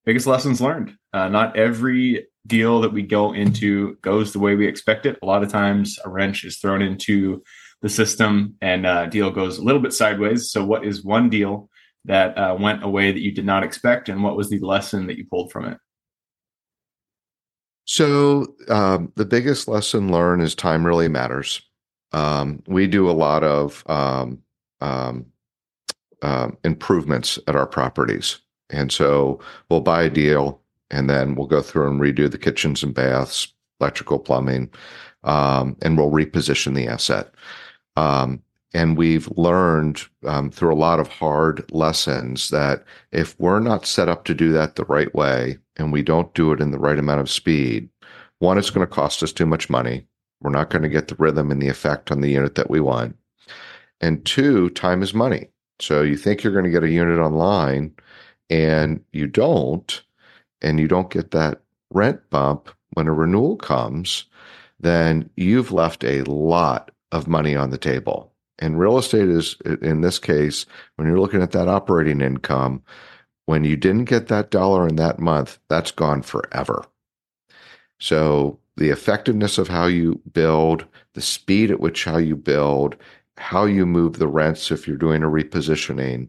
biggest 0.04 0.28
lessons 0.28 0.60
learned. 0.60 0.96
Uh, 1.12 1.28
not 1.28 1.56
every 1.56 2.27
deal 2.46 2.80
that 2.80 2.92
we 2.92 3.02
go 3.02 3.32
into 3.32 3.96
goes 4.02 4.32
the 4.32 4.38
way 4.38 4.54
we 4.54 4.66
expect 4.66 5.06
it. 5.06 5.18
A 5.22 5.26
lot 5.26 5.42
of 5.42 5.50
times 5.50 5.98
a 6.04 6.08
wrench 6.08 6.44
is 6.44 6.58
thrown 6.58 6.82
into 6.82 7.42
the 7.82 7.88
system 7.88 8.54
and 8.60 8.86
uh, 8.86 9.06
deal 9.06 9.30
goes 9.30 9.58
a 9.58 9.62
little 9.62 9.80
bit 9.80 9.92
sideways. 9.92 10.50
So, 10.50 10.64
what 10.64 10.84
is 10.84 11.04
one 11.04 11.28
deal 11.28 11.68
that 12.04 12.36
uh, 12.38 12.56
went 12.58 12.82
away 12.82 13.12
that 13.12 13.20
you 13.20 13.32
did 13.32 13.44
not 13.44 13.62
expect, 13.62 14.08
and 14.08 14.22
what 14.22 14.36
was 14.36 14.48
the 14.48 14.60
lesson 14.60 15.06
that 15.06 15.18
you 15.18 15.26
pulled 15.26 15.52
from 15.52 15.66
it? 15.66 15.78
So, 17.84 18.54
um, 18.68 19.12
the 19.16 19.24
biggest 19.24 19.68
lesson 19.68 20.10
learned 20.10 20.42
is 20.42 20.54
time 20.54 20.84
really 20.84 21.08
matters. 21.08 21.62
Um, 22.12 22.62
we 22.66 22.86
do 22.86 23.10
a 23.10 23.12
lot 23.12 23.44
of 23.44 23.84
um, 23.88 24.42
um, 24.80 25.26
uh, 26.22 26.48
improvements 26.64 27.38
at 27.46 27.56
our 27.56 27.66
properties. 27.66 28.38
And 28.70 28.92
so 28.92 29.40
we'll 29.70 29.80
buy 29.80 30.04
a 30.04 30.10
deal 30.10 30.60
and 30.90 31.08
then 31.08 31.34
we'll 31.34 31.46
go 31.46 31.62
through 31.62 31.88
and 31.88 32.00
redo 32.00 32.30
the 32.30 32.38
kitchens 32.38 32.82
and 32.82 32.94
baths, 32.94 33.52
electrical, 33.80 34.18
plumbing, 34.18 34.70
um, 35.24 35.76
and 35.82 35.96
we'll 35.96 36.10
reposition 36.10 36.74
the 36.74 36.88
asset. 36.88 37.32
Um, 37.96 38.42
and 38.74 38.98
we've 38.98 39.28
learned 39.36 40.02
um, 40.26 40.50
through 40.50 40.72
a 40.72 40.76
lot 40.76 41.00
of 41.00 41.08
hard 41.08 41.64
lessons 41.72 42.50
that 42.50 42.84
if 43.12 43.38
we're 43.40 43.60
not 43.60 43.86
set 43.86 44.08
up 44.08 44.24
to 44.26 44.34
do 44.34 44.52
that 44.52 44.76
the 44.76 44.84
right 44.84 45.12
way 45.14 45.58
and 45.76 45.92
we 45.92 46.02
don't 46.02 46.34
do 46.34 46.52
it 46.52 46.60
in 46.60 46.70
the 46.70 46.78
right 46.78 46.98
amount 46.98 47.20
of 47.20 47.30
speed, 47.30 47.88
one, 48.40 48.58
it's 48.58 48.70
going 48.70 48.86
to 48.86 48.92
cost 48.92 49.22
us 49.22 49.32
too 49.32 49.46
much 49.46 49.70
money. 49.70 50.06
We're 50.40 50.50
not 50.50 50.70
going 50.70 50.82
to 50.82 50.88
get 50.88 51.08
the 51.08 51.16
rhythm 51.16 51.50
and 51.50 51.60
the 51.60 51.68
effect 51.68 52.12
on 52.12 52.20
the 52.20 52.30
unit 52.30 52.54
that 52.56 52.70
we 52.70 52.80
want. 52.80 53.16
And 54.00 54.24
two, 54.24 54.70
time 54.70 55.02
is 55.02 55.14
money. 55.14 55.48
So 55.80 56.02
you 56.02 56.16
think 56.16 56.42
you're 56.42 56.52
going 56.52 56.64
to 56.64 56.70
get 56.70 56.84
a 56.84 56.90
unit 56.90 57.18
online 57.18 57.94
and 58.50 59.02
you 59.12 59.26
don't, 59.26 60.02
and 60.62 60.80
you 60.80 60.88
don't 60.88 61.10
get 61.10 61.30
that 61.32 61.60
rent 61.90 62.20
bump 62.30 62.68
when 62.94 63.06
a 63.06 63.12
renewal 63.12 63.56
comes, 63.56 64.24
then 64.80 65.30
you've 65.36 65.72
left 65.72 66.04
a 66.04 66.22
lot 66.22 66.90
of 67.12 67.28
money 67.28 67.56
on 67.56 67.70
the 67.70 67.78
table. 67.78 68.32
And 68.58 68.78
real 68.78 68.98
estate 68.98 69.28
is, 69.28 69.56
in 69.82 70.00
this 70.00 70.18
case, 70.18 70.66
when 70.96 71.06
you're 71.06 71.20
looking 71.20 71.42
at 71.42 71.52
that 71.52 71.68
operating 71.68 72.20
income, 72.20 72.82
when 73.46 73.64
you 73.64 73.76
didn't 73.76 74.06
get 74.06 74.28
that 74.28 74.50
dollar 74.50 74.86
in 74.86 74.96
that 74.96 75.18
month, 75.18 75.58
that's 75.68 75.90
gone 75.90 76.22
forever. 76.22 76.84
So 78.00 78.58
the 78.76 78.90
effectiveness 78.90 79.58
of 79.58 79.68
how 79.68 79.86
you 79.86 80.20
build, 80.32 80.84
the 81.14 81.20
speed 81.20 81.70
at 81.70 81.80
which 81.80 82.04
how 82.04 82.18
you 82.18 82.36
build, 82.36 82.96
how 83.36 83.64
you 83.64 83.86
move 83.86 84.18
the 84.18 84.28
rents 84.28 84.70
if 84.70 84.86
you're 84.86 84.96
doing 84.96 85.22
a 85.22 85.26
repositioning, 85.26 86.28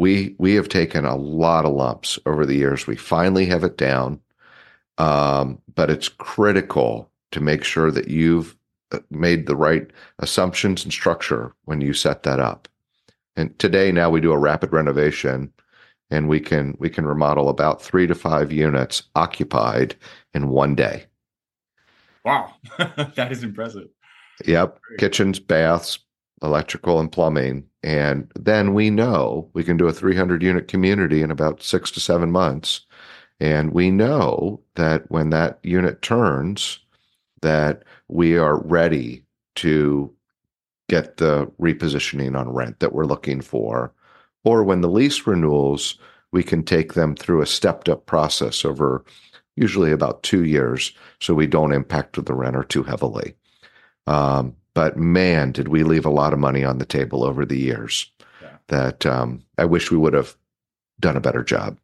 we 0.00 0.34
we 0.38 0.54
have 0.54 0.70
taken 0.70 1.04
a 1.04 1.14
lot 1.14 1.66
of 1.66 1.74
lumps 1.74 2.18
over 2.24 2.46
the 2.46 2.54
years. 2.54 2.86
We 2.86 2.96
finally 2.96 3.44
have 3.44 3.64
it 3.64 3.76
down, 3.76 4.18
um, 4.96 5.60
but 5.74 5.90
it's 5.90 6.08
critical 6.08 7.10
to 7.32 7.40
make 7.40 7.64
sure 7.64 7.90
that 7.90 8.08
you've 8.08 8.56
uh, 8.92 9.00
made 9.10 9.46
the 9.46 9.54
right 9.54 9.86
assumptions 10.18 10.84
and 10.84 10.92
structure 10.92 11.54
when 11.66 11.82
you 11.82 11.92
set 11.92 12.22
that 12.22 12.40
up. 12.40 12.66
And 13.36 13.56
today, 13.58 13.92
now 13.92 14.08
we 14.08 14.22
do 14.22 14.32
a 14.32 14.38
rapid 14.38 14.72
renovation, 14.72 15.52
and 16.10 16.30
we 16.30 16.40
can 16.40 16.78
we 16.78 16.88
can 16.88 17.04
remodel 17.04 17.50
about 17.50 17.82
three 17.82 18.06
to 18.06 18.14
five 18.14 18.50
units 18.50 19.02
occupied 19.16 19.96
in 20.32 20.48
one 20.48 20.74
day. 20.74 21.04
Wow, 22.24 22.54
that 22.78 23.30
is 23.30 23.44
impressive. 23.44 23.88
Yep, 24.46 24.80
kitchens, 24.96 25.38
baths, 25.38 25.98
electrical, 26.42 27.00
and 27.00 27.12
plumbing, 27.12 27.64
and 27.82 28.30
then 28.38 28.74
we 28.74 28.90
know 28.90 29.48
we 29.52 29.64
can 29.64 29.76
do 29.76 29.88
a 29.88 29.92
300 29.92 30.42
unit 30.42 30.68
community 30.68 31.22
in 31.22 31.30
about 31.30 31.62
six 31.62 31.90
to 31.92 32.00
seven 32.00 32.30
months, 32.30 32.86
and 33.40 33.72
we 33.72 33.90
know 33.90 34.60
that 34.74 35.10
when 35.10 35.30
that 35.30 35.58
unit 35.62 36.02
turns, 36.02 36.78
that 37.42 37.82
we 38.08 38.36
are 38.36 38.58
ready 38.62 39.24
to 39.56 40.12
get 40.88 41.18
the 41.18 41.46
repositioning 41.60 42.38
on 42.38 42.52
rent 42.52 42.80
that 42.80 42.92
we're 42.92 43.04
looking 43.04 43.40
for, 43.40 43.92
or 44.44 44.64
when 44.64 44.80
the 44.80 44.88
lease 44.88 45.26
renewals, 45.26 45.98
we 46.32 46.42
can 46.42 46.62
take 46.62 46.94
them 46.94 47.14
through 47.14 47.42
a 47.42 47.46
stepped 47.46 47.88
up 47.88 48.06
process 48.06 48.64
over 48.64 49.04
usually 49.56 49.92
about 49.92 50.22
two 50.22 50.44
years, 50.44 50.92
so 51.20 51.34
we 51.34 51.46
don't 51.46 51.72
impact 51.72 52.24
the 52.24 52.34
renter 52.34 52.64
too 52.64 52.82
heavily. 52.82 53.34
Um, 54.06 54.56
but 54.74 54.96
man, 54.96 55.52
did 55.52 55.68
we 55.68 55.82
leave 55.82 56.06
a 56.06 56.10
lot 56.10 56.32
of 56.32 56.38
money 56.38 56.64
on 56.64 56.78
the 56.78 56.86
table 56.86 57.24
over 57.24 57.44
the 57.44 57.58
years 57.58 58.10
yeah. 58.40 58.56
that 58.68 59.06
um, 59.06 59.44
I 59.58 59.64
wish 59.64 59.90
we 59.90 59.98
would 59.98 60.14
have 60.14 60.36
done 61.00 61.16
a 61.16 61.20
better 61.20 61.42
job. 61.42 61.78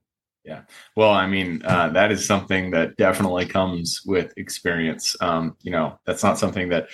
Yeah. 0.45 0.61
Well, 0.95 1.11
I 1.11 1.27
mean, 1.27 1.63
uh, 1.65 1.89
that 1.89 2.13
is 2.13 2.25
something 2.25 2.71
that 2.71 2.97
definitely 2.97 3.47
comes 3.47 4.01
with 4.07 4.33
experience. 4.37 5.17
Um, 5.21 5.57
you 5.63 5.73
know, 5.73 5.99
that's 6.07 6.23
not 6.23 6.39
something 6.39 6.69
that 6.69 6.87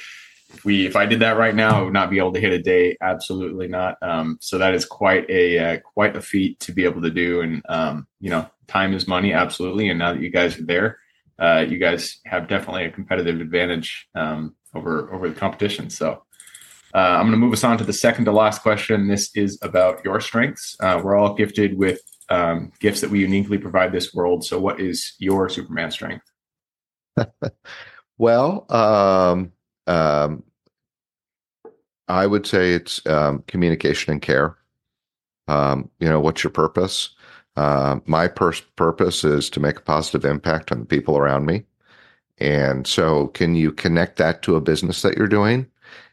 if 0.54 0.64
we, 0.64 0.86
if 0.86 0.96
I 0.96 1.04
did 1.04 1.20
that 1.20 1.36
right 1.36 1.54
now, 1.54 1.78
I 1.78 1.82
would 1.82 1.92
not 1.92 2.08
be 2.08 2.18
able 2.18 2.32
to 2.32 2.40
hit 2.40 2.52
a 2.52 2.62
day. 2.62 2.96
Absolutely 3.02 3.68
not. 3.68 3.96
Um, 4.00 4.38
so 4.40 4.56
that 4.56 4.74
is 4.74 4.86
quite 4.86 5.28
a, 5.28 5.58
uh, 5.58 5.80
quite 5.80 6.16
a 6.16 6.22
feat 6.22 6.60
to 6.60 6.72
be 6.72 6.84
able 6.84 7.02
to 7.02 7.10
do. 7.10 7.42
And, 7.42 7.62
um, 7.68 8.06
you 8.20 8.30
know, 8.30 8.48
time 8.68 8.94
is 8.94 9.06
money. 9.06 9.34
Absolutely. 9.34 9.90
And 9.90 9.98
now 9.98 10.14
that 10.14 10.22
you 10.22 10.30
guys 10.30 10.58
are 10.58 10.64
there, 10.64 10.98
uh, 11.38 11.64
you 11.68 11.78
guys 11.78 12.20
have 12.24 12.48
definitely 12.48 12.84
a 12.84 12.90
competitive 12.90 13.40
advantage, 13.40 14.08
um, 14.14 14.54
over, 14.74 15.12
over 15.12 15.28
the 15.28 15.34
competition. 15.34 15.90
So, 15.90 16.22
uh, 16.94 16.98
I'm 16.98 17.22
going 17.22 17.32
to 17.32 17.38
move 17.38 17.54
us 17.54 17.64
on 17.64 17.78
to 17.78 17.84
the 17.84 17.92
second 17.92 18.26
to 18.26 18.32
last 18.32 18.60
question. 18.60 19.08
This 19.08 19.34
is 19.34 19.58
about 19.62 20.04
your 20.04 20.20
strengths. 20.20 20.76
Uh, 20.78 21.00
we're 21.02 21.16
all 21.16 21.34
gifted 21.34 21.78
with 21.78 22.00
um, 22.28 22.70
gifts 22.80 23.00
that 23.00 23.10
we 23.10 23.20
uniquely 23.20 23.56
provide 23.56 23.92
this 23.92 24.12
world. 24.12 24.44
So, 24.44 24.58
what 24.58 24.78
is 24.78 25.14
your 25.18 25.48
Superman 25.48 25.90
strength? 25.90 26.24
well, 28.18 28.66
um, 28.70 29.52
um, 29.86 30.42
I 32.08 32.26
would 32.26 32.46
say 32.46 32.74
it's 32.74 33.04
um, 33.06 33.42
communication 33.46 34.12
and 34.12 34.22
care. 34.22 34.58
Um, 35.48 35.90
you 35.98 36.08
know, 36.08 36.20
what's 36.20 36.44
your 36.44 36.50
purpose? 36.50 37.10
Uh, 37.56 38.00
my 38.06 38.28
pur- 38.28 38.52
purpose 38.76 39.24
is 39.24 39.50
to 39.50 39.60
make 39.60 39.78
a 39.78 39.82
positive 39.82 40.24
impact 40.24 40.72
on 40.72 40.80
the 40.80 40.86
people 40.86 41.16
around 41.16 41.46
me. 41.46 41.64
And 42.42 42.88
so, 42.88 43.28
can 43.28 43.54
you 43.54 43.70
connect 43.70 44.16
that 44.16 44.42
to 44.42 44.56
a 44.56 44.60
business 44.60 45.02
that 45.02 45.16
you're 45.16 45.28
doing? 45.28 45.64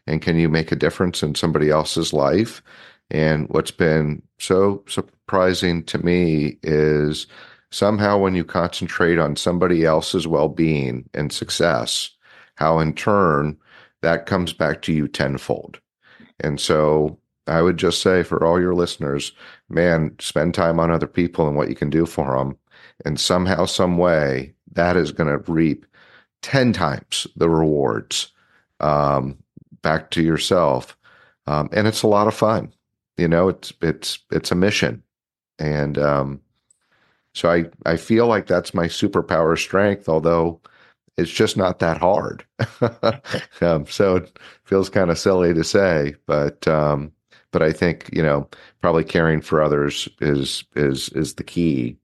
And 0.06 0.22
can 0.22 0.38
you 0.38 0.48
make 0.48 0.70
a 0.70 0.76
difference 0.76 1.24
in 1.24 1.34
somebody 1.34 1.70
else's 1.70 2.12
life? 2.12 2.62
And 3.10 3.48
what's 3.48 3.72
been 3.72 4.22
so 4.38 4.84
surprising 4.86 5.82
to 5.86 5.98
me 5.98 6.56
is 6.62 7.26
somehow 7.72 8.16
when 8.16 8.36
you 8.36 8.44
concentrate 8.44 9.18
on 9.18 9.34
somebody 9.34 9.84
else's 9.84 10.28
well 10.28 10.48
being 10.48 11.08
and 11.14 11.32
success, 11.32 12.10
how 12.54 12.78
in 12.78 12.94
turn 12.94 13.58
that 14.02 14.26
comes 14.26 14.52
back 14.52 14.82
to 14.82 14.92
you 14.92 15.08
tenfold. 15.08 15.80
And 16.38 16.60
so 16.60 17.18
I 17.48 17.60
would 17.60 17.76
just 17.76 18.02
say 18.02 18.22
for 18.22 18.46
all 18.46 18.60
your 18.60 18.76
listeners, 18.76 19.32
man, 19.68 20.14
spend 20.20 20.54
time 20.54 20.78
on 20.78 20.92
other 20.92 21.08
people 21.08 21.48
and 21.48 21.56
what 21.56 21.68
you 21.68 21.74
can 21.74 21.90
do 21.90 22.06
for 22.06 22.38
them. 22.38 22.56
And 23.04 23.18
somehow, 23.18 23.64
some 23.64 23.98
way, 23.98 24.54
that 24.72 24.96
is 24.96 25.10
going 25.10 25.28
to 25.28 25.52
reap 25.52 25.86
10 26.42 26.72
times 26.72 27.26
the 27.36 27.48
rewards 27.48 28.32
um, 28.80 29.38
back 29.82 30.10
to 30.10 30.22
yourself. 30.22 30.96
Um, 31.46 31.68
and 31.72 31.86
it's 31.86 32.02
a 32.02 32.06
lot 32.08 32.28
of 32.28 32.34
fun 32.34 32.72
you 33.20 33.28
know 33.28 33.48
it's 33.48 33.72
it's 33.82 34.18
it's 34.30 34.50
a 34.50 34.54
mission 34.54 35.02
and 35.58 35.98
um, 35.98 36.40
so 37.34 37.50
i 37.50 37.64
i 37.84 37.96
feel 37.96 38.26
like 38.26 38.46
that's 38.46 38.72
my 38.72 38.86
superpower 38.86 39.58
strength 39.58 40.08
although 40.08 40.58
it's 41.18 41.30
just 41.30 41.56
not 41.56 41.80
that 41.80 41.98
hard 41.98 42.44
um, 43.60 43.86
so 43.86 44.16
it 44.16 44.38
feels 44.64 44.88
kind 44.88 45.10
of 45.10 45.18
silly 45.18 45.52
to 45.52 45.62
say 45.62 46.14
but 46.26 46.66
um, 46.66 47.12
but 47.52 47.62
i 47.62 47.72
think 47.72 48.08
you 48.12 48.22
know 48.22 48.48
probably 48.80 49.04
caring 49.04 49.42
for 49.42 49.62
others 49.62 50.08
is 50.20 50.64
is 50.74 51.10
is 51.10 51.34
the 51.34 51.44
key 51.44 51.96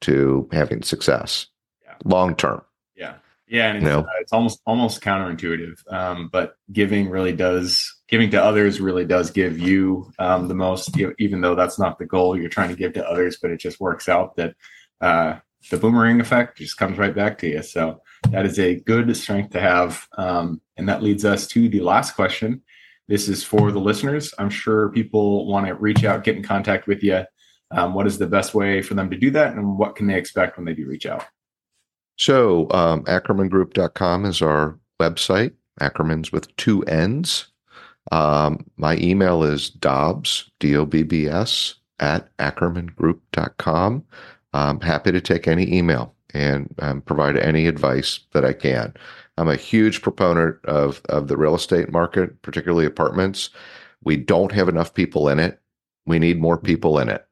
to 0.00 0.48
having 0.50 0.82
success 0.82 1.46
yeah. 1.84 1.94
long 2.04 2.34
term 2.34 2.60
yeah 2.96 3.14
yeah 3.46 3.68
and 3.68 3.86
it's, 3.86 3.96
uh, 3.96 4.04
it's 4.20 4.32
almost 4.32 4.60
almost 4.66 5.00
counterintuitive 5.00 5.76
um, 5.92 6.28
but 6.32 6.56
giving 6.72 7.08
really 7.08 7.32
does 7.32 7.94
giving 8.08 8.30
to 8.30 8.42
others 8.42 8.80
really 8.80 9.04
does 9.04 9.30
give 9.30 9.58
you 9.58 10.12
um, 10.18 10.48
the 10.48 10.54
most, 10.54 10.96
you 10.96 11.08
know, 11.08 11.14
even 11.18 11.40
though 11.40 11.54
that's 11.54 11.78
not 11.78 11.98
the 11.98 12.06
goal 12.06 12.38
you're 12.38 12.48
trying 12.48 12.68
to 12.68 12.76
give 12.76 12.92
to 12.92 13.08
others, 13.08 13.38
but 13.40 13.50
it 13.50 13.58
just 13.58 13.80
works 13.80 14.08
out 14.08 14.36
that 14.36 14.54
uh, 15.00 15.36
the 15.70 15.76
boomerang 15.76 16.20
effect 16.20 16.58
just 16.58 16.76
comes 16.76 16.98
right 16.98 17.14
back 17.14 17.38
to 17.38 17.48
you. 17.48 17.62
So 17.62 18.02
that 18.30 18.44
is 18.46 18.58
a 18.58 18.76
good 18.76 19.16
strength 19.16 19.50
to 19.50 19.60
have. 19.60 20.06
Um, 20.16 20.60
and 20.76 20.88
that 20.88 21.02
leads 21.02 21.24
us 21.24 21.46
to 21.48 21.68
the 21.68 21.80
last 21.80 22.14
question. 22.14 22.62
This 23.08 23.28
is 23.28 23.42
for 23.42 23.72
the 23.72 23.80
listeners. 23.80 24.32
I'm 24.38 24.50
sure 24.50 24.90
people 24.90 25.46
want 25.46 25.66
to 25.66 25.74
reach 25.74 26.04
out, 26.04 26.24
get 26.24 26.36
in 26.36 26.42
contact 26.42 26.86
with 26.86 27.02
you. 27.02 27.24
Um, 27.70 27.94
what 27.94 28.06
is 28.06 28.18
the 28.18 28.26
best 28.26 28.54
way 28.54 28.82
for 28.82 28.94
them 28.94 29.10
to 29.10 29.16
do 29.16 29.30
that? 29.32 29.54
And 29.54 29.78
what 29.78 29.96
can 29.96 30.06
they 30.06 30.16
expect 30.16 30.56
when 30.56 30.66
they 30.66 30.74
do 30.74 30.86
reach 30.86 31.06
out? 31.06 31.24
So, 32.16 32.70
um, 32.70 33.04
AckermannGroup.com 33.04 34.24
is 34.24 34.40
our 34.40 34.78
website. 35.00 35.52
Ackermann's 35.80 36.30
with 36.32 36.54
two 36.56 36.82
N's. 36.82 37.48
Um, 38.12 38.64
my 38.76 38.96
email 38.98 39.42
is 39.42 39.70
Dobbs, 39.70 40.50
D 40.60 40.76
O 40.76 40.84
B 40.84 41.02
B 41.02 41.26
S, 41.26 41.74
at 41.98 42.34
AckermannGroup.com. 42.38 44.04
I'm 44.52 44.80
happy 44.80 45.10
to 45.10 45.20
take 45.20 45.48
any 45.48 45.72
email 45.74 46.14
and 46.32 46.72
um, 46.78 47.00
provide 47.00 47.36
any 47.36 47.66
advice 47.66 48.20
that 48.32 48.44
I 48.44 48.52
can. 48.52 48.94
I'm 49.36 49.48
a 49.48 49.56
huge 49.56 50.02
proponent 50.02 50.64
of, 50.64 51.00
of 51.08 51.26
the 51.28 51.36
real 51.36 51.56
estate 51.56 51.90
market, 51.90 52.40
particularly 52.42 52.86
apartments. 52.86 53.50
We 54.04 54.16
don't 54.16 54.52
have 54.52 54.68
enough 54.68 54.94
people 54.94 55.28
in 55.28 55.40
it. 55.40 55.60
We 56.06 56.18
need 56.18 56.40
more 56.40 56.58
people 56.58 56.98
in 56.98 57.08
it. 57.08 57.26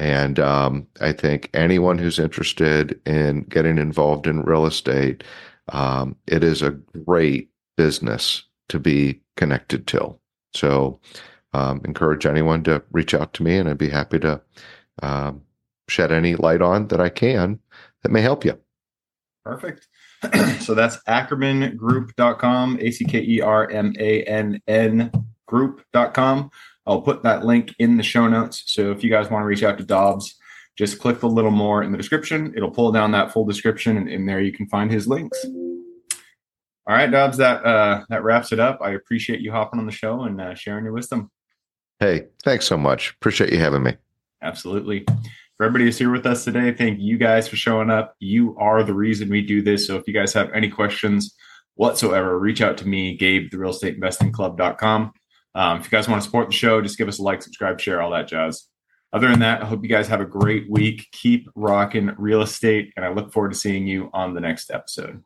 And 0.00 0.40
um, 0.40 0.86
I 1.02 1.12
think 1.12 1.50
anyone 1.52 1.98
who's 1.98 2.18
interested 2.18 2.98
in 3.06 3.42
getting 3.42 3.76
involved 3.76 4.26
in 4.26 4.40
real 4.40 4.64
estate, 4.64 5.22
um, 5.74 6.16
it 6.26 6.42
is 6.42 6.62
a 6.62 6.70
great 6.70 7.50
business 7.76 8.44
to 8.70 8.78
be 8.78 9.20
connected 9.36 9.86
to. 9.88 10.18
So, 10.54 10.98
um, 11.52 11.82
encourage 11.84 12.24
anyone 12.24 12.62
to 12.64 12.82
reach 12.92 13.12
out 13.12 13.34
to 13.34 13.42
me, 13.42 13.58
and 13.58 13.68
I'd 13.68 13.76
be 13.76 13.90
happy 13.90 14.18
to 14.20 14.40
um, 15.02 15.42
shed 15.86 16.12
any 16.12 16.34
light 16.34 16.62
on 16.62 16.88
that 16.88 17.00
I 17.00 17.10
can 17.10 17.58
that 18.02 18.10
may 18.10 18.22
help 18.22 18.42
you. 18.42 18.58
Perfect. 19.44 19.86
so 20.60 20.74
that's 20.74 20.96
ackermanngroup.com, 21.08 22.78
A 22.80 22.90
C 22.90 23.04
K 23.04 23.20
E 23.20 23.42
R 23.42 23.68
M 23.70 23.92
A 23.98 24.22
N 24.22 24.62
N 24.66 25.12
group.com. 25.46 26.50
I'll 26.90 27.00
put 27.00 27.22
that 27.22 27.44
link 27.44 27.72
in 27.78 27.96
the 27.96 28.02
show 28.02 28.26
notes. 28.26 28.64
So 28.66 28.90
if 28.90 29.04
you 29.04 29.10
guys 29.10 29.30
want 29.30 29.44
to 29.44 29.46
reach 29.46 29.62
out 29.62 29.78
to 29.78 29.84
Dobbs, 29.84 30.34
just 30.76 30.98
click 30.98 31.20
the 31.20 31.28
little 31.28 31.52
more 31.52 31.84
in 31.84 31.92
the 31.92 31.98
description. 31.98 32.52
It'll 32.56 32.70
pull 32.70 32.90
down 32.90 33.12
that 33.12 33.32
full 33.32 33.44
description, 33.44 33.96
and 33.96 34.08
in 34.08 34.26
there 34.26 34.40
you 34.40 34.52
can 34.52 34.66
find 34.66 34.90
his 34.90 35.06
links. 35.06 35.38
All 36.86 36.96
right, 36.96 37.10
Dobbs, 37.10 37.36
that 37.36 37.64
uh, 37.64 38.04
that 38.08 38.24
wraps 38.24 38.50
it 38.50 38.58
up. 38.58 38.80
I 38.82 38.92
appreciate 38.92 39.40
you 39.40 39.52
hopping 39.52 39.78
on 39.78 39.86
the 39.86 39.92
show 39.92 40.22
and 40.22 40.40
uh, 40.40 40.54
sharing 40.54 40.84
your 40.84 40.92
wisdom. 40.92 41.30
Hey, 42.00 42.26
thanks 42.42 42.64
so 42.64 42.76
much. 42.76 43.10
Appreciate 43.20 43.52
you 43.52 43.60
having 43.60 43.84
me. 43.84 43.96
Absolutely. 44.42 45.04
For 45.56 45.66
everybody 45.66 45.84
who's 45.84 45.98
here 45.98 46.10
with 46.10 46.26
us 46.26 46.44
today, 46.44 46.72
thank 46.72 46.98
you 46.98 47.18
guys 47.18 47.46
for 47.46 47.56
showing 47.56 47.90
up. 47.90 48.16
You 48.18 48.56
are 48.58 48.82
the 48.82 48.94
reason 48.94 49.28
we 49.28 49.42
do 49.42 49.62
this. 49.62 49.86
So 49.86 49.96
if 49.96 50.08
you 50.08 50.14
guys 50.14 50.32
have 50.32 50.50
any 50.52 50.70
questions 50.70 51.36
whatsoever, 51.74 52.38
reach 52.38 52.62
out 52.62 52.78
to 52.78 52.88
me, 52.88 53.16
Gabe, 53.16 53.50
the 53.50 53.58
real 53.58 53.70
estate 53.70 53.94
investing 53.94 54.32
club.com. 54.32 55.12
Um, 55.54 55.78
if 55.78 55.84
you 55.84 55.90
guys 55.90 56.08
want 56.08 56.22
to 56.22 56.24
support 56.24 56.48
the 56.48 56.54
show, 56.54 56.80
just 56.80 56.98
give 56.98 57.08
us 57.08 57.18
a 57.18 57.22
like, 57.22 57.42
subscribe, 57.42 57.80
share, 57.80 58.00
all 58.00 58.10
that 58.10 58.28
jazz. 58.28 58.66
Other 59.12 59.28
than 59.28 59.40
that, 59.40 59.62
I 59.62 59.66
hope 59.66 59.82
you 59.82 59.88
guys 59.88 60.06
have 60.08 60.20
a 60.20 60.26
great 60.26 60.70
week. 60.70 61.08
Keep 61.12 61.48
rocking 61.56 62.12
real 62.16 62.42
estate, 62.42 62.92
and 62.96 63.04
I 63.04 63.08
look 63.08 63.32
forward 63.32 63.52
to 63.52 63.58
seeing 63.58 63.86
you 63.86 64.08
on 64.12 64.34
the 64.34 64.40
next 64.40 64.70
episode. 64.70 65.24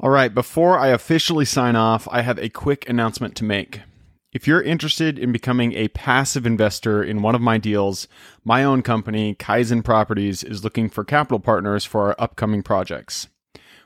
All 0.00 0.10
right, 0.10 0.34
before 0.34 0.78
I 0.78 0.88
officially 0.88 1.44
sign 1.44 1.76
off, 1.76 2.08
I 2.10 2.22
have 2.22 2.38
a 2.38 2.48
quick 2.48 2.88
announcement 2.88 3.36
to 3.36 3.44
make. 3.44 3.80
If 4.32 4.46
you're 4.46 4.62
interested 4.62 5.18
in 5.18 5.32
becoming 5.32 5.72
a 5.72 5.88
passive 5.88 6.44
investor 6.44 7.02
in 7.02 7.22
one 7.22 7.34
of 7.34 7.40
my 7.40 7.56
deals, 7.56 8.06
my 8.44 8.62
own 8.62 8.82
company, 8.82 9.34
Kaizen 9.34 9.82
Properties, 9.82 10.44
is 10.44 10.62
looking 10.62 10.88
for 10.88 11.02
capital 11.02 11.40
partners 11.40 11.84
for 11.84 12.02
our 12.02 12.16
upcoming 12.18 12.62
projects. 12.62 13.28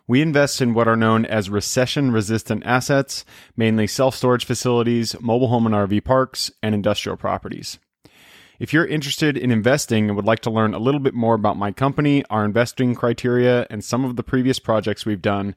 We 0.08 0.20
invest 0.20 0.60
in 0.60 0.74
what 0.74 0.88
are 0.88 0.96
known 0.96 1.24
as 1.24 1.48
recession 1.48 2.10
resistant 2.10 2.64
assets, 2.66 3.24
mainly 3.56 3.86
self 3.86 4.16
storage 4.16 4.44
facilities, 4.44 5.14
mobile 5.20 5.48
home 5.48 5.66
and 5.66 5.74
RV 5.74 6.04
parks, 6.04 6.50
and 6.62 6.74
industrial 6.74 7.16
properties. 7.16 7.78
If 8.58 8.72
you're 8.72 8.86
interested 8.86 9.36
in 9.36 9.50
investing 9.50 10.08
and 10.08 10.16
would 10.16 10.24
like 10.24 10.40
to 10.40 10.50
learn 10.50 10.74
a 10.74 10.78
little 10.78 11.00
bit 11.00 11.14
more 11.14 11.34
about 11.34 11.56
my 11.56 11.72
company, 11.72 12.24
our 12.30 12.44
investing 12.44 12.94
criteria, 12.94 13.66
and 13.70 13.82
some 13.82 14.04
of 14.04 14.16
the 14.16 14.22
previous 14.22 14.58
projects 14.58 15.06
we've 15.06 15.22
done, 15.22 15.56